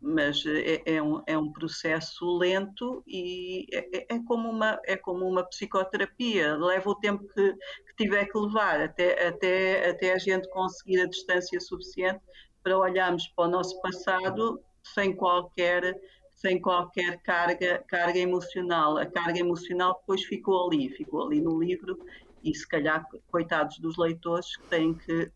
mas 0.01 0.43
é, 0.45 0.81
é, 0.85 1.01
um, 1.01 1.21
é 1.27 1.37
um 1.37 1.51
processo 1.51 2.37
lento 2.37 3.03
e 3.05 3.65
é, 3.71 3.97
é, 3.97 4.15
é, 4.15 4.19
como 4.25 4.49
uma, 4.49 4.79
é 4.85 4.95
como 4.95 5.27
uma 5.27 5.43
psicoterapia, 5.43 6.55
leva 6.55 6.89
o 6.89 6.95
tempo 6.95 7.27
que, 7.33 7.53
que 7.53 7.95
tiver 7.97 8.25
que 8.25 8.37
levar 8.37 8.79
até, 8.79 9.27
até, 9.27 9.89
até 9.89 10.13
a 10.13 10.17
gente 10.17 10.49
conseguir 10.49 11.01
a 11.01 11.07
distância 11.07 11.59
suficiente 11.59 12.21
para 12.63 12.77
olharmos 12.77 13.27
para 13.35 13.45
o 13.45 13.51
nosso 13.51 13.79
passado 13.81 14.61
sem 14.83 15.15
qualquer 15.15 15.95
sem 16.39 16.61
qualquer 16.61 17.21
carga, 17.21 17.83
carga 17.85 18.17
emocional. 18.17 18.97
A 18.97 19.05
carga 19.05 19.39
emocional 19.39 19.97
depois 19.99 20.23
ficou 20.23 20.67
ali, 20.67 20.89
ficou 20.89 21.25
ali 21.25 21.41
no 21.41 21.59
livro 21.59 21.99
e 22.43 22.55
se 22.55 22.65
calhar, 22.67 23.05
coitados 23.29 23.77
dos 23.79 23.97
leitores 23.97 24.55
que 24.55 24.67
têm 24.67 24.93
que. 24.93 25.31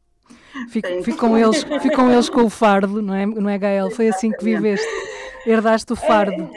Fic, 0.70 1.04
ficam, 1.04 1.38
eles, 1.38 1.64
ficam 1.82 2.12
eles 2.12 2.30
com 2.30 2.44
o 2.44 2.50
fardo, 2.50 3.02
não 3.02 3.14
é, 3.14 3.26
não 3.26 3.50
é 3.50 3.58
Gael? 3.58 3.90
Foi 3.92 4.08
assim 4.08 4.32
que 4.32 4.44
viveste. 4.44 4.88
Herdaste 5.46 5.92
o 5.92 5.96
fardo. 5.96 6.50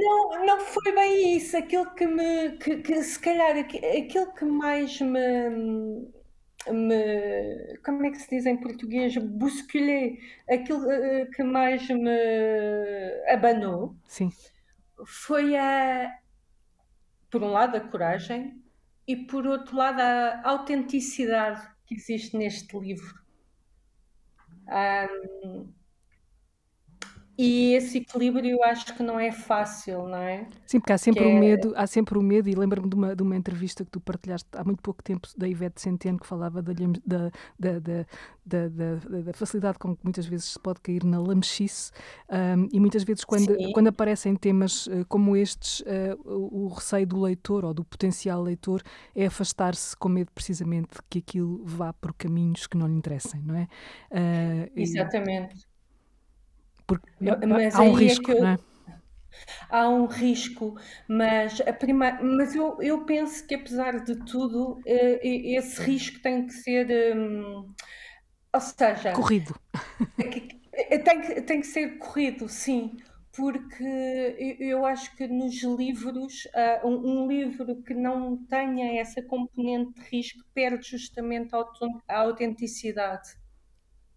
Não, 0.00 0.44
não 0.44 0.60
foi 0.60 0.92
bem 0.92 1.36
isso. 1.36 1.56
Aquilo 1.56 1.94
que 1.94 2.06
me. 2.06 2.50
Que, 2.58 2.76
que, 2.78 3.02
se 3.02 3.18
calhar, 3.18 3.56
aquilo 3.56 4.32
que 4.34 4.44
mais 4.44 5.00
me 5.00 6.10
me, 6.68 7.78
como 7.84 8.04
é 8.04 8.10
que 8.10 8.18
se 8.18 8.28
diz 8.28 8.46
em 8.46 8.56
português, 8.56 9.16
bousculé, 9.16 10.18
aquilo 10.48 10.84
uh, 10.84 11.30
que 11.30 11.42
mais 11.42 11.88
me 11.88 12.18
abanou 13.28 13.96
Sim. 14.06 14.30
foi 15.06 15.56
a, 15.56 16.12
por 17.30 17.42
um 17.42 17.50
lado, 17.50 17.76
a 17.76 17.80
coragem 17.80 18.60
e 19.06 19.16
por 19.16 19.46
outro 19.46 19.76
lado, 19.76 20.00
a 20.00 20.42
autenticidade 20.44 21.66
que 21.90 21.96
existe 21.96 22.36
neste 22.36 22.78
livro. 22.78 23.20
Um, 24.68 25.66
e 27.42 27.74
esse 27.74 27.96
equilíbrio 27.96 28.50
eu 28.50 28.64
acho 28.64 28.94
que 28.94 29.02
não 29.02 29.18
é 29.18 29.32
fácil, 29.32 30.06
não 30.06 30.18
é? 30.18 30.46
Sim, 30.66 30.78
porque 30.78 30.92
há 30.92 30.98
sempre 30.98 31.24
o 31.24 31.30
é... 31.30 31.40
medo, 31.40 31.72
há 31.74 31.86
sempre 31.86 32.18
o 32.18 32.22
medo, 32.22 32.50
e 32.50 32.54
lembro-me 32.54 32.86
de 32.86 32.94
uma, 32.94 33.16
de 33.16 33.22
uma 33.22 33.34
entrevista 33.34 33.82
que 33.82 33.90
tu 33.90 33.98
partilhaste 33.98 34.46
há 34.52 34.62
muito 34.62 34.82
pouco 34.82 35.02
tempo 35.02 35.26
da 35.38 35.48
Ivete 35.48 35.80
Centeno, 35.80 36.18
que 36.18 36.26
falava 36.26 36.60
da, 36.60 36.74
da, 37.06 37.30
da, 37.58 37.80
da, 38.44 39.20
da 39.22 39.32
facilidade 39.32 39.78
com 39.78 39.96
que 39.96 40.04
muitas 40.04 40.26
vezes 40.26 40.52
se 40.52 40.60
pode 40.60 40.80
cair 40.82 41.02
na 41.02 41.18
lamechice, 41.18 41.92
um, 42.28 42.68
e 42.70 42.78
muitas 42.78 43.04
vezes 43.04 43.24
quando, 43.24 43.56
quando 43.72 43.86
aparecem 43.86 44.36
temas 44.36 44.86
uh, 44.88 45.06
como 45.08 45.34
estes, 45.34 45.80
uh, 45.80 46.20
o, 46.26 46.66
o, 46.66 46.68
receio 46.68 47.06
do 47.06 47.22
leitor 47.22 47.64
ou 47.64 47.72
do 47.72 47.84
potencial 47.84 48.42
leitor 48.42 48.82
é 49.16 49.24
afastar-se 49.24 49.96
com 49.96 50.10
medo 50.10 50.30
precisamente 50.34 50.98
que 51.08 51.20
aquilo 51.20 51.62
vá 51.64 51.90
por 51.94 52.12
caminhos 52.12 52.66
que 52.66 52.76
não 52.76 52.86
lhe 52.86 52.94
interessem, 52.94 53.40
não 53.42 53.56
é? 53.56 53.66
Uh, 54.10 54.70
Exatamente. 54.76 55.56
E 55.56 55.69
porque 56.90 57.46
mas 57.46 57.74
há 57.74 57.82
um 57.82 57.96
é 57.96 58.00
risco, 58.00 58.30
é 58.30 58.34
eu, 58.34 58.40
não 58.40 58.48
é? 58.48 58.58
Há 59.68 59.88
um 59.88 60.06
risco, 60.06 60.76
mas, 61.08 61.60
a 61.60 61.72
prima, 61.72 62.18
mas 62.20 62.54
eu, 62.54 62.82
eu 62.82 63.04
penso 63.04 63.46
que 63.46 63.54
apesar 63.54 64.02
de 64.02 64.16
tudo, 64.24 64.80
eh, 64.84 65.20
esse 65.22 65.80
risco 65.80 66.20
tem 66.20 66.46
que 66.46 66.52
ser. 66.52 67.16
Hum, 67.16 67.72
ou 68.52 68.60
seja. 68.60 69.12
Corrido. 69.12 69.54
Tem 71.04 71.20
que, 71.20 71.40
tem 71.42 71.60
que 71.60 71.66
ser 71.66 71.98
corrido, 71.98 72.48
sim 72.48 72.96
porque 73.32 74.58
eu 74.58 74.84
acho 74.84 75.16
que 75.16 75.26
nos 75.28 75.62
livros, 75.62 76.48
um, 76.84 77.26
livro 77.28 77.80
que 77.82 77.94
não 77.94 78.36
tenha 78.46 79.00
essa 79.00 79.22
componente 79.22 79.94
de 79.94 80.00
risco 80.08 80.40
perde 80.52 80.88
justamente 80.88 81.54
a 81.54 82.18
autenticidade. 82.18 83.39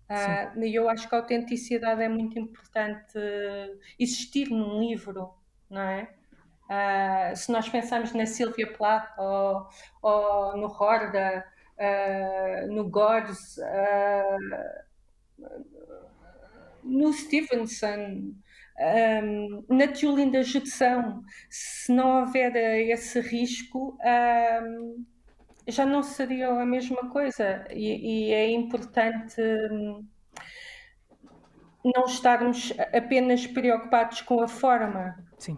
Uh, 0.09 0.63
eu 0.65 0.89
acho 0.89 1.07
que 1.07 1.15
a 1.15 1.19
autenticidade 1.19 2.01
é 2.01 2.09
muito 2.09 2.37
importante 2.37 3.17
existir 3.97 4.49
num 4.49 4.79
livro, 4.79 5.33
não 5.69 5.81
é? 5.81 6.09
Uh, 6.63 7.35
se 7.35 7.51
nós 7.51 7.67
pensarmos 7.69 8.13
na 8.13 8.25
Sylvia 8.25 8.71
Plath 8.73 9.17
ou, 9.17 9.67
ou 10.01 10.57
no 10.57 10.67
Horda, 10.67 11.45
uh, 11.77 12.73
no 12.73 12.89
Gores, 12.89 13.57
no 16.83 17.13
Stevenson, 17.13 18.33
um, 18.79 19.65
na 19.69 19.87
Tiolinda 19.87 20.43
Judção, 20.43 21.23
se 21.49 21.91
não 21.91 22.21
houver 22.21 22.55
esse 22.89 23.19
risco, 23.21 23.97
um, 24.03 25.05
já 25.67 25.85
não 25.85 26.03
seria 26.03 26.49
a 26.49 26.65
mesma 26.65 27.09
coisa 27.09 27.65
e, 27.71 28.29
e 28.29 28.31
é 28.31 28.51
importante 28.51 29.41
hum, 29.71 30.05
não 31.83 32.05
estarmos 32.05 32.73
apenas 32.93 33.45
preocupados 33.47 34.21
com 34.21 34.41
a 34.41 34.47
forma. 34.47 35.17
Sim. 35.37 35.57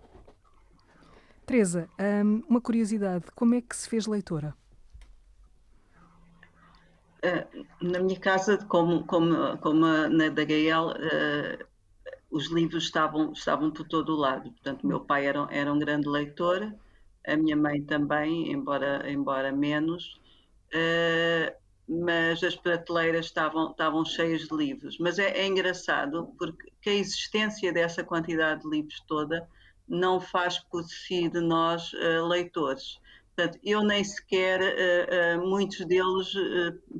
Teresa, 1.45 1.89
hum, 1.99 2.43
uma 2.49 2.61
curiosidade, 2.61 3.25
como 3.35 3.55
é 3.55 3.61
que 3.61 3.75
se 3.75 3.87
fez 3.87 4.07
leitora? 4.07 4.55
Eh, 7.25 7.47
na 7.81 7.99
minha 7.99 8.19
casa, 8.19 8.57
como, 8.67 9.03
como, 9.05 9.57
como 9.57 9.85
na 10.09 10.29
da 10.29 10.43
Gael, 10.43 10.89
uh, 10.89 11.65
os 12.29 12.51
livros 12.51 12.83
estavam, 12.83 13.31
estavam 13.31 13.71
por 13.71 13.87
todo 13.87 14.13
o 14.13 14.15
lado. 14.15 14.51
Portanto, 14.51 14.85
meu 14.85 14.99
pai 14.99 15.25
era, 15.25 15.47
era 15.49 15.73
um 15.73 15.79
grande 15.79 16.07
leitor, 16.07 16.71
a 17.27 17.35
minha 17.35 17.55
mãe 17.55 17.81
também, 17.81 18.51
embora, 18.51 19.09
embora 19.09 19.51
menos, 19.51 20.19
uh, 20.73 21.55
mas 21.87 22.43
as 22.43 22.55
prateleiras 22.55 23.27
estavam, 23.27 23.71
estavam 23.71 24.03
cheias 24.05 24.47
de 24.47 24.55
livros. 24.55 24.97
Mas 24.99 25.19
é, 25.19 25.31
é, 25.31 25.45
engraçado 25.45 26.33
porque 26.37 26.89
a 26.89 26.93
existência 26.93 27.71
dessa 27.71 28.03
quantidade 28.03 28.61
de 28.61 28.69
livros 28.69 28.99
toda 29.07 29.47
não 29.87 30.19
faz 30.19 30.57
por 30.59 30.83
si 30.83 31.29
de 31.29 31.39
nós 31.41 31.93
uh, 31.93 32.27
leitores. 32.27 32.99
Portanto, 33.35 33.59
eu 33.63 33.83
nem 33.83 34.03
sequer, 34.03 34.61
uh, 34.61 35.47
muitos 35.47 35.85
deles, 35.85 36.33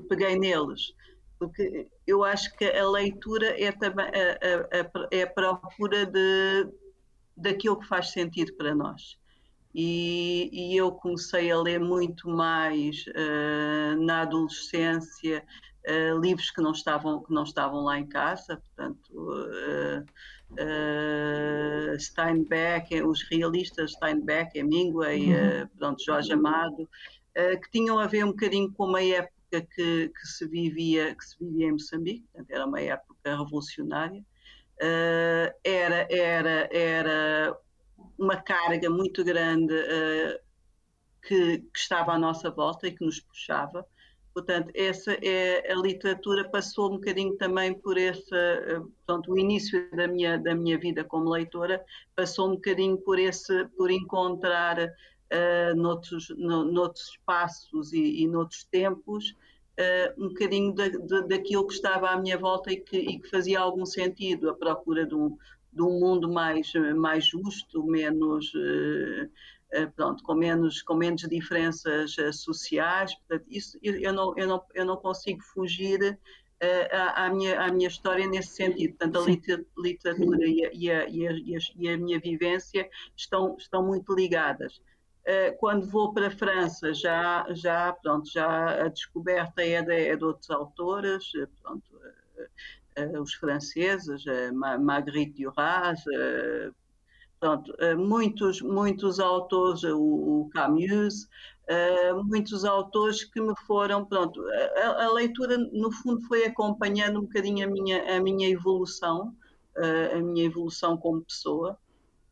peguei 0.09 0.37
neles, 0.37 0.93
porque 1.39 1.87
eu 2.05 2.23
acho 2.23 2.55
que 2.57 2.65
a 2.65 2.87
leitura 2.87 3.59
é, 3.61 3.71
também, 3.71 4.05
a, 4.05 4.09
a, 4.11 5.07
é 5.11 5.23
a 5.23 5.27
procura 5.27 6.05
de, 6.05 6.67
daquilo 7.35 7.79
que 7.79 7.87
faz 7.87 8.11
sentido 8.11 8.53
para 8.53 8.75
nós 8.75 9.17
e, 9.77 10.49
e, 10.53 10.77
eu 10.77 10.89
comecei 10.89 11.51
a 11.51 11.61
ler 11.61 11.81
muito 11.81 12.29
mais 12.29 13.05
uh, 13.07 14.01
na 14.01 14.21
adolescência 14.21 15.43
uh, 15.85 16.17
livros 16.17 16.49
que 16.49 16.61
não 16.61 16.71
estavam 16.71 17.21
que 17.21 17.33
não 17.33 17.43
estavam 17.43 17.83
lá 17.83 17.99
em 17.99 18.07
casa 18.07 18.55
portanto 18.55 19.11
uh, 19.13 20.05
Steinbeck 21.99 23.01
os 23.01 23.21
realistas 23.23 23.91
Steinbeck 23.91 24.57
Hemingway 24.57 25.33
uhum. 25.33 25.67
pronto 25.77 26.01
Jorge 26.01 26.31
Amado 26.31 26.89
que 27.33 27.69
tinham 27.69 27.99
a 27.99 28.07
ver 28.07 28.23
um 28.23 28.29
bocadinho 28.29 28.71
com 28.71 28.85
uma 28.85 29.03
época 29.03 29.33
que, 29.75 30.07
que 30.07 30.25
se 30.25 30.47
vivia 30.47 31.13
que 31.13 31.25
se 31.25 31.37
vivia 31.37 31.67
em 31.67 31.73
Moçambique 31.73 32.23
portanto, 32.31 32.49
era 32.49 32.65
uma 32.65 32.79
época 32.79 33.17
revolucionária 33.25 34.23
era 35.65 36.07
era 36.09 36.69
era 36.71 37.57
uma 38.17 38.37
carga 38.37 38.89
muito 38.89 39.23
grande 39.23 39.73
uh, 39.73 40.39
que, 41.21 41.59
que, 41.59 41.79
estava 41.79 42.13
à 42.13 42.19
nossa 42.19 42.49
volta 42.49 42.87
e 42.87 42.91
que 42.91 43.05
nos 43.05 43.19
puxava. 43.19 43.85
Portanto, 44.33 44.71
essa 44.75 45.13
é 45.13 45.71
a 45.71 45.75
literatura 45.75 46.49
passou 46.49 46.91
um 46.91 46.95
bocadinho 46.95 47.37
também 47.37 47.73
por 47.73 47.97
esse, 47.97 48.33
uh, 48.33 48.81
portanto, 49.05 49.31
o 49.31 49.39
início 49.39 49.89
da 49.91 50.07
minha 50.07 50.37
da 50.37 50.53
minha 50.53 50.77
vida 50.77 51.03
como 51.03 51.29
leitora 51.29 51.83
passou 52.15 52.49
um 52.49 52.55
bocadinho 52.55 52.97
por 52.97 53.17
esse, 53.17 53.65
por 53.77 53.89
encontrar 53.89 54.77
uh, 54.79 55.75
noutros, 55.75 56.29
no, 56.37 56.65
noutros 56.65 57.09
espaços 57.09 57.93
e, 57.93 58.23
e 58.23 58.27
noutros 58.27 58.65
tempos 58.65 59.35
uh, 59.79 60.23
um 60.23 60.29
bocadinho 60.29 60.73
da, 60.73 60.87
de, 60.87 61.27
daquilo 61.27 61.67
que 61.67 61.73
estava 61.73 62.09
à 62.09 62.17
minha 62.17 62.37
volta 62.37 62.71
e 62.71 62.77
que, 62.77 62.97
e 62.97 63.19
que 63.19 63.29
fazia 63.29 63.59
algum 63.59 63.85
sentido, 63.85 64.49
a 64.49 64.53
procura 64.53 65.05
de 65.05 65.15
um, 65.15 65.37
de 65.75 65.81
um 65.81 65.99
mundo 65.99 66.31
mais, 66.31 66.71
mais 66.95 67.25
justo, 67.25 67.83
menos, 67.83 68.51
eh, 68.55 69.29
eh, 69.73 69.85
pronto, 69.87 70.23
com 70.23 70.33
menos, 70.33 70.81
com 70.81 70.95
menos 70.95 71.23
diferenças 71.23 72.17
eh, 72.17 72.31
sociais. 72.31 73.13
Portanto, 73.15 73.45
isso, 73.49 73.77
eu, 73.83 74.13
não, 74.13 74.33
eu, 74.37 74.47
não, 74.47 74.63
eu 74.73 74.85
não 74.85 74.95
consigo 74.95 75.41
fugir 75.43 76.17
à, 76.91 77.29
minha, 77.29 77.61
à 77.61 77.71
minha 77.71 77.89
história 77.89 78.25
nesse 78.25 78.55
sentido. 78.55 78.95
Portanto, 78.97 79.19
a 79.19 79.81
literatura 79.81 80.47
e 80.47 80.65
a, 80.65 80.73
e 80.73 80.89
a, 80.89 81.09
e 81.09 81.27
a, 81.27 81.59
e 81.75 81.89
a 81.89 81.97
minha 81.97 82.19
vivência 82.19 82.89
estão, 83.15 83.57
estão 83.57 83.85
muito 83.85 84.15
ligadas. 84.15 84.81
Quando 85.59 85.89
vou 85.89 86.13
para 86.13 86.27
a 86.27 86.31
França, 86.31 86.93
já, 86.93 87.45
já, 87.49 87.91
pronto, 87.93 88.31
já 88.31 88.85
a 88.85 88.87
descoberta 88.87 89.61
é 89.63 89.81
de, 89.81 89.93
é 89.93 90.15
de 90.15 90.23
outros 90.23 90.49
autores, 90.51 91.31
pronto, 91.61 91.83
os 93.21 93.33
franceses, 93.33 94.23
uh, 94.25 94.53
Marguerite 94.53 95.43
Duras, 95.43 95.99
uh, 96.05 96.73
pronto, 97.39 97.73
muitos, 97.97 98.61
muitos 98.61 99.19
autores, 99.19 99.83
o 99.83 100.49
Camus, 100.53 101.27
muitos 102.23 102.63
autores 102.63 103.23
que 103.23 103.41
me 103.41 103.53
foram, 103.67 104.05
pronto, 104.05 104.41
a, 104.77 105.05
a, 105.05 105.11
leitura 105.11 105.57
no 105.57 105.91
fundo 105.91 106.21
foi 106.27 106.45
acompanhando 106.45 107.19
um 107.19 107.23
bocadinho 107.23 107.67
a 107.67 107.69
minha, 107.69 108.15
a 108.17 108.19
minha 108.19 108.49
evolução, 108.49 109.35
a 109.75 110.19
minha 110.21 110.45
evolução 110.45 110.97
como 110.97 111.21
pessoa. 111.21 111.77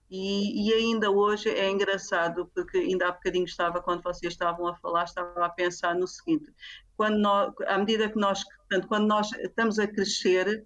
E, 0.09 0.69
e, 0.69 0.73
ainda 0.73 1.09
hoje 1.09 1.49
é 1.49 1.69
engraçado, 1.69 2.49
porque 2.53 2.77
ainda 2.77 3.07
há 3.07 3.11
bocadinho 3.11 3.45
estava, 3.45 3.81
quando 3.81 4.03
vocês 4.03 4.33
estavam 4.33 4.67
a 4.67 4.75
falar, 4.75 5.05
estava 5.05 5.45
a 5.45 5.49
pensar 5.49 5.95
no 5.95 6.07
seguinte: 6.07 6.51
quando 6.95 7.17
nós, 7.17 7.53
à 7.67 7.77
medida 7.77 8.09
que 8.09 8.19
nós, 8.19 8.43
portanto, 8.43 8.87
quando 8.87 9.07
nós 9.07 9.31
estamos 9.33 9.79
a 9.79 9.87
crescer, 9.87 10.65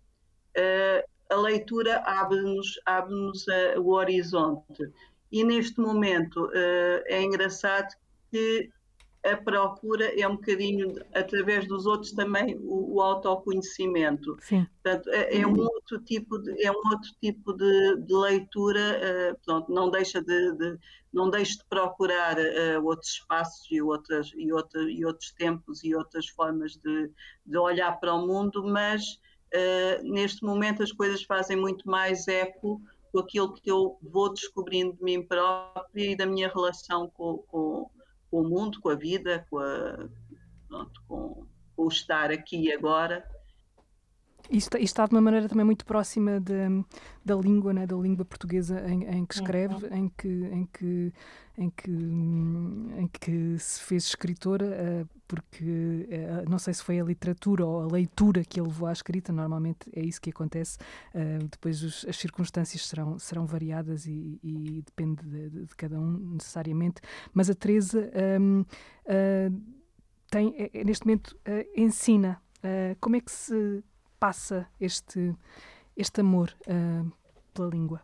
uh, 0.57 1.33
a 1.33 1.35
leitura 1.37 1.99
abre-nos 2.05 2.73
abre 2.85 3.13
o 3.77 3.93
horizonte. 3.93 4.91
E 5.31 5.43
neste 5.43 5.79
momento 5.79 6.49
é 6.53 7.21
engraçado 7.21 7.93
que 8.31 8.69
a 9.31 9.37
procura 9.37 10.05
é 10.19 10.27
um 10.27 10.35
bocadinho, 10.35 10.95
através 11.13 11.67
dos 11.67 11.85
outros, 11.85 12.11
também 12.13 12.57
o, 12.59 12.95
o 12.95 13.01
autoconhecimento. 13.01 14.37
Sim. 14.41 14.65
Portanto, 14.81 15.09
é, 15.09 15.39
é, 15.39 15.47
um 15.47 15.59
outro 15.59 15.99
tipo 15.99 16.37
de, 16.37 16.63
é 16.63 16.71
um 16.71 16.81
outro 16.91 17.11
tipo 17.21 17.53
de, 17.53 18.01
de 18.01 18.13
leitura, 18.13 19.01
uh, 19.01 19.45
pronto, 19.45 19.71
não 19.71 19.89
deixa 19.89 20.21
de, 20.21 20.53
de, 20.53 20.77
não 21.11 21.29
deixa 21.29 21.57
de 21.57 21.65
procurar 21.65 22.37
uh, 22.37 22.85
outros 22.85 23.11
espaços 23.11 23.67
e, 23.71 23.81
outras, 23.81 24.31
e, 24.35 24.51
outra, 24.53 24.81
e 24.83 25.05
outros 25.05 25.31
tempos 25.31 25.83
e 25.83 25.93
outras 25.93 26.27
formas 26.29 26.77
de, 26.77 27.11
de 27.45 27.57
olhar 27.57 27.99
para 27.99 28.13
o 28.13 28.25
mundo, 28.25 28.63
mas 28.63 29.19
uh, 29.53 30.03
neste 30.03 30.43
momento 30.43 30.83
as 30.83 30.91
coisas 30.91 31.23
fazem 31.23 31.57
muito 31.57 31.89
mais 31.89 32.27
eco 32.27 32.81
com 33.11 33.19
aquilo 33.19 33.53
que 33.53 33.71
eu 33.71 33.97
vou 34.01 34.33
descobrindo 34.33 34.93
de 34.93 35.03
mim 35.03 35.23
própria 35.23 36.11
e 36.11 36.15
da 36.15 36.25
minha 36.25 36.49
relação 36.49 37.09
com, 37.09 37.37
com 37.47 37.89
com 38.29 38.41
o 38.41 38.49
mundo, 38.49 38.79
com 38.81 38.89
a 38.89 38.95
vida, 38.95 39.45
com, 39.49 39.59
a, 39.59 40.09
com 41.07 41.47
o 41.75 41.87
estar 41.87 42.31
aqui 42.31 42.65
e 42.65 42.73
agora. 42.73 43.25
Isto, 44.49 44.77
está 44.77 45.05
de 45.05 45.13
uma 45.13 45.21
maneira 45.21 45.49
também 45.49 45.65
muito 45.65 45.85
próxima 45.85 46.39
de, 46.39 46.53
da 47.23 47.35
língua, 47.35 47.73
né, 47.73 47.85
da 47.85 47.95
língua 47.95 48.23
portuguesa 48.23 48.81
em, 48.87 49.03
em 49.03 49.25
que 49.25 49.35
escreve, 49.35 49.85
uhum. 49.87 49.95
em, 49.95 50.09
que, 50.17 50.27
em, 50.27 50.65
que, 50.65 51.13
em, 51.57 51.69
que, 51.69 51.91
em 51.91 53.07
que 53.07 53.59
se 53.59 53.81
fez 53.81 54.05
escritora, 54.05 54.65
uh, 54.65 55.09
porque 55.27 56.07
uh, 56.09 56.49
não 56.49 56.57
sei 56.57 56.73
se 56.73 56.83
foi 56.83 56.99
a 56.99 57.03
literatura 57.03 57.65
ou 57.65 57.83
a 57.83 57.87
leitura 57.91 58.43
que 58.45 58.59
ele 58.59 58.67
levou 58.67 58.87
à 58.87 58.93
escrita, 58.93 59.33
normalmente 59.33 59.89
é 59.93 60.01
isso 60.01 60.21
que 60.21 60.29
acontece, 60.29 60.77
uh, 61.13 61.45
depois 61.49 61.83
os, 61.83 62.05
as 62.07 62.15
circunstâncias 62.15 62.85
serão, 62.85 63.19
serão 63.19 63.45
variadas 63.45 64.05
e, 64.05 64.39
e 64.41 64.81
depende 64.85 65.25
de, 65.25 65.65
de, 65.65 65.75
cada 65.75 65.99
um 65.99 66.35
necessariamente, 66.35 67.01
mas 67.33 67.49
a 67.49 67.53
Teresa 67.53 68.09
um, 68.39 68.63
tem, 70.31 70.55
é, 70.57 70.69
é, 70.73 70.83
neste 70.83 71.05
momento 71.05 71.37
ensina 71.75 72.41
como 72.99 73.15
é 73.15 73.21
que 73.21 73.31
se 73.31 73.83
passa 74.19 74.67
este, 74.79 75.35
este 75.95 76.21
amor 76.21 76.55
uh, 76.67 77.11
pela 77.53 77.69
língua? 77.69 78.01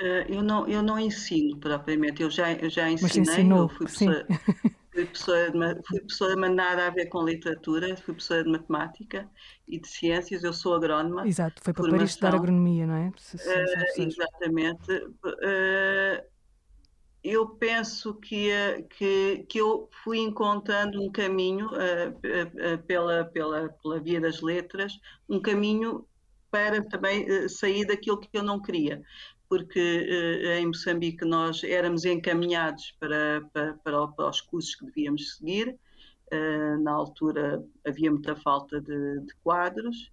Uh, 0.00 0.26
eu, 0.28 0.42
não, 0.42 0.66
eu 0.66 0.82
não 0.82 0.98
ensino 0.98 1.56
propriamente, 1.58 2.22
eu 2.22 2.30
já, 2.30 2.52
eu 2.52 2.68
já 2.68 2.90
ensinei, 2.90 3.20
Mas 3.20 3.28
ensinou, 3.28 3.62
eu 3.62 3.68
fui 3.68 3.86
professora, 3.86 4.26
fui, 4.92 5.04
professora 5.04 5.50
de, 5.50 5.86
fui 5.86 5.98
professora 6.00 6.34
de 6.34 6.48
nada 6.48 6.86
a 6.86 6.90
ver 6.90 7.06
com 7.06 7.22
literatura, 7.22 7.96
fui 7.96 8.14
professora 8.14 8.42
de 8.42 8.50
matemática 8.50 9.30
e 9.68 9.78
de 9.78 9.86
ciências, 9.86 10.42
eu 10.42 10.52
sou 10.52 10.74
agrónoma. 10.74 11.26
Exato, 11.28 11.62
foi 11.62 11.72
para 11.72 11.88
Paris 11.90 12.10
estudar 12.10 12.34
agronomia, 12.34 12.86
não 12.86 12.94
é? 12.96 13.12
Se, 13.16 13.38
se, 13.38 13.48
uh, 13.48 14.02
exatamente. 14.02 14.92
Eu 17.24 17.48
penso 17.48 18.14
que, 18.14 18.50
que, 18.98 19.46
que 19.48 19.58
eu 19.58 19.88
fui 20.04 20.18
encontrando 20.18 21.02
um 21.02 21.10
caminho 21.10 21.68
uh, 21.68 22.78
pela, 22.86 23.24
pela, 23.24 23.68
pela 23.70 23.98
via 23.98 24.20
das 24.20 24.42
letras, 24.42 25.00
um 25.26 25.40
caminho 25.40 26.06
para 26.50 26.82
também 26.84 27.48
sair 27.48 27.86
daquilo 27.86 28.20
que 28.20 28.28
eu 28.32 28.42
não 28.42 28.60
queria. 28.60 29.02
Porque 29.48 30.06
em 30.58 30.66
Moçambique 30.66 31.24
nós 31.24 31.64
éramos 31.64 32.04
encaminhados 32.04 32.94
para, 33.00 33.42
para, 33.52 33.74
para, 33.82 34.08
para 34.08 34.28
os 34.28 34.40
cursos 34.40 34.74
que 34.74 34.84
devíamos 34.84 35.36
seguir. 35.36 35.76
na 36.82 36.92
altura 36.92 37.64
havia 37.84 38.10
muita 38.10 38.36
falta 38.36 38.80
de, 38.80 39.20
de 39.20 39.34
quadros 39.42 40.12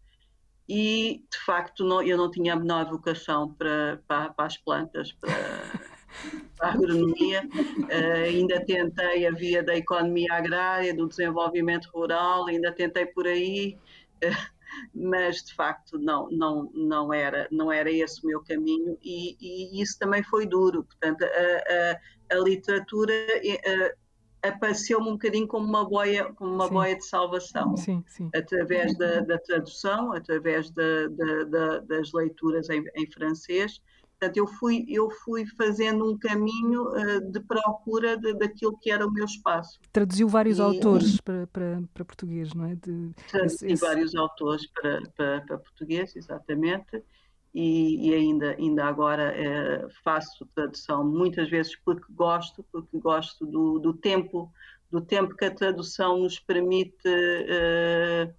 e, 0.74 1.26
de 1.30 1.38
facto, 1.40 1.84
não, 1.84 2.02
eu 2.02 2.18
não 2.18 2.32
tinha 2.32 2.54
a 2.54 2.56
menor 2.56 2.90
vocação 2.90 3.54
para, 3.54 4.02
para, 4.08 4.30
para 4.30 4.46
as 4.46 4.58
plantas, 4.58 5.12
para 5.12 5.34
a 6.62 6.70
agronomia, 6.70 7.44
uh, 7.44 8.26
ainda 8.26 8.64
tentei 8.66 9.28
a 9.28 9.32
via 9.32 9.64
da 9.64 9.76
economia 9.76 10.34
agrária, 10.34 10.94
do 10.94 11.08
desenvolvimento 11.08 11.90
rural, 11.94 12.48
ainda 12.48 12.72
tentei 12.72 13.06
por 13.06 13.28
aí, 13.28 13.78
uh, 14.24 14.62
mas 14.94 15.44
de 15.44 15.54
facto 15.54 15.98
não, 16.00 16.30
não, 16.30 16.72
não, 16.74 17.14
era, 17.14 17.48
não 17.52 17.72
era 17.72 17.92
esse 17.92 18.24
o 18.24 18.28
meu 18.28 18.42
caminho 18.42 18.98
e, 19.04 19.36
e 19.42 19.82
isso 19.82 20.00
também 20.00 20.24
foi 20.24 20.46
duro. 20.46 20.84
Portanto, 20.84 21.24
a, 21.24 22.36
a, 22.36 22.38
a 22.38 22.40
literatura 22.40 23.14
uh, 23.14 24.02
apareceu-me 24.48 25.08
um 25.08 25.14
bocadinho 25.14 25.48
como 25.48 25.68
uma 25.68 25.88
boia, 25.88 26.32
como 26.34 26.54
uma 26.54 26.70
boia 26.70 26.96
de 26.96 27.06
salvação, 27.06 27.76
sim, 27.78 28.04
sim. 28.08 28.30
através 28.34 28.98
da, 28.98 29.22
da, 29.22 29.38
tradução, 29.38 30.14
através 30.14 30.72
da, 30.72 31.08
da, 31.48 31.80
das 31.80 32.12
leituras 32.14 32.70
em, 32.70 32.84
em 32.96 33.12
francês 33.12 33.82
Portanto, 34.22 34.38
eu 34.38 34.46
fui, 34.46 34.86
eu 34.88 35.10
fui 35.10 35.48
fazendo 35.48 36.08
um 36.08 36.16
caminho 36.16 36.90
uh, 36.90 37.32
de 37.32 37.40
procura 37.40 38.16
de, 38.16 38.36
daquilo 38.36 38.78
que 38.78 38.92
era 38.92 39.08
o 39.08 39.12
meu 39.12 39.26
espaço. 39.26 39.80
Traduziu 39.92 40.28
vários 40.28 40.60
e, 40.60 40.62
autores 40.62 41.20
para, 41.20 41.48
para, 41.48 41.82
para, 41.92 42.06
português, 42.06 42.54
não 42.54 42.66
é? 42.66 42.76
De, 42.76 43.16
traduzi 43.32 43.66
esse... 43.66 43.84
vários 43.84 44.14
autores 44.14 44.68
para, 44.68 45.02
para, 45.18 45.42
para 45.42 45.58
português, 45.58 46.16
exatamente. 46.16 47.04
E, 47.52 48.10
e, 48.10 48.14
ainda, 48.14 48.52
ainda 48.52 48.86
agora 48.86 49.34
eh, 49.36 49.88
faço 50.04 50.46
tradução 50.54 51.04
muitas 51.04 51.50
vezes 51.50 51.76
porque 51.84 52.06
gosto, 52.14 52.64
porque 52.72 53.00
gosto 53.00 53.44
do, 53.44 53.80
do 53.80 53.92
tempo, 53.92 54.54
do 54.92 55.02
tempo 55.02 55.36
que 55.36 55.46
a 55.46 55.52
tradução 55.54 56.20
nos 56.20 56.40
permite 56.40 57.10
uh, 57.10 58.32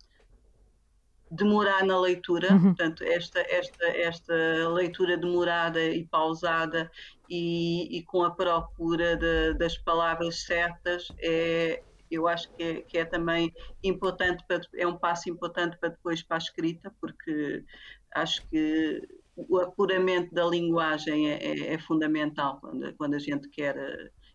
demorar 1.32 1.84
na 1.84 1.98
leitura, 1.98 2.52
uhum. 2.52 2.62
portanto, 2.62 3.02
esta, 3.04 3.40
esta, 3.40 3.86
esta 3.86 4.34
leitura 4.68 5.16
demorada 5.16 5.82
e 5.82 6.04
pausada 6.04 6.90
e, 7.28 7.98
e 7.98 8.02
com 8.02 8.22
a 8.22 8.30
procura 8.30 9.16
de, 9.16 9.54
das 9.54 9.78
palavras 9.78 10.42
certas 10.44 11.08
é, 11.18 11.82
eu 12.10 12.28
acho 12.28 12.52
que 12.52 12.62
é, 12.62 12.74
que 12.82 12.98
é, 12.98 13.04
também 13.06 13.50
importante, 13.82 14.44
para, 14.46 14.60
é 14.76 14.86
um 14.86 14.96
passo 14.96 15.30
importante 15.30 15.78
para 15.78 15.88
depois 15.88 16.22
para 16.22 16.36
a 16.36 16.38
escrita, 16.38 16.94
porque 17.00 17.64
acho 18.14 18.46
que 18.48 19.00
o 19.34 19.58
apuramento 19.58 20.34
da 20.34 20.44
linguagem 20.44 21.30
é, 21.30 21.38
é, 21.42 21.74
é 21.74 21.78
fundamental 21.78 22.58
quando, 22.60 22.94
quando 22.96 23.14
a 23.14 23.18
gente 23.18 23.48
quer 23.48 23.74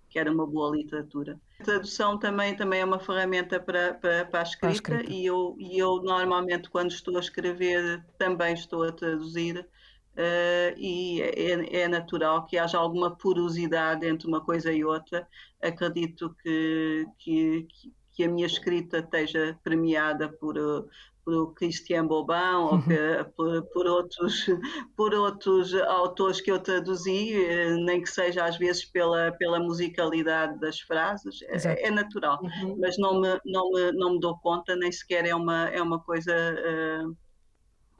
que 0.10 0.18
era 0.18 0.32
uma 0.32 0.45
boa 0.45 0.76
literatura. 0.76 1.39
A 1.60 1.64
tradução 1.64 2.18
também, 2.18 2.55
também 2.55 2.82
é 2.82 2.86
uma 2.86 2.99
ferramenta 2.99 3.60
para, 3.60 3.93
para, 3.93 4.26
para, 4.26 4.39
a, 4.39 4.43
escrita, 4.43 4.60
para 4.60 4.70
a 4.70 5.01
escrita, 5.01 5.12
E, 5.12 5.26
eu, 5.26 5.55
e 5.60 5.78
eu 5.78 6.01
normalmente 6.01 6.70
quando 6.70 6.91
estou 6.91 7.18
a 7.18 7.20
escrever 7.20 8.03
também 8.18 8.53
estou 8.53 8.84
a 8.84 8.91
traduzir 8.91 9.60
uh, 10.18 10.78
e 10.78 11.22
é, 11.22 11.82
é, 11.82 11.88
natural 11.88 12.45
que 12.45 12.58
haja 12.58 12.78
alguma 12.78 13.16
porosidade 13.16 14.05
entre 14.05 14.28
uma 14.28 14.41
coisa 14.41 14.72
e 14.72 14.84
outra. 14.84 15.28
Acredito 15.62 16.36
que, 16.41 17.05
que, 17.20 17.68
que 18.18 18.24
a 18.24 18.28
minha 18.28 18.47
escrita 18.47 18.97
esteja 18.97 19.55
premiada 19.63 20.28
por, 20.28 20.57
por 21.24 21.53
Christian 21.53 22.07
Bobin 22.07 22.55
ou 22.55 22.74
uhum. 22.74 22.82
por, 23.38 23.61
por, 23.68 23.86
outros, 23.86 24.49
por 24.95 25.13
outros 25.13 25.72
autores 25.76 26.41
que 26.41 26.51
eu 26.51 26.59
traduzi, 26.59 27.36
eh, 27.36 27.76
nem 27.76 28.01
que 28.01 28.09
seja 28.09 28.43
às 28.43 28.57
vezes 28.57 28.84
pela, 28.86 29.32
pela 29.34 29.59
musicalidade 29.59 30.59
das 30.59 30.80
frases, 30.80 31.43
é, 31.43 31.88
é, 31.88 31.91
natural, 31.91 32.39
uhum. 32.41 32.76
mas 32.80 32.97
não 32.97 33.22
me, 33.22 33.39
não, 33.45 33.72
me, 33.72 33.91
não 33.91 34.13
me 34.13 34.20
dou 34.20 34.36
conta, 34.39 34.76
nem 34.76 34.91
sequer 34.91 35.28
é 35.28 35.36
uma, 35.36 35.70
é 35.70 35.80
uma 35.80 35.99
coisa 35.99 36.34
uh, 36.34 37.15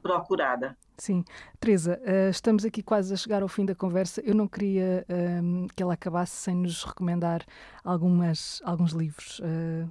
procurada. 0.02 0.76
Sim. 0.98 1.24
Teresa, 1.60 2.00
uh, 2.02 2.30
estamos 2.30 2.64
aqui 2.64 2.82
quase 2.82 3.14
a 3.14 3.16
chegar 3.16 3.42
ao 3.42 3.48
fim 3.48 3.64
da 3.64 3.74
conversa. 3.74 4.20
Eu 4.24 4.34
não 4.34 4.48
queria 4.48 5.06
uh, 5.08 5.66
que 5.74 5.82
ela 5.82 5.94
acabasse 5.94 6.36
sem 6.36 6.54
nos 6.54 6.82
recomendar 6.84 7.44
algumas, 7.84 8.60
alguns 8.64 8.92
livros. 8.92 9.38
Uh, 9.40 9.88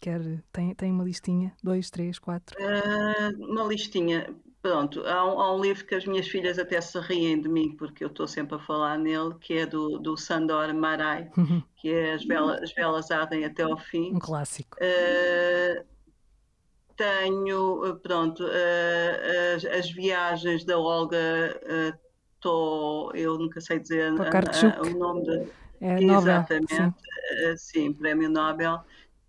Quer, 0.00 0.20
tem, 0.52 0.74
tem 0.74 0.92
uma 0.92 1.04
listinha? 1.04 1.54
Dois, 1.62 1.90
três, 1.90 2.18
quatro? 2.18 2.56
Uh, 2.60 3.44
uma 3.50 3.64
listinha. 3.64 4.32
Pronto, 4.60 5.00
há 5.06 5.24
um, 5.24 5.40
há 5.40 5.56
um, 5.56 5.60
livro 5.60 5.84
que 5.86 5.94
as 5.94 6.04
minhas 6.04 6.26
filhas 6.26 6.58
até 6.58 6.80
se 6.80 6.98
riem 6.98 7.40
de 7.40 7.48
mim, 7.48 7.76
porque 7.76 8.02
eu 8.02 8.08
estou 8.08 8.26
sempre 8.26 8.56
a 8.56 8.58
falar 8.58 8.98
nele, 8.98 9.34
que 9.40 9.54
é 9.54 9.66
do, 9.66 9.98
do 9.98 10.16
Sandor 10.16 10.74
Marai, 10.74 11.30
uhum. 11.36 11.62
que 11.76 11.88
é 11.88 12.14
As 12.14 12.24
Velas, 12.24 12.62
as 12.62 12.72
Velas 12.72 13.10
Ardem 13.10 13.44
Até 13.44 13.62
ao 13.62 13.78
Fim. 13.78 14.14
Um 14.14 14.18
clássico. 14.18 14.76
Uh, 14.78 15.84
tenho, 16.96 17.98
pronto, 18.02 18.44
uh, 18.44 19.56
as, 19.56 19.64
as, 19.64 19.90
viagens 19.90 20.64
da 20.64 20.78
Olga 20.78 21.16
uh, 21.62 22.06
Tô, 22.40 23.10
eu 23.14 23.38
nunca 23.38 23.60
sei 23.60 23.78
dizer 23.78 24.12
o 24.12 24.98
nome 24.98 25.22
de... 25.22 25.66
É 25.80 26.02
Exatamente, 26.02 26.72
Nobel, 26.72 26.94
sim. 27.56 27.56
sim, 27.56 27.92
Prémio 27.92 28.30
Nobel 28.30 28.82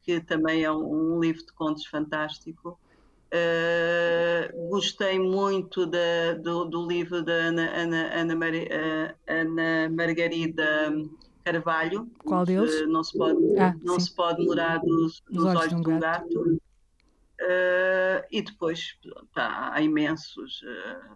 que 0.08 0.22
também 0.22 0.64
é 0.64 0.72
um, 0.72 1.20
livro 1.20 1.46
de 1.46 1.52
contos 1.52 1.86
fantástico. 1.86 2.80
Uh, 3.28 4.70
gostei 4.70 5.20
muito 5.20 5.86
da, 5.86 6.34
do, 6.42 6.64
do, 6.64 6.88
livro 6.88 7.22
da 7.22 7.34
Ana, 7.34 7.70
Ana, 7.76 8.14
Ana, 8.14 8.36
Mar, 8.38 8.52
Ana 9.28 9.90
Margarida 9.90 10.94
Carvalho. 11.44 12.10
Qual 12.20 12.46
deles? 12.46 12.88
Não 12.88 13.04
se 13.04 13.18
pode, 13.18 13.60
ah, 13.60 13.76
não 13.84 14.00
se 14.00 14.16
pode 14.16 14.46
morar 14.46 14.80
dos, 14.80 15.22
dos 15.30 15.44
olhos, 15.44 15.60
olhos 15.60 15.70
de 15.70 15.76
um 15.76 16.00
gato. 16.00 16.00
gato. 16.00 16.62
Uh, 17.40 18.26
e 18.32 18.42
depois 18.42 18.98
há 19.36 19.80
imensos. 19.82 20.62
Uh, 20.64 21.16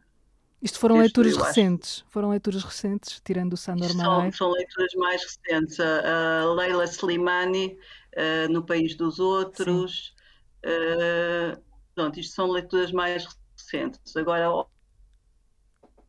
Isto 0.62 0.78
foram 0.80 1.00
leituras 1.00 1.36
recentes? 1.36 2.06
Foram 2.10 2.30
leituras 2.30 2.64
recentes, 2.64 3.20
tirando 3.24 3.54
o 3.54 3.58
Sandor 3.58 3.90
São, 3.90 4.32
são 4.32 4.52
leituras 4.52 4.94
mais 4.96 5.24
recentes. 5.24 5.80
A, 5.80 6.42
a 6.42 6.54
Leila 6.54 6.86
Slimani, 6.86 7.78
uh, 8.16 8.52
No 8.52 8.64
País 8.64 8.96
dos 8.96 9.20
Outros. 9.20 10.14
pronto, 11.96 12.20
isto 12.20 12.36
são 12.36 12.52
leituras 12.52 12.92
mais 12.92 13.28
recentes. 13.58 14.16
Agora, 14.16 14.66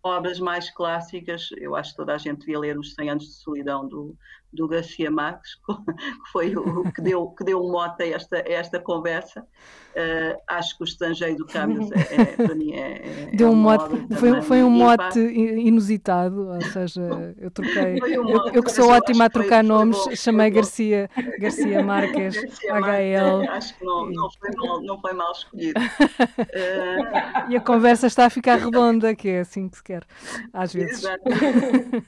obras 0.02 0.38
mais 0.38 0.68
clássicas, 0.70 1.48
eu 1.56 1.74
acho 1.74 1.92
que 1.92 1.96
toda 1.96 2.14
a 2.14 2.18
gente 2.18 2.40
devia 2.40 2.58
ler 2.58 2.78
Os 2.78 2.94
100 2.94 3.10
Anos 3.10 3.24
de 3.24 3.32
Solidão 3.32 3.88
do, 3.88 4.14
do 4.53 4.68
Garcia 4.68 5.11
Marques, 5.11 5.55
que 5.66 6.32
foi 6.32 6.55
o 6.57 6.90
que 6.92 7.00
deu, 7.00 7.28
que 7.28 7.44
deu 7.44 7.61
um 7.61 7.70
mote 7.70 8.03
a 8.03 8.09
esta, 8.09 8.36
a 8.36 8.53
esta 8.53 8.78
conversa. 8.78 9.46
Uh, 9.92 10.40
acho 10.48 10.78
que 10.78 10.84
o 10.84 10.86
estrangeiro 10.86 11.36
do 11.36 11.46
Camus, 11.46 11.90
é, 11.92 12.22
é, 12.22 12.24
para 12.24 12.55
mim, 12.55 12.72
é. 12.72 13.26
é 13.30 13.36
deu 13.36 13.50
um 13.50 13.55
mote, 13.55 13.94
foi, 14.16 14.40
foi 14.40 14.62
um 14.62 14.70
mote 14.70 15.18
inusitado, 15.18 16.48
ou 16.48 16.62
seja, 16.62 17.34
eu 17.36 17.50
troquei. 17.50 18.00
Um 18.00 18.28
eu, 18.28 18.46
eu, 18.55 18.62
que 18.62 18.72
sou 18.72 18.88
ótima 18.88 19.26
a 19.26 19.30
trocar 19.30 19.62
nomes, 19.62 19.98
bom, 19.98 20.16
chamei 20.16 20.48
Garcia, 20.48 21.11
Garcia 21.38 21.82
Marques, 21.82 22.40
Garcia 22.40 22.74
HL. 22.74 23.50
Acho 23.50 23.78
que 23.78 23.84
não, 23.84 24.11
não, 24.11 24.30
foi 24.30 24.50
mal, 24.57 24.82
não 24.82 25.00
foi 25.00 25.12
mal 25.12 25.32
escolhido. 25.32 25.80
Uh... 25.80 27.42
E 27.53 27.57
a 27.57 27.61
conversa 27.61 28.07
está 28.07 28.26
a 28.26 28.30
ficar 28.30 28.57
redonda, 28.57 29.14
que 29.14 29.28
é 29.28 29.40
assim 29.40 29.68
que 29.68 29.76
se 29.76 29.82
quer, 29.82 30.05
às 30.53 30.72
vezes. 30.72 31.05
Exatamente. 31.05 32.07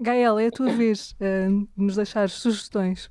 Gael, 0.00 0.38
é 0.38 0.46
a 0.46 0.50
tua 0.50 0.70
vez 0.70 1.12
uh, 1.12 1.66
de 1.76 1.84
nos 1.84 1.96
deixar 1.96 2.28
sugestões. 2.28 3.10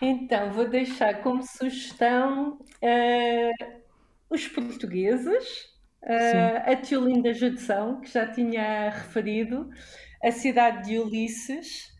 Então, 0.00 0.52
vou 0.52 0.68
deixar 0.68 1.22
como 1.22 1.42
sugestão 1.42 2.58
uh, 2.82 3.82
os 4.28 4.46
portugueses, 4.48 5.64
uh, 6.02 6.70
a 6.70 6.76
Tiolinda 6.76 7.32
Judção, 7.32 8.00
que 8.00 8.10
já 8.10 8.26
tinha 8.30 8.90
referido, 8.90 9.70
a 10.22 10.30
cidade 10.30 10.88
de 10.88 10.98
Ulisses, 10.98 11.94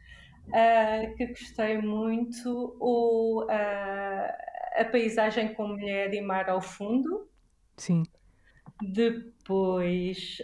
uh, 0.49 1.17
que 1.17 1.27
gostei 1.29 1.79
muito, 1.79 2.77
ou 2.79 3.47
a 3.49 4.85
paisagem 4.91 5.55
com 5.55 5.69
mulher 5.69 6.13
e 6.13 6.21
mar 6.21 6.51
ao 6.51 6.61
fundo. 6.61 7.31
Sim. 7.79 8.03
Depois, 8.83 10.37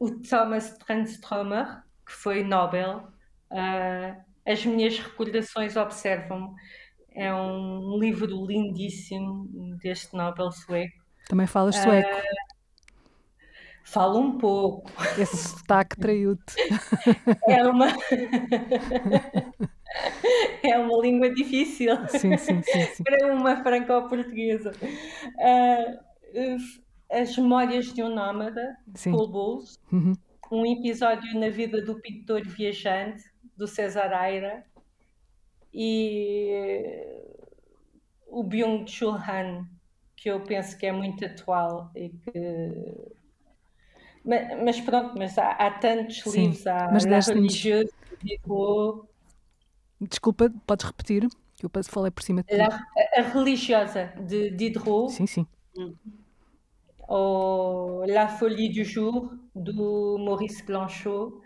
o 0.00 0.10
Thomas 0.20 0.76
Transtromer, 0.78 1.80
que 2.12 2.18
foi 2.18 2.44
Nobel. 2.44 3.08
Uh, 3.50 4.14
as 4.46 4.64
minhas 4.66 4.98
recordações 4.98 5.76
observam. 5.76 6.54
É 7.14 7.34
um 7.34 7.98
livro 7.98 8.46
lindíssimo 8.46 9.48
deste 9.82 10.14
Nobel 10.16 10.50
sueco. 10.50 11.02
Também 11.28 11.46
falas 11.46 11.76
sueco? 11.76 12.08
Uh, 12.08 12.22
falo 13.84 14.18
um 14.18 14.38
pouco. 14.38 14.90
Esse 15.18 15.36
sotaque 15.36 15.96
traiu-te. 15.98 16.54
É 17.48 17.64
uma. 17.66 17.88
é 20.62 20.78
uma 20.78 21.02
língua 21.02 21.30
difícil. 21.30 21.96
Sim, 22.08 22.36
sim, 22.38 22.62
sim. 22.62 22.82
sim. 22.94 23.04
Para 23.04 23.34
uma 23.34 23.62
franco-portuguesa. 23.62 24.72
Uh, 24.72 25.98
as 27.10 27.36
Memórias 27.36 27.92
de 27.92 28.02
um 28.02 28.14
Nómada, 28.14 28.74
Paul 29.04 29.28
Bowles. 29.28 29.78
Uhum 29.92 30.14
um 30.52 30.66
episódio 30.66 31.40
na 31.40 31.48
vida 31.48 31.80
do 31.80 31.98
pintor 31.98 32.42
viajante, 32.42 33.24
do 33.56 33.66
César 33.66 34.12
Aira, 34.12 34.62
e 35.72 36.94
o 38.26 38.44
Byung-Chul 38.44 39.14
Han, 39.14 39.66
que 40.14 40.30
eu 40.30 40.40
penso 40.44 40.76
que 40.76 40.84
é 40.84 40.92
muito 40.92 41.24
atual 41.24 41.90
e 41.96 42.10
que... 42.10 43.12
Mas, 44.22 44.62
mas 44.62 44.80
pronto, 44.82 45.18
mas 45.18 45.38
há, 45.38 45.52
há 45.52 45.70
tantos 45.70 46.20
Sim, 46.20 46.48
livros, 46.48 46.66
há 46.66 46.90
mas 46.92 47.06
La 47.06 47.20
Religieuse, 47.20 47.90
Desculpa, 49.98 50.52
podes 50.66 50.84
repetir? 50.84 51.28
Que 51.56 51.64
eu 51.64 51.70
falei 51.84 52.10
por 52.10 52.22
cima 52.22 52.42
de 52.42 52.48
ti. 52.48 52.60
A, 52.60 53.20
a 53.20 53.22
Religiosa, 53.22 54.12
de 54.20 54.50
Diderot. 54.50 55.10
Sim, 55.12 55.26
sim. 55.26 55.46
Hum 55.76 55.94
ou 57.08 58.02
La 58.06 58.28
Folie 58.28 58.70
du 58.70 58.84
Jour, 58.84 59.30
do 59.54 60.16
Maurice 60.18 60.64
Blanchot, 60.64 61.41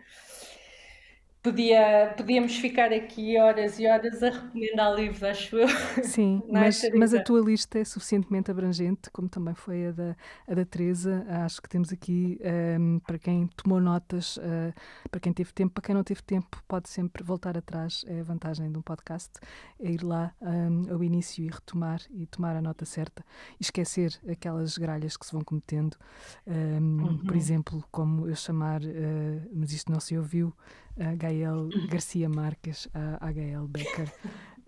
Podia, 1.46 2.12
podíamos 2.16 2.56
ficar 2.56 2.92
aqui 2.92 3.38
horas 3.38 3.78
e 3.78 3.86
horas 3.86 4.20
a 4.20 4.30
recomendar 4.30 4.92
livros, 4.96 5.22
acho 5.22 5.56
eu. 5.56 5.68
Sim, 6.02 6.42
mas, 6.50 6.82
mas 6.92 7.14
a 7.14 7.22
tua 7.22 7.40
lista 7.40 7.78
é 7.78 7.84
suficientemente 7.84 8.50
abrangente, 8.50 9.08
como 9.12 9.28
também 9.28 9.54
foi 9.54 9.86
a 9.86 9.92
da, 9.92 10.16
a 10.48 10.54
da 10.54 10.64
Teresa. 10.64 11.24
Acho 11.28 11.62
que 11.62 11.68
temos 11.68 11.92
aqui, 11.92 12.40
um, 12.80 12.98
para 12.98 13.16
quem 13.16 13.46
tomou 13.56 13.80
notas, 13.80 14.38
uh, 14.38 14.74
para 15.08 15.20
quem 15.20 15.32
teve 15.32 15.52
tempo, 15.52 15.72
para 15.72 15.84
quem 15.84 15.94
não 15.94 16.02
teve 16.02 16.20
tempo, 16.20 16.60
pode 16.66 16.88
sempre 16.88 17.22
voltar 17.22 17.56
atrás. 17.56 18.04
É 18.08 18.18
a 18.18 18.24
vantagem 18.24 18.68
de 18.72 18.76
um 18.76 18.82
podcast, 18.82 19.30
é 19.78 19.88
ir 19.88 20.02
lá 20.02 20.34
um, 20.42 20.92
ao 20.92 21.04
início 21.04 21.44
e 21.44 21.48
retomar 21.48 22.00
e 22.10 22.26
tomar 22.26 22.56
a 22.56 22.60
nota 22.60 22.84
certa 22.84 23.24
e 23.60 23.62
esquecer 23.62 24.18
aquelas 24.28 24.76
gralhas 24.76 25.16
que 25.16 25.24
se 25.24 25.32
vão 25.32 25.44
cometendo. 25.44 25.96
Um, 26.44 27.04
uhum. 27.04 27.18
Por 27.18 27.36
exemplo, 27.36 27.84
como 27.92 28.26
eu 28.26 28.34
chamar, 28.34 28.82
uh, 28.82 29.48
mas 29.52 29.70
isto 29.70 29.92
não 29.92 30.00
se 30.00 30.18
ouviu, 30.18 30.52
a 30.98 31.14
Gael 31.14 31.68
Garcia 31.88 32.28
Marques, 32.28 32.88
a 33.20 33.32
Gael 33.32 33.66
Becker. 33.68 34.12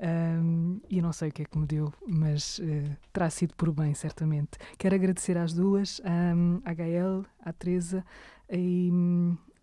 Um, 0.00 0.80
e 0.88 1.02
não 1.02 1.12
sei 1.12 1.28
o 1.28 1.32
que 1.32 1.42
é 1.42 1.44
que 1.44 1.58
me 1.58 1.66
deu, 1.66 1.92
mas 2.06 2.60
uh, 2.60 2.96
terá 3.12 3.28
sido 3.30 3.54
por 3.56 3.72
bem, 3.72 3.94
certamente. 3.94 4.50
Quero 4.78 4.94
agradecer 4.94 5.36
às 5.36 5.52
duas, 5.52 6.00
um, 6.04 6.60
à 6.64 6.72
Gael, 6.72 7.24
à 7.44 7.52
Teresa 7.52 8.04
e, 8.48 8.92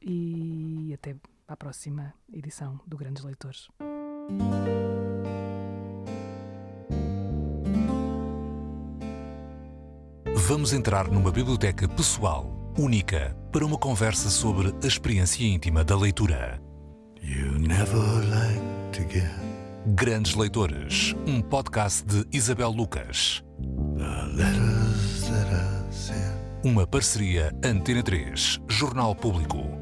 e 0.01 0.93
até 0.93 1.16
à 1.47 1.55
próxima 1.55 2.13
edição 2.34 2.80
do 2.86 2.97
Grandes 2.97 3.24
Leitores. 3.24 3.70
Vamos 10.47 10.74
entrar 10.74 11.07
numa 11.07 11.32
biblioteca 11.32 11.88
pessoal, 11.88 12.45
única, 12.78 13.36
para 13.51 13.65
uma 13.65 13.78
conversa 13.78 14.30
sobre 14.30 14.73
a 14.84 14.88
experiência 14.88 15.45
íntima 15.45 15.84
da 15.84 15.97
leitura. 15.97 16.61
Grandes 19.88 20.36
Leitores, 20.36 21.15
um 21.26 21.41
podcast 21.41 22.05
de 22.05 22.26
Isabel 22.34 22.69
Lucas. 22.71 23.43
Uma 26.63 26.88
parceria 26.88 27.51
Antena 27.63 28.03
3, 28.03 28.59
Jornal 28.67 29.15
Público. 29.15 29.74